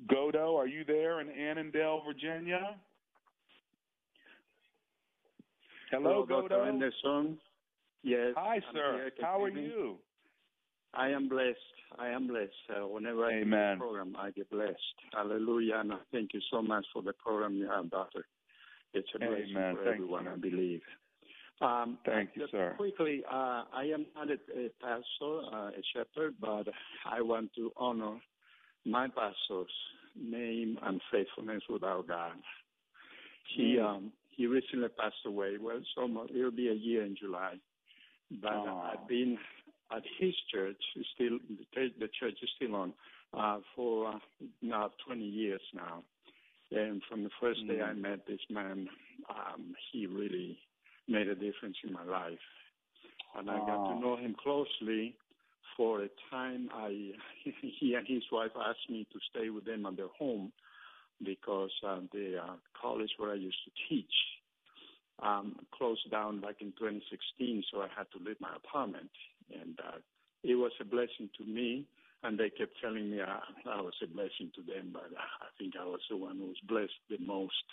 Godo, 0.07 0.57
are 0.57 0.67
you 0.67 0.84
there 0.86 1.22
in 1.22 1.30
Annandale, 1.30 2.01
Virginia? 2.05 2.76
Hello, 5.91 6.26
Hello 6.26 6.47
Dr. 6.47 6.63
Anderson. 6.65 7.38
Yes. 8.03 8.34
Hi, 8.38 8.55
I'm 8.55 8.61
sir. 8.74 9.11
How 9.22 9.43
are 9.43 9.49
you? 9.49 9.97
I 10.93 11.09
am 11.09 11.30
blessed. 11.30 11.57
I 11.99 12.07
am 12.07 12.28
blessed. 12.28 12.51
Uh, 12.69 12.88
whenever 12.88 13.26
I 13.26 13.34
Amen. 13.34 13.76
do 13.78 13.80
the 13.80 13.80
program, 13.80 14.15
I 14.17 14.32
get 14.32 14.49
blessed. 14.49 14.78
Hallelujah. 15.13 15.78
And 15.78 15.93
I 15.93 15.97
thank 16.11 16.34
you 16.34 16.41
so 16.49 16.61
much 16.61 16.86
for 16.93 17.01
the 17.01 17.13
program 17.13 17.53
you 17.55 17.69
have, 17.69 17.89
Doctor. 17.91 18.26
It's 18.93 19.07
a 19.15 19.19
blessing 19.19 19.55
Amen. 19.55 19.76
for 19.76 19.84
Thank 19.84 19.95
everyone, 19.95 20.26
you. 20.26 20.32
I 20.32 20.36
believe. 20.36 20.82
Um, 21.62 21.97
Thank 22.05 22.32
you, 22.36 22.47
sir. 22.51 22.74
Quickly, 22.78 23.24
uh, 23.32 23.64
I 23.74 23.84
am 23.93 24.05
not 24.16 24.30
a, 24.30 24.34
a 24.57 24.70
pastor, 24.82 25.41
uh, 25.53 25.68
a 25.70 25.82
shepherd, 25.93 26.36
but 26.41 26.68
I 27.05 27.22
want 27.22 27.51
to 27.55 27.72
honor 27.78 28.18
my 28.86 29.07
pastor's 29.07 29.72
name 30.20 30.78
and 30.84 30.99
faithfulness 31.12 31.62
with 31.70 31.84
our 31.84 32.01
God. 32.03 32.34
He 33.55 33.76
Mm. 33.78 33.86
um, 33.86 34.12
he 34.30 34.47
recently 34.47 34.88
passed 34.89 35.24
away. 35.26 35.57
Well, 35.59 35.82
almost 35.97 36.32
it'll 36.34 36.51
be 36.51 36.70
a 36.70 36.74
year 36.74 37.03
in 37.03 37.16
July. 37.16 37.59
But 38.41 38.53
Oh. 38.53 38.78
I've 38.91 39.07
been 39.07 39.38
at 39.91 40.03
his 40.20 40.34
church, 40.51 40.82
still 41.14 41.38
the, 41.99 42.07
church- 42.18 42.41
is 42.41 42.49
still 42.55 42.76
on 42.76 42.93
uh, 43.34 43.59
for 43.76 44.07
uh, 44.07 44.20
now 44.62 44.91
20 45.05 45.22
years 45.24 45.62
now. 45.74 46.03
And 46.72 47.03
from 47.09 47.24
the 47.24 47.30
first 47.41 47.59
day 47.68 47.82
I 47.82 47.91
Mm. 47.93 47.97
met 48.01 48.26
this 48.26 48.39
man, 48.49 48.89
um, 49.30 49.76
he 49.91 50.05
really 50.07 50.57
made 51.07 51.27
a 51.27 51.35
difference 51.35 51.77
in 51.83 51.93
my 51.93 52.03
life. 52.03 52.39
And 53.37 53.49
I 53.49 53.59
got 53.59 53.93
to 53.93 53.99
know 53.99 54.17
him 54.17 54.35
closely 54.41 55.15
for 55.77 56.03
a 56.03 56.09
time. 56.29 56.69
I 56.73 57.11
he 57.79 57.93
and 57.95 58.07
his 58.07 58.23
wife 58.31 58.51
asked 58.57 58.89
me 58.89 59.07
to 59.11 59.19
stay 59.29 59.49
with 59.49 59.65
them 59.65 59.85
at 59.85 59.95
their 59.95 60.11
home 60.17 60.51
because 61.23 61.71
uh, 61.87 61.99
the 62.11 62.37
uh, 62.37 62.55
college 62.79 63.11
where 63.17 63.31
I 63.31 63.35
used 63.35 63.57
to 63.65 63.71
teach 63.89 64.13
um, 65.21 65.55
closed 65.71 66.09
down 66.09 66.41
back 66.41 66.55
in 66.61 66.73
2016, 66.79 67.63
so 67.71 67.81
I 67.81 67.87
had 67.95 68.07
to 68.11 68.23
leave 68.23 68.41
my 68.41 68.55
apartment. 68.55 69.11
And 69.53 69.79
uh, 69.79 69.97
it 70.43 70.55
was 70.55 70.71
a 70.81 70.85
blessing 70.85 71.29
to 71.37 71.45
me, 71.45 71.85
and 72.23 72.39
they 72.39 72.49
kept 72.49 72.73
telling 72.81 73.11
me 73.11 73.21
I, 73.21 73.39
I 73.69 73.81
was 73.81 73.93
a 74.03 74.07
blessing 74.07 74.51
to 74.55 74.61
them, 74.61 74.89
but 74.93 75.09
I 75.15 75.47
think 75.57 75.73
I 75.79 75.85
was 75.85 76.01
the 76.09 76.17
one 76.17 76.37
who 76.37 76.47
was 76.47 76.61
blessed 76.67 76.99
the 77.09 77.19
most 77.19 77.65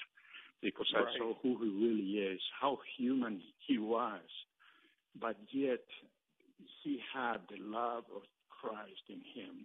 because 0.63 0.93
I 0.95 1.05
saw 1.19 1.35
who 1.43 1.59
he 1.63 1.69
really 1.69 2.33
is, 2.35 2.41
how 2.61 2.79
human 2.99 3.41
he 3.67 3.79
was, 3.79 4.21
but 5.21 5.37
yet 5.53 5.81
he 6.83 7.01
had 7.15 7.39
the 7.51 7.63
love 7.63 8.05
of 8.15 8.23
Christ 8.51 9.03
in 9.09 9.23
him. 9.35 9.65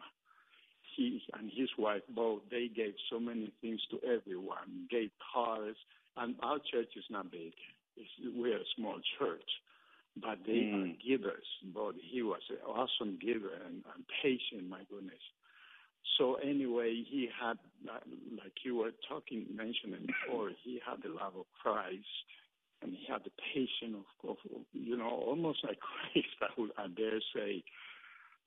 He 0.96 1.22
and 1.39 1.52
his 1.56 1.70
wife 1.78 2.04
both 2.10 2.41
they 2.52 2.68
gave 2.68 2.94
so 3.10 3.20
many 3.20 3.52
things 3.62 3.82
to 3.91 4.00
everyone, 4.08 4.88
gave 4.91 5.10
cars, 5.34 5.76
and 6.18 6.36
our 6.44 6.60
church 6.72 6.89
is 6.96 7.06
not 7.10 7.32
big. 7.32 7.54
It's, 7.98 8.10
we're 8.36 8.58
a 8.58 8.66
small 8.76 9.00
church, 9.20 9.50
but 10.22 10.39
they 10.46 10.70
are 10.74 10.86
Mm. 10.86 10.98
givers. 11.06 11.48
But 11.74 11.96
he 12.02 12.22
was 12.22 12.41
an 12.50 12.58
awesome 12.68 13.18
giver 13.20 13.54
and, 13.66 13.84
and 13.96 14.06
patient. 14.22 14.70
My 14.70 14.84
goodness. 14.89 15.22
So 16.18 16.36
anyway, 16.36 17.04
he 17.10 17.30
had, 17.41 17.58
like 17.86 18.54
you 18.64 18.76
were 18.76 18.91
talking, 19.08 19.45
mentioning 19.54 20.06
before, 20.06 20.51
he 20.64 20.80
had 20.86 21.01
the 21.04 21.10
love 21.10 21.36
of 21.36 21.45
Christ, 21.62 22.06
and 22.82 22.91
he 22.93 23.06
had 23.12 23.24
the 23.24 23.32
patience 23.54 24.06
of, 24.24 24.38
of 24.51 24.62
you 24.74 24.97
know, 24.97 25.10
almost 25.10 25.60
like 25.64 25.80
Christ. 26.14 26.28
I 26.41 26.62
would, 26.62 26.72
I 26.78 26.88
dare 26.88 27.20
say, 27.36 27.64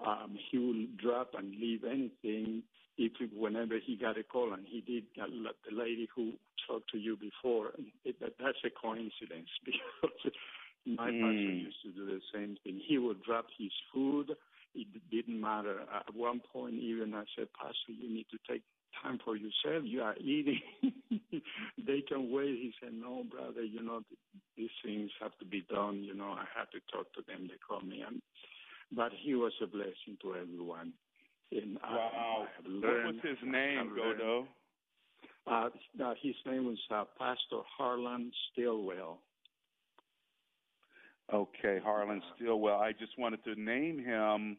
um, 0.07 0.37
he 0.51 0.59
would 0.59 0.99
drop 0.99 1.31
and 1.37 1.51
leave 1.51 1.85
anything 1.85 2.63
if 2.99 3.13
whenever 3.35 3.79
he 3.85 3.97
got 3.97 4.19
a 4.19 4.23
call, 4.23 4.53
and 4.53 4.65
he 4.67 4.81
did. 4.81 5.05
Uh, 5.21 5.27
the 5.69 5.77
lady 5.77 6.09
who 6.15 6.33
talked 6.67 6.91
to 6.93 6.99
you 6.99 7.17
before, 7.17 7.73
it, 8.05 8.19
that, 8.21 8.35
that's 8.39 8.59
a 8.65 8.71
coincidence 8.71 9.49
because 9.65 10.33
My 10.87 11.11
Mm. 11.11 11.21
pastor 11.21 11.53
used 11.53 11.83
to 11.83 11.91
do 11.91 12.07
the 12.07 12.21
same 12.33 12.57
thing. 12.63 12.79
He 12.87 12.99
would 12.99 13.23
drop 13.25 13.47
his 13.59 13.73
food. 13.93 14.31
It 14.77 14.89
didn't 15.11 15.41
matter. 15.41 15.81
At 15.95 16.15
one 16.15 16.41
point, 16.53 16.75
even 16.75 17.15
I 17.15 17.25
said, 17.37 17.49
Pastor, 17.59 17.93
you 17.99 18.13
need 18.13 18.27
to 18.31 18.39
take 18.53 18.63
time 19.03 19.19
for 19.25 19.37
yourself. 19.37 19.85
You 19.85 20.03
are 20.03 20.17
eating. 20.19 20.61
they 21.87 22.03
can 22.07 22.31
wait. 22.31 22.57
He 22.61 22.73
said, 22.81 22.93
No, 22.95 23.25
brother, 23.31 23.63
you 23.65 23.83
know, 23.83 24.01
these 24.57 24.71
things 24.85 25.11
have 25.21 25.37
to 25.39 25.45
be 25.47 25.65
done. 25.71 26.03
You 26.05 26.15
know, 26.15 26.31
I 26.31 26.45
have 26.57 26.71
to 26.71 26.81
talk 26.93 27.13
to 27.15 27.23
them. 27.27 27.49
They 27.49 27.59
call 27.67 27.81
me. 27.81 28.03
And, 28.07 28.21
but 28.95 29.13
he 29.25 29.35
was 29.35 29.53
a 29.63 29.67
blessing 29.67 30.17
to 30.23 30.35
everyone. 30.35 30.93
And 31.53 31.79
I- 31.83 31.95
Wow. 31.95 32.49
I 32.49 32.57
have 32.57 32.83
What 32.83 33.05
was 33.15 33.17
his 33.23 33.39
name, 33.45 33.91
Godo? 33.97 34.47
Uh, 35.47 35.69
uh, 36.05 36.15
his 36.21 36.35
name 36.45 36.67
was 36.67 36.79
uh, 36.91 37.05
Pastor 37.19 37.63
Harlan 37.79 38.33
Stillwell. 38.53 39.21
Okay, 41.33 41.81
Harlan 41.83 42.23
Stillwell. 42.35 42.81
I 42.81 42.93
just 42.93 43.19
wanted 43.19 43.43
to 43.45 43.55
name 43.61 43.99
him 43.99 44.57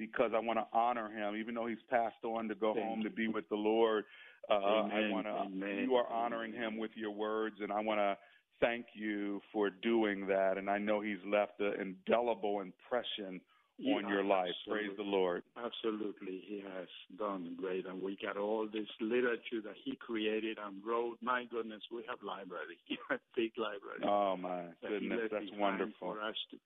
because 0.00 0.30
I 0.34 0.40
want 0.40 0.58
to 0.58 0.66
honor 0.72 1.10
him, 1.10 1.36
even 1.36 1.54
though 1.54 1.66
he's 1.66 1.84
passed 1.90 2.24
on 2.24 2.48
to 2.48 2.54
go 2.54 2.72
home 2.72 3.02
to 3.04 3.10
be 3.10 3.28
with 3.28 3.46
the 3.50 3.56
Lord. 3.56 4.04
Uh, 4.50 4.54
I 4.54 5.10
want 5.10 5.26
to. 5.26 5.82
You 5.82 5.94
are 5.94 6.10
honoring 6.10 6.54
him 6.54 6.78
with 6.78 6.90
your 6.96 7.10
words, 7.10 7.56
and 7.60 7.70
I 7.70 7.80
want 7.80 8.00
to 8.00 8.16
thank 8.60 8.86
you 8.94 9.42
for 9.52 9.68
doing 9.68 10.26
that. 10.26 10.56
And 10.56 10.70
I 10.70 10.78
know 10.78 11.02
he's 11.02 11.22
left 11.26 11.60
an 11.60 11.74
indelible 11.78 12.62
impression 12.62 13.42
on 13.86 14.08
your 14.08 14.24
life. 14.24 14.50
Praise 14.68 14.90
the. 14.96 15.02
Lord. 15.02 15.42
Absolutely, 15.56 16.42
he 16.46 16.62
has 16.76 16.88
done 17.18 17.56
great, 17.60 17.86
and 17.86 18.00
we 18.02 18.16
got 18.22 18.36
all 18.36 18.66
this 18.72 18.88
literature 19.00 19.60
that 19.64 19.74
he 19.84 19.96
created 19.96 20.58
and 20.64 20.76
wrote. 20.84 21.18
My 21.20 21.44
goodness, 21.50 21.82
we 21.92 22.02
have 22.08 22.18
library, 22.22 22.78
a 23.10 23.18
big 23.36 23.52
library. 23.56 24.00
Oh 24.04 24.36
my 24.36 24.64
goodness, 24.86 25.28
that's 25.30 25.50
wonderful. 25.58 26.14
for 26.14 26.20
us 26.22 26.36
to 26.50 26.56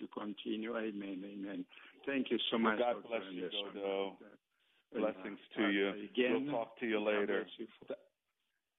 to 0.00 0.06
continue. 0.08 0.76
Amen, 0.76 1.22
amen. 1.24 1.64
Thank 2.06 2.30
you 2.30 2.38
so 2.50 2.58
much. 2.58 2.78
God 2.78 2.96
bless 3.08 3.22
you. 3.32 3.48
Godo. 3.74 4.12
Uh, 4.12 5.00
Blessings 5.00 5.38
uh, 5.56 5.60
to 5.60 5.70
you. 5.70 5.88
Again, 5.88 6.44
we'll 6.46 6.52
talk 6.52 6.78
to 6.80 6.86
you 6.86 7.00
later. 7.00 7.46
you 7.58 7.66
for- 7.86 7.94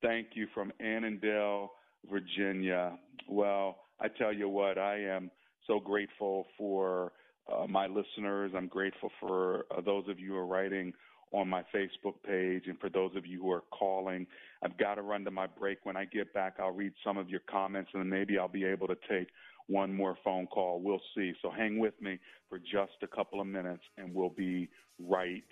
Thank 0.02 0.28
you 0.34 0.48
from 0.54 0.72
Annandale, 0.80 1.72
Virginia. 2.10 2.98
Well, 3.28 3.78
I 4.00 4.08
tell 4.08 4.34
you 4.34 4.48
what, 4.48 4.78
I 4.78 5.04
am 5.04 5.30
so 5.68 5.80
grateful 5.80 6.48
for 6.58 7.12
uh, 7.52 7.68
my 7.68 7.86
listeners. 7.88 8.52
I'm 8.56 8.68
grateful 8.68 9.12
for 9.20 9.66
uh, 9.76 9.82
those 9.82 10.06
of 10.08 10.20
you 10.20 10.30
who 10.30 10.38
are 10.38 10.48
writing 10.48 10.94
on 11.32 11.48
my 11.48 11.64
Facebook 11.74 12.16
page 12.26 12.64
and 12.68 12.80
for 12.80 12.90
those 12.90 13.16
of 13.16 13.26
you 13.26 13.42
who 13.42 13.52
are 13.52 13.64
calling. 13.72 14.26
I've 14.64 14.78
got 14.78 14.96
to 14.96 15.02
run 15.02 15.24
to 15.26 15.32
my 15.32 15.48
break. 15.48 15.80
When 15.84 15.96
I 15.96 16.06
get 16.06 16.34
back, 16.34 16.56
I'll 16.60 16.72
read 16.72 16.94
some 17.04 17.18
of 17.18 17.30
your 17.30 17.42
comments 17.50 17.92
and 17.94 18.10
maybe 18.10 18.38
I'll 18.38 18.48
be 18.48 18.66
able 18.66 18.88
to 18.88 18.98
take 19.10 19.28
one 19.68 19.94
more 19.94 20.18
phone 20.24 20.48
call. 20.48 20.82
We'll 20.82 21.02
see. 21.16 21.34
So 21.42 21.52
hang 21.52 21.78
with 21.78 21.94
me 22.02 22.20
for 22.50 22.58
just 22.58 22.94
a 23.04 23.08
couple 23.08 23.40
of 23.40 23.48
minutes 23.48 23.84
and 23.98 24.14
we'll 24.14 24.30
be 24.30 24.68
right 25.00 25.44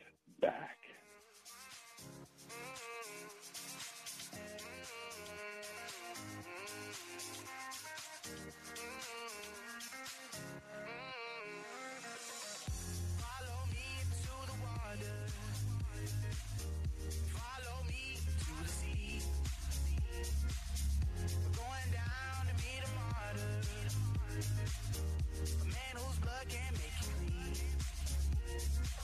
back. 0.42 0.78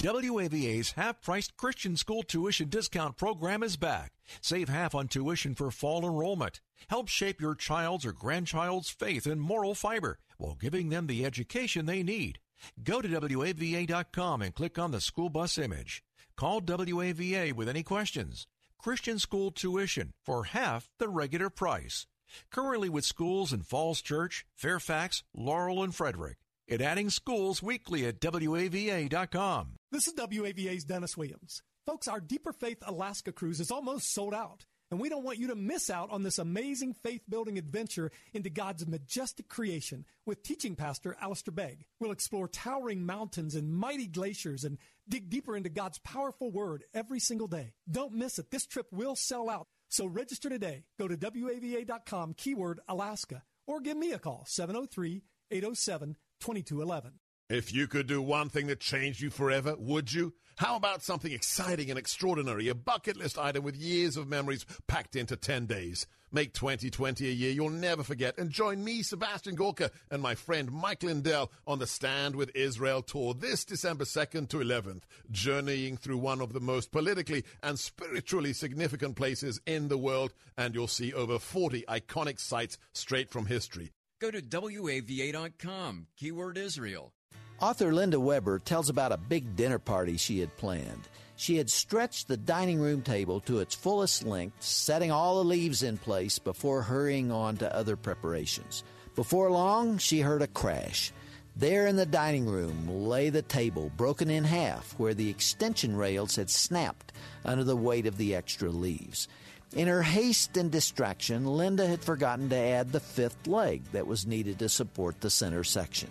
WAVA's 0.04 0.92
half 0.92 1.22
priced 1.22 1.56
Christian 1.56 1.96
school 1.96 2.24
tuition 2.24 2.68
discount 2.68 3.16
program 3.16 3.64
is 3.64 3.78
back. 3.78 4.12
Save 4.42 4.68
half 4.68 4.94
on 4.94 5.08
tuition 5.08 5.56
for 5.56 5.72
fall 5.72 6.04
enrollment. 6.04 6.60
Help 6.90 7.08
shape 7.08 7.40
your 7.40 7.56
child's 7.56 8.06
or 8.06 8.12
grandchild's 8.12 8.90
faith 8.90 9.26
and 9.26 9.40
moral 9.40 9.74
fiber 9.74 10.20
while 10.38 10.56
giving 10.56 10.90
them 10.90 11.08
the 11.08 11.24
education 11.24 11.86
they 11.86 12.04
need. 12.04 12.40
Go 12.84 13.02
to 13.02 13.08
WAVA.com 13.08 14.42
and 14.42 14.54
click 14.54 14.78
on 14.78 14.92
the 14.92 15.00
school 15.00 15.30
bus 15.30 15.58
image. 15.58 16.04
Call 16.36 16.60
WAVA 16.60 17.54
with 17.54 17.70
any 17.70 17.82
questions. 17.82 18.46
Christian 18.78 19.20
school 19.20 19.52
tuition 19.52 20.12
for 20.22 20.44
half 20.44 20.90
the 21.00 21.08
regular 21.08 21.50
price. 21.50 22.08
Currently 22.52 22.90
with 22.90 23.06
schools 23.06 23.54
in 23.54 23.62
Falls 23.62 24.02
Church, 24.02 24.46
Fairfax, 24.54 25.24
Laurel, 25.34 25.82
and 25.82 25.96
Frederick. 25.96 26.40
And 26.68 26.82
adding 26.82 27.10
schools 27.10 27.64
weekly 27.64 28.06
at 28.06 28.20
WAVA.com. 28.20 29.78
This 29.94 30.08
is 30.08 30.16
WAVA's 30.16 30.86
Dennis 30.86 31.16
Williams. 31.16 31.62
Folks, 31.86 32.08
our 32.08 32.20
Deeper 32.20 32.52
Faith 32.52 32.80
Alaska 32.84 33.32
cruise 33.32 33.60
is 33.60 33.70
almost 33.70 34.12
sold 34.12 34.34
out, 34.34 34.66
and 34.90 35.00
we 35.00 35.08
don't 35.08 35.24
want 35.24 35.38
you 35.38 35.50
to 35.50 35.56
miss 35.56 35.88
out 35.92 36.10
on 36.10 36.24
this 36.24 36.40
amazing 36.40 36.96
faith 36.96 37.22
building 37.30 37.60
adventure 37.60 38.10
into 38.34 38.50
God's 38.50 38.88
majestic 38.88 39.50
creation 39.50 40.04
with 40.26 40.42
teaching 40.42 40.76
pastor 40.76 41.16
Alistair 41.22 41.52
Begg. 41.52 41.86
We'll 42.00 42.10
explore 42.10 42.48
towering 42.48 43.06
mountains 43.06 43.54
and 43.54 43.72
mighty 43.72 44.08
glaciers 44.08 44.64
and 44.64 44.80
dig 45.08 45.30
deeper 45.30 45.56
into 45.56 45.70
God's 45.70 46.00
powerful 46.00 46.50
word 46.50 46.86
every 46.96 47.20
single 47.20 47.48
day. 47.48 47.74
Don't 47.88 48.14
miss 48.14 48.40
it. 48.40 48.50
This 48.50 48.66
trip 48.66 48.88
will 48.92 49.16
sell 49.16 49.48
out. 49.48 49.68
So 49.90 50.08
register 50.08 50.50
today. 50.50 50.86
Go 50.98 51.08
to 51.08 51.16
WAVA.com, 51.16 52.34
keyword 52.34 52.80
Alaska, 52.88 53.44
or 53.68 53.80
give 53.80 53.98
me 53.98 54.12
a 54.12 54.18
call, 54.18 54.44
703 54.48 55.22
807 55.52 56.18
2211. 56.40 57.20
If 57.50 57.74
you 57.74 57.88
could 57.88 58.08
do 58.08 58.22
one 58.22 58.48
thing 58.48 58.68
that 58.68 58.80
changed 58.80 59.20
you 59.20 59.30
forever, 59.30 59.76
would 59.78 60.14
you? 60.14 60.34
How 60.56 60.78
about 60.78 61.04
something 61.04 61.32
exciting 61.32 61.90
and 61.90 62.00
extraordinary, 62.00 62.70
a 62.70 62.76
bucket 62.76 63.18
list 63.18 63.38
item 63.38 63.66
with 63.66 63.76
years 63.76 64.16
of 64.16 64.30
memories 64.30 64.66
packed 64.88 65.18
into 65.18 65.36
10 65.36 65.66
days? 65.66 66.08
Make 66.32 66.54
2020 66.54 67.28
a 67.28 67.32
year 67.32 67.52
you'll 67.52 67.70
never 67.70 68.02
forget 68.02 68.38
and 68.38 68.50
join 68.50 68.82
me, 68.82 69.04
Sebastian 69.04 69.56
Gorka, 69.56 69.92
and 70.10 70.22
my 70.22 70.36
friend 70.36 70.72
Mike 70.72 71.04
Lindell 71.04 71.52
on 71.68 71.80
the 71.80 71.86
Stand 71.86 72.38
with 72.38 72.50
Israel 72.56 73.02
tour 73.02 73.34
this 73.34 73.66
December 73.66 74.06
2nd 74.06 74.48
to 74.50 74.58
11th, 74.58 75.04
journeying 75.30 75.98
through 75.98 76.20
one 76.20 76.40
of 76.40 76.54
the 76.54 76.62
most 76.62 76.94
politically 76.94 77.44
and 77.62 77.78
spiritually 77.78 78.54
significant 78.54 79.18
places 79.18 79.60
in 79.66 79.90
the 79.90 79.98
world, 79.98 80.34
and 80.58 80.74
you'll 80.74 80.88
see 80.88 81.14
over 81.14 81.38
40 81.40 81.84
iconic 81.90 82.40
sites 82.40 82.78
straight 82.94 83.30
from 83.30 83.48
history. 83.48 83.92
Go 84.22 84.32
to 84.32 84.42
WAVA.com, 84.42 86.08
keyword 86.16 86.58
Israel. 86.58 87.14
Author 87.60 87.94
Linda 87.94 88.20
Weber 88.20 88.60
tells 88.60 88.90
about 88.90 89.12
a 89.12 89.18
big 89.18 89.56
dinner 89.56 89.80
party 89.80 90.18
she 90.18 90.40
had 90.40 90.56
planned. 90.58 91.08
She 91.36 91.58
had 91.58 91.70
stretched 91.70 92.28
the 92.28 92.38
dining 92.38 92.80
room 92.80 93.02
table 93.02 93.40
to 93.42 93.60
its 93.60 93.76
fullest 93.76 94.24
length, 94.26 94.62
setting 94.62 95.12
all 95.12 95.38
the 95.38 95.50
leaves 95.50 95.82
in 95.82 95.98
place 95.98 96.40
before 96.40 96.82
hurrying 96.82 97.32
on 97.32 97.58
to 97.58 97.76
other 97.76 97.96
preparations. 97.96 98.84
Before 99.16 99.50
long, 99.50 99.98
she 99.98 100.22
heard 100.22 100.42
a 100.42 100.48
crash. 100.48 101.12
There 101.56 101.86
in 101.86 101.96
the 101.96 102.06
dining 102.06 102.48
room 102.48 102.88
lay 102.88 103.30
the 103.30 103.44
table, 103.44 103.92
broken 103.96 104.30
in 104.30 104.44
half, 104.44 104.94
where 104.98 105.14
the 105.14 105.30
extension 105.30 105.96
rails 105.96 106.36
had 106.36 106.50
snapped 106.50 107.14
under 107.46 107.64
the 107.64 107.78
weight 107.78 108.08
of 108.08 108.18
the 108.18 108.36
extra 108.36 108.70
leaves. 108.70 109.28
In 109.76 109.88
her 109.88 110.04
haste 110.04 110.58
and 110.58 110.72
distraction, 110.72 111.46
Linda 111.46 111.88
had 111.88 112.04
forgotten 112.04 112.50
to 112.50 112.56
add 112.56 112.92
the 112.92 113.00
fifth 113.00 113.48
leg 113.48 113.84
that 113.92 114.08
was 114.08 114.26
needed 114.26 114.60
to 114.60 114.70
support 114.70 115.22
the 115.22 115.30
center 115.30 115.64
section. 115.64 116.10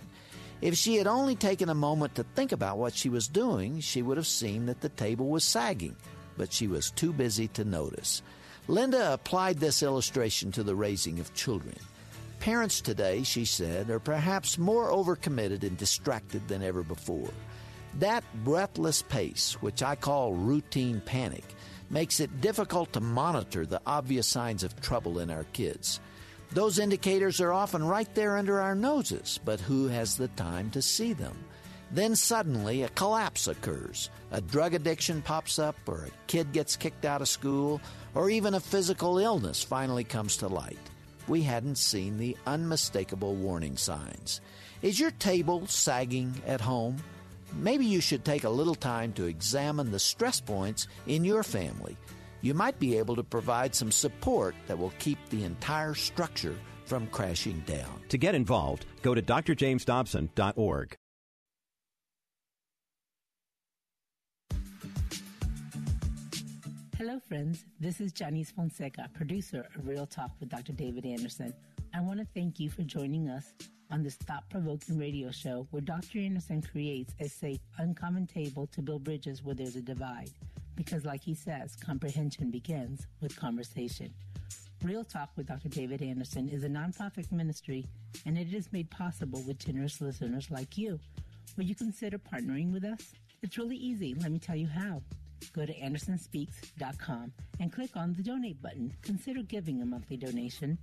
If 0.63 0.77
she 0.77 0.95
had 0.95 1.09
only 1.09 1.35
taken 1.35 1.69
a 1.69 1.75
moment 1.75 2.15
to 2.15 2.23
think 2.23 2.53
about 2.53 2.79
what 2.79 2.95
she 2.95 3.09
was 3.09 3.27
doing, 3.27 3.81
she 3.81 4.01
would 4.01 4.17
have 4.17 4.29
seen 4.29 4.67
that 4.67 4.81
the 4.81 4.89
table 4.91 5.29
was 5.29 5.43
sagging, 5.43 5.97
but 6.37 6.53
she 6.53 6.69
was 6.69 6.93
too 6.93 7.13
busy 7.13 7.49
to 7.49 7.65
notice. 7.65 8.23
Linda 8.69 9.13
applied 9.13 9.59
this 9.59 9.83
illustration 9.83 10.53
to 10.53 10.63
the 10.63 10.77
raising 10.77 11.19
of 11.19 11.35
children. 11.35 11.75
Parents 12.39 12.81
today, 12.81 13.25
she 13.25 13.45
said, 13.45 13.91
are 13.91 13.99
perhaps 13.99 14.57
more 14.57 14.89
overcommitted 14.91 15.65
and 15.65 15.77
distracted 15.77 16.47
than 16.47 16.63
ever 16.63 16.85
before. 16.85 17.31
That 17.99 18.23
breathless 18.45 19.03
pace, 19.03 19.55
which 19.61 19.83
I 19.83 19.97
call 19.97 20.33
routine 20.33 21.03
panic, 21.05 21.45
makes 21.91 22.21
it 22.21 22.41
difficult 22.41 22.93
to 22.93 23.01
monitor 23.01 23.67
the 23.67 23.83
obvious 23.85 24.29
signs 24.29 24.63
of 24.63 24.81
trouble 24.81 25.19
in 25.19 25.29
our 25.29 25.45
kids. 25.53 25.99
Those 26.55 26.79
indicators 26.79 27.41
are 27.41 27.53
often 27.53 27.83
right 27.83 28.15
there 28.15 28.37
under 28.37 28.61
our 28.61 28.75
noses, 28.75 29.41
but 29.43 29.59
who 29.61 29.89
has 29.89 30.17
the 30.17 30.29
time 30.29 30.71
to 30.73 30.83
see 30.83 31.15
them? 31.15 31.37
Then 31.91 32.15
suddenly 32.15 32.83
a 32.83 32.91
collapse 32.91 33.49
occurs. 33.49 34.11
A 34.31 34.41
drug 34.41 34.75
addiction 34.75 35.23
pops 35.23 35.59
up, 35.59 35.77
or 35.87 36.05
a 36.05 36.27
kid 36.27 36.53
gets 36.53 36.77
kicked 36.77 37.07
out 37.07 37.23
of 37.23 37.29
school, 37.29 37.81
or 38.15 38.29
even 38.29 38.55
a 38.55 38.61
physical 38.61 39.19
illness 39.19 39.63
finally 39.63 40.05
comes 40.05 40.37
to 40.39 40.49
light. 40.49 40.79
We 41.27 41.43
hadn't 41.43 41.77
seen 41.77 42.19
the 42.19 42.37
unmistakable 42.47 43.35
warning 43.35 43.77
signs. 43.79 44.41
Is 44.83 45.01
your 45.01 45.13
table 45.13 45.67
sagging 45.69 46.35
at 46.47 46.61
home? 46.61 46.97
Maybe 47.55 47.87
you 47.87 48.01
should 48.01 48.25
take 48.25 48.45
a 48.45 48.51
little 48.51 48.75
time 48.75 49.13
to 49.15 49.25
examine 49.25 49.91
the 49.91 49.99
stress 49.99 50.41
points 50.41 50.89
in 51.07 51.25
your 51.25 51.43
family. 51.43 51.97
You 52.43 52.55
might 52.55 52.79
be 52.81 52.99
able 52.99 53.15
to 53.17 53.23
provide 53.23 53.75
some 53.75 53.93
support 53.93 54.57
that 54.67 54.77
will 54.79 54.93
keep 54.99 55.19
the 55.31 55.45
entire 55.45 55.95
structure 55.95 56.57
from 56.85 57.07
crashing 57.07 57.61
down. 57.61 58.03
To 58.09 58.19
get 58.19 58.35
involved, 58.35 58.85
go 59.01 59.15
to 59.15 59.23
drjamesdobson.org. 59.23 60.97
Hello, 66.99 67.19
friends. 67.29 67.65
This 67.81 68.01
is 68.01 68.13
Janice 68.13 68.51
Fonseca, 68.51 69.09
producer 69.15 69.67
of 69.75 69.89
Real 69.89 70.07
Talk 70.07 70.31
with 70.39 70.49
Dr. 70.49 70.73
David 70.73 71.07
Anderson. 71.07 71.55
I 71.95 72.01
want 72.01 72.21
to 72.21 72.27
thank 72.35 72.61
you 72.61 72.71
for 72.71 72.83
joining 72.83 73.29
us 73.29 73.55
on 73.91 74.03
this 74.03 74.15
thought 74.15 74.49
provoking 74.51 74.99
radio 74.99 75.31
show 75.31 75.67
where 75.71 75.83
Dr. 75.83 76.19
Anderson 76.19 76.63
creates 76.63 77.15
a 77.21 77.29
safe, 77.29 77.61
uncommon 77.79 78.27
table 78.27 78.67
to 78.69 78.83
build 78.83 79.05
bridges 79.05 79.43
where 79.43 79.55
there's 79.55 79.77
a 79.77 79.81
divide. 79.81 80.31
Because, 80.75 81.05
like 81.05 81.23
he 81.23 81.35
says, 81.35 81.77
comprehension 81.77 82.51
begins 82.51 83.07
with 83.21 83.37
conversation. 83.37 84.13
Real 84.83 85.05
Talk 85.05 85.31
with 85.37 85.47
Dr. 85.47 85.69
David 85.69 86.03
Anderson 86.03 86.49
is 86.49 86.65
a 86.65 86.69
nonprofit 86.69 87.31
ministry, 87.31 87.87
and 88.27 88.37
it 88.37 88.53
is 88.53 88.73
made 88.73 88.91
possible 88.91 89.41
with 89.47 89.59
generous 89.59 90.01
listeners 90.01 90.51
like 90.51 90.77
you. 90.77 90.99
Will 91.57 91.65
you 91.65 91.75
consider 91.75 92.19
partnering 92.19 92.73
with 92.73 92.85
us? 92.85 93.13
It's 93.43 93.59
really 93.59 93.77
easy. 93.77 94.15
Let 94.15 94.33
me 94.33 94.39
tell 94.39 94.57
you 94.57 94.67
how. 94.67 95.03
Go 95.53 95.67
to 95.67 95.75
andersonspeaks.com 95.75 97.33
and 97.61 97.73
click 97.73 97.97
on 97.97 98.13
the 98.15 98.23
donate 98.23 98.61
button. 98.63 98.93
Consider 99.03 99.43
giving 99.43 99.83
a 99.83 99.87
monthly 99.87 100.17
donation. 100.17 100.79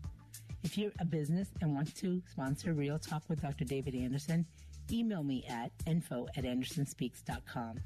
If 0.63 0.77
you're 0.77 0.91
a 0.99 1.05
business 1.05 1.49
and 1.61 1.73
want 1.73 1.95
to 1.97 2.21
sponsor 2.29 2.73
Real 2.73 2.99
Talk 2.99 3.23
with 3.29 3.41
Dr. 3.41 3.65
David 3.65 3.95
Anderson, 3.95 4.45
email 4.91 5.23
me 5.23 5.45
at 5.49 5.71
info 5.87 6.27
at 6.35 6.43
andersonspeaks.com. 6.43 7.79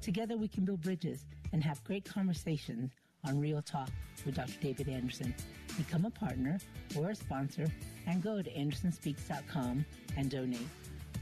Together 0.00 0.36
we 0.36 0.48
can 0.48 0.64
build 0.64 0.80
bridges 0.80 1.26
and 1.52 1.62
have 1.62 1.82
great 1.84 2.04
conversations 2.04 2.90
on 3.26 3.38
Real 3.38 3.60
Talk 3.60 3.90
with 4.24 4.34
Dr. 4.34 4.58
David 4.60 4.88
Anderson. 4.88 5.34
Become 5.76 6.06
a 6.06 6.10
partner 6.10 6.58
or 6.96 7.10
a 7.10 7.14
sponsor 7.14 7.66
and 8.06 8.22
go 8.22 8.40
to 8.40 8.50
andersonspeaks.com 8.50 9.84
and 10.16 10.30
donate. 10.30 10.66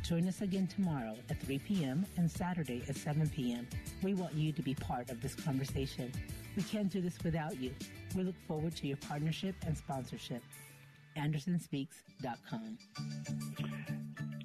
Join 0.04 0.28
us 0.28 0.42
again 0.42 0.68
tomorrow 0.68 1.16
at 1.28 1.40
3 1.42 1.58
p.m. 1.58 2.06
and 2.16 2.30
Saturday 2.30 2.82
at 2.88 2.96
7 2.96 3.28
p.m. 3.30 3.66
We 4.02 4.14
want 4.14 4.34
you 4.34 4.52
to 4.52 4.62
be 4.62 4.74
part 4.74 5.10
of 5.10 5.20
this 5.20 5.34
conversation. 5.34 6.12
We 6.56 6.62
can't 6.62 6.88
do 6.88 7.00
this 7.00 7.18
without 7.24 7.60
you. 7.60 7.74
We 8.14 8.22
look 8.22 8.36
forward 8.46 8.76
to 8.76 8.86
your 8.86 8.96
partnership 8.98 9.56
and 9.66 9.76
sponsorship. 9.76 10.42
AndersonSpeaks.com. 11.18 12.78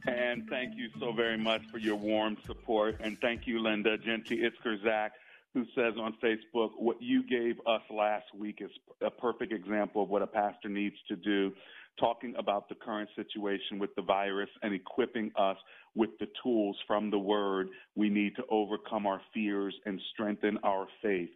And 0.05 0.49
thank 0.49 0.75
you 0.75 0.89
so 0.99 1.13
very 1.13 1.37
much 1.37 1.61
for 1.71 1.77
your 1.77 1.95
warm 1.95 2.37
support. 2.45 2.97
And 2.99 3.17
thank 3.21 3.47
you, 3.47 3.59
Linda 3.59 3.97
Genty 3.97 4.41
Itzker-Zach, 4.41 5.13
who 5.53 5.63
says 5.75 5.93
on 5.99 6.15
Facebook, 6.21 6.71
what 6.77 7.01
you 7.01 7.23
gave 7.23 7.55
us 7.65 7.81
last 7.89 8.25
week 8.37 8.57
is 8.59 8.71
a 9.01 9.11
perfect 9.11 9.53
example 9.53 10.03
of 10.03 10.09
what 10.09 10.21
a 10.21 10.27
pastor 10.27 10.67
needs 10.67 10.95
to 11.07 11.15
do, 11.15 11.53
talking 11.99 12.33
about 12.37 12.67
the 12.67 12.75
current 12.75 13.09
situation 13.15 13.79
with 13.79 13.93
the 13.95 14.01
virus 14.01 14.49
and 14.61 14.73
equipping 14.73 15.31
us 15.37 15.57
with 15.95 16.09
the 16.19 16.27
tools 16.41 16.75
from 16.87 17.09
the 17.11 17.19
word 17.19 17.69
we 17.95 18.09
need 18.09 18.35
to 18.35 18.43
overcome 18.49 19.05
our 19.05 19.21
fears 19.33 19.75
and 19.85 20.01
strengthen 20.13 20.57
our 20.63 20.87
faith. 21.01 21.29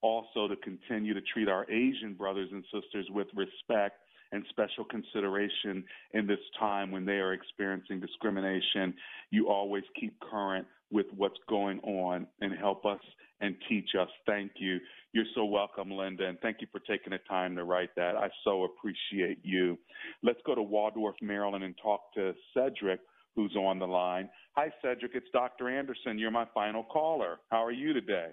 Also, 0.00 0.48
to 0.48 0.56
continue 0.56 1.12
to 1.12 1.20
treat 1.32 1.48
our 1.48 1.70
Asian 1.70 2.14
brothers 2.14 2.48
and 2.52 2.64
sisters 2.72 3.06
with 3.10 3.26
respect 3.34 4.00
and 4.32 4.44
special 4.50 4.84
consideration 4.84 5.84
in 6.12 6.26
this 6.26 6.38
time 6.58 6.90
when 6.90 7.04
they 7.04 7.14
are 7.14 7.32
experiencing 7.32 8.00
discrimination. 8.00 8.94
You 9.30 9.48
always 9.48 9.84
keep 9.98 10.18
current 10.20 10.66
with 10.90 11.06
what's 11.16 11.38
going 11.48 11.80
on 11.80 12.26
and 12.40 12.52
help 12.58 12.84
us 12.86 13.00
and 13.40 13.54
teach 13.68 13.90
us. 13.98 14.08
Thank 14.26 14.52
you. 14.58 14.78
You're 15.12 15.24
so 15.34 15.44
welcome, 15.44 15.90
Linda, 15.90 16.26
and 16.26 16.38
thank 16.40 16.58
you 16.60 16.66
for 16.72 16.80
taking 16.80 17.12
the 17.12 17.18
time 17.28 17.56
to 17.56 17.64
write 17.64 17.90
that. 17.96 18.16
I 18.16 18.28
so 18.44 18.64
appreciate 18.64 19.38
you. 19.42 19.78
Let's 20.22 20.40
go 20.44 20.54
to 20.54 20.62
Waldorf, 20.62 21.16
Maryland, 21.22 21.64
and 21.64 21.74
talk 21.82 22.12
to 22.14 22.34
Cedric, 22.54 23.00
who's 23.36 23.54
on 23.56 23.78
the 23.78 23.86
line. 23.86 24.28
Hi, 24.56 24.72
Cedric. 24.82 25.12
It's 25.14 25.28
Dr. 25.32 25.68
Anderson. 25.68 26.18
You're 26.18 26.30
my 26.30 26.46
final 26.52 26.84
caller. 26.84 27.38
How 27.50 27.64
are 27.64 27.72
you 27.72 27.92
today? 27.92 28.28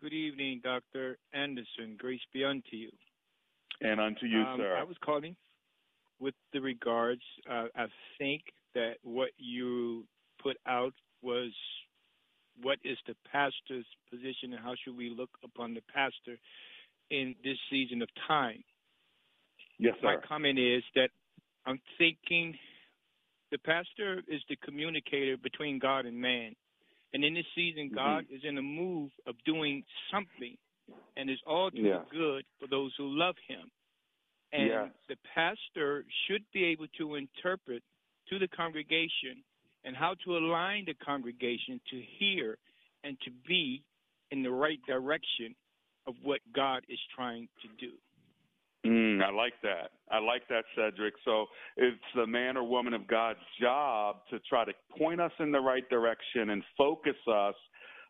Good 0.00 0.12
evening, 0.12 0.60
Dr. 0.64 1.18
Anderson. 1.32 1.96
Grace 1.96 2.20
be 2.32 2.44
unto 2.44 2.76
you. 2.76 2.90
And 3.82 4.00
unto 4.00 4.26
you, 4.26 4.40
um, 4.40 4.58
sir. 4.58 4.76
I 4.78 4.84
was 4.84 4.96
calling 5.04 5.36
with 6.20 6.34
the 6.52 6.60
regards. 6.60 7.22
Uh, 7.50 7.66
I 7.76 7.86
think 8.18 8.42
that 8.74 8.94
what 9.02 9.30
you 9.36 10.04
put 10.42 10.56
out 10.66 10.94
was 11.20 11.50
what 12.60 12.78
is 12.84 12.98
the 13.06 13.14
pastor's 13.30 13.86
position 14.10 14.52
and 14.52 14.58
how 14.62 14.74
should 14.82 14.96
we 14.96 15.10
look 15.10 15.30
upon 15.44 15.74
the 15.74 15.82
pastor 15.92 16.38
in 17.10 17.34
this 17.44 17.58
season 17.70 18.02
of 18.02 18.08
time. 18.28 18.62
Yes, 19.78 19.94
sir. 20.00 20.06
My 20.06 20.16
comment 20.26 20.58
is 20.58 20.82
that 20.94 21.10
I'm 21.66 21.80
thinking 21.98 22.54
the 23.50 23.58
pastor 23.58 24.22
is 24.28 24.40
the 24.48 24.56
communicator 24.64 25.36
between 25.36 25.78
God 25.78 26.06
and 26.06 26.16
man. 26.16 26.54
And 27.12 27.24
in 27.24 27.34
this 27.34 27.44
season, 27.54 27.90
Mm-hmm. 27.90 27.94
God 27.96 28.24
is 28.30 28.42
in 28.44 28.56
a 28.58 28.62
move 28.62 29.10
of 29.26 29.34
doing 29.44 29.84
something, 30.10 30.56
and 31.16 31.30
it's 31.30 31.42
all 31.46 31.70
to 31.70 31.76
Yeah. 31.80 31.98
the 31.98 32.16
good 32.16 32.44
for 32.58 32.66
those 32.68 32.94
who 32.96 33.08
love 33.08 33.36
Him. 33.46 33.70
And 34.52 34.68
Yes. 34.68 34.90
the 35.08 35.16
pastor 35.34 36.04
should 36.26 36.44
be 36.52 36.64
able 36.64 36.86
to 36.98 37.14
interpret 37.14 37.82
to 38.28 38.38
the 38.38 38.48
congregation 38.48 39.42
and 39.84 39.96
how 39.96 40.14
to 40.24 40.36
align 40.36 40.84
the 40.84 40.94
congregation 40.94 41.80
to 41.90 42.00
hear 42.00 42.58
and 43.04 43.18
to 43.22 43.30
be 43.30 43.82
in 44.30 44.42
the 44.42 44.50
right 44.50 44.80
direction 44.86 45.54
of 46.06 46.14
what 46.22 46.40
God 46.52 46.84
is 46.88 47.00
trying 47.14 47.48
to 47.62 47.68
do. 47.78 47.92
Mm, 48.84 49.22
I 49.22 49.30
like 49.30 49.54
that. 49.62 49.92
I 50.10 50.18
like 50.18 50.46
that, 50.48 50.64
Cedric. 50.74 51.14
So 51.24 51.46
it's 51.76 52.02
the 52.16 52.26
man 52.26 52.56
or 52.56 52.64
woman 52.64 52.94
of 52.94 53.06
God's 53.06 53.38
job 53.60 54.26
to 54.30 54.40
try 54.40 54.64
to 54.64 54.72
point 54.98 55.20
us 55.20 55.32
in 55.38 55.52
the 55.52 55.60
right 55.60 55.88
direction 55.88 56.50
and 56.50 56.64
focus 56.76 57.16
us 57.28 57.54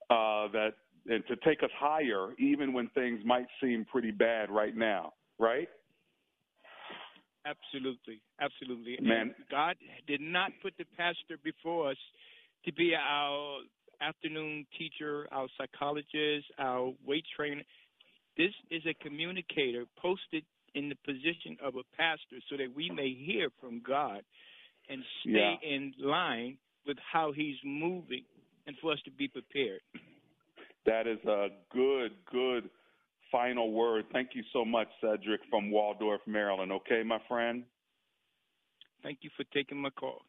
uh, 0.09 0.49
that 0.49 0.75
and 1.09 1.27
to 1.27 1.37
take 1.37 1.63
us 1.63 1.71
higher, 1.79 2.29
even 2.39 2.73
when 2.73 2.89
things 2.91 3.21
might 3.25 3.47
seem 3.61 3.85
pretty 3.85 4.11
bad 4.11 4.51
right 4.51 4.77
now. 4.77 5.13
Right? 5.39 5.69
Absolutely, 7.45 8.21
absolutely. 8.41 8.99
Man. 9.01 9.21
And 9.21 9.35
God 9.51 9.77
did 10.07 10.21
not 10.21 10.53
put 10.63 10.75
the 10.79 10.85
pastor 10.97 11.39
before 11.43 11.91
us 11.91 11.97
to 12.65 12.73
be 12.73 12.95
our 12.95 13.59
afternoon 14.01 14.65
teacher, 14.79 15.27
our 15.33 15.49
psychologist, 15.59 16.47
our 16.59 16.93
weight 17.05 17.25
trainer. 17.37 17.63
This 18.37 18.53
is 18.71 18.83
a 18.87 18.95
communicator 19.03 19.85
posted 20.01 20.45
in 20.75 20.89
the 20.89 20.95
position 21.05 21.57
of 21.63 21.75
a 21.75 21.83
pastor 21.97 22.37
so 22.49 22.57
that 22.57 22.75
we 22.75 22.91
may 22.91 23.13
hear 23.13 23.49
from 23.61 23.81
God 23.81 24.23
and 24.89 25.05
stay 25.21 25.31
Yeah. 25.31 25.69
in 25.69 25.95
line 25.99 26.59
with 26.87 26.99
how 26.99 27.33
he's 27.33 27.63
moving 27.65 28.25
and 28.67 28.79
for 28.79 28.93
us 28.93 29.03
to 29.03 29.11
be 29.11 29.29
prepared. 29.29 29.81
That 30.87 31.07
is 31.07 31.19
a 31.27 31.49
good, 31.73 32.13
good 32.31 32.71
final 33.31 33.73
word. 33.73 34.05
Thank 34.13 34.31
you 34.35 34.43
so 34.53 34.65
much, 34.65 34.89
Cedric 35.01 35.41
from 35.49 35.71
Waldorf, 35.71 36.21
Maryland. 36.27 36.73
Okay, 36.73 37.03
my 37.05 37.19
friend? 37.29 37.65
Thank 39.03 39.19
you 39.23 39.31
for 39.37 39.45
taking 39.53 39.79
my 39.79 39.91
call. 39.91 40.23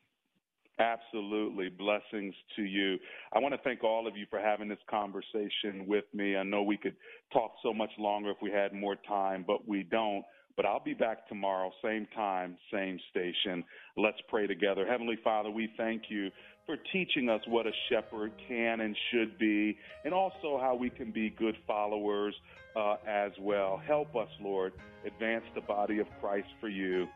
Absolutely. 0.79 1.69
Blessings 1.69 2.33
to 2.55 2.63
you. 2.63 2.97
I 3.31 3.39
want 3.39 3.53
to 3.53 3.61
thank 3.63 3.83
all 3.83 4.07
of 4.07 4.17
you 4.17 4.25
for 4.29 4.39
having 4.39 4.67
this 4.67 4.79
conversation 4.89 5.85
with 5.85 6.05
me. 6.13 6.35
I 6.35 6.43
know 6.43 6.63
we 6.63 6.77
could 6.77 6.95
talk 7.31 7.51
so 7.61 7.73
much 7.73 7.91
longer 7.99 8.31
if 8.31 8.37
we 8.41 8.51
had 8.51 8.73
more 8.73 8.95
time, 9.07 9.43
but 9.45 9.67
we 9.67 9.83
don't. 9.83 10.23
But 10.55 10.65
I'll 10.65 10.83
be 10.83 10.93
back 10.93 11.27
tomorrow, 11.27 11.71
same 11.83 12.07
time, 12.15 12.57
same 12.71 12.99
station. 13.09 13.63
Let's 13.97 14.19
pray 14.29 14.47
together. 14.47 14.85
Heavenly 14.87 15.17
Father, 15.23 15.49
we 15.49 15.69
thank 15.77 16.03
you 16.09 16.29
for 16.65 16.77
teaching 16.91 17.29
us 17.29 17.41
what 17.47 17.67
a 17.67 17.71
shepherd 17.89 18.31
can 18.47 18.81
and 18.81 18.95
should 19.11 19.37
be, 19.37 19.77
and 20.05 20.13
also 20.13 20.57
how 20.61 20.75
we 20.79 20.89
can 20.89 21.11
be 21.11 21.29
good 21.29 21.55
followers 21.67 22.33
uh, 22.75 22.95
as 23.07 23.31
well. 23.39 23.81
Help 23.85 24.15
us, 24.15 24.29
Lord, 24.41 24.73
advance 25.05 25.43
the 25.55 25.61
body 25.61 25.99
of 25.99 26.07
Christ 26.21 26.47
for 26.59 26.69
you. 26.69 27.07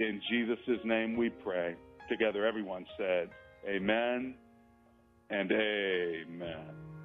In 0.00 0.20
Jesus' 0.30 0.80
name 0.84 1.16
we 1.16 1.30
pray. 1.30 1.76
Together, 2.08 2.46
everyone 2.46 2.84
said, 2.98 3.30
Amen 3.68 4.34
and 5.30 5.50
Amen. 5.50 6.95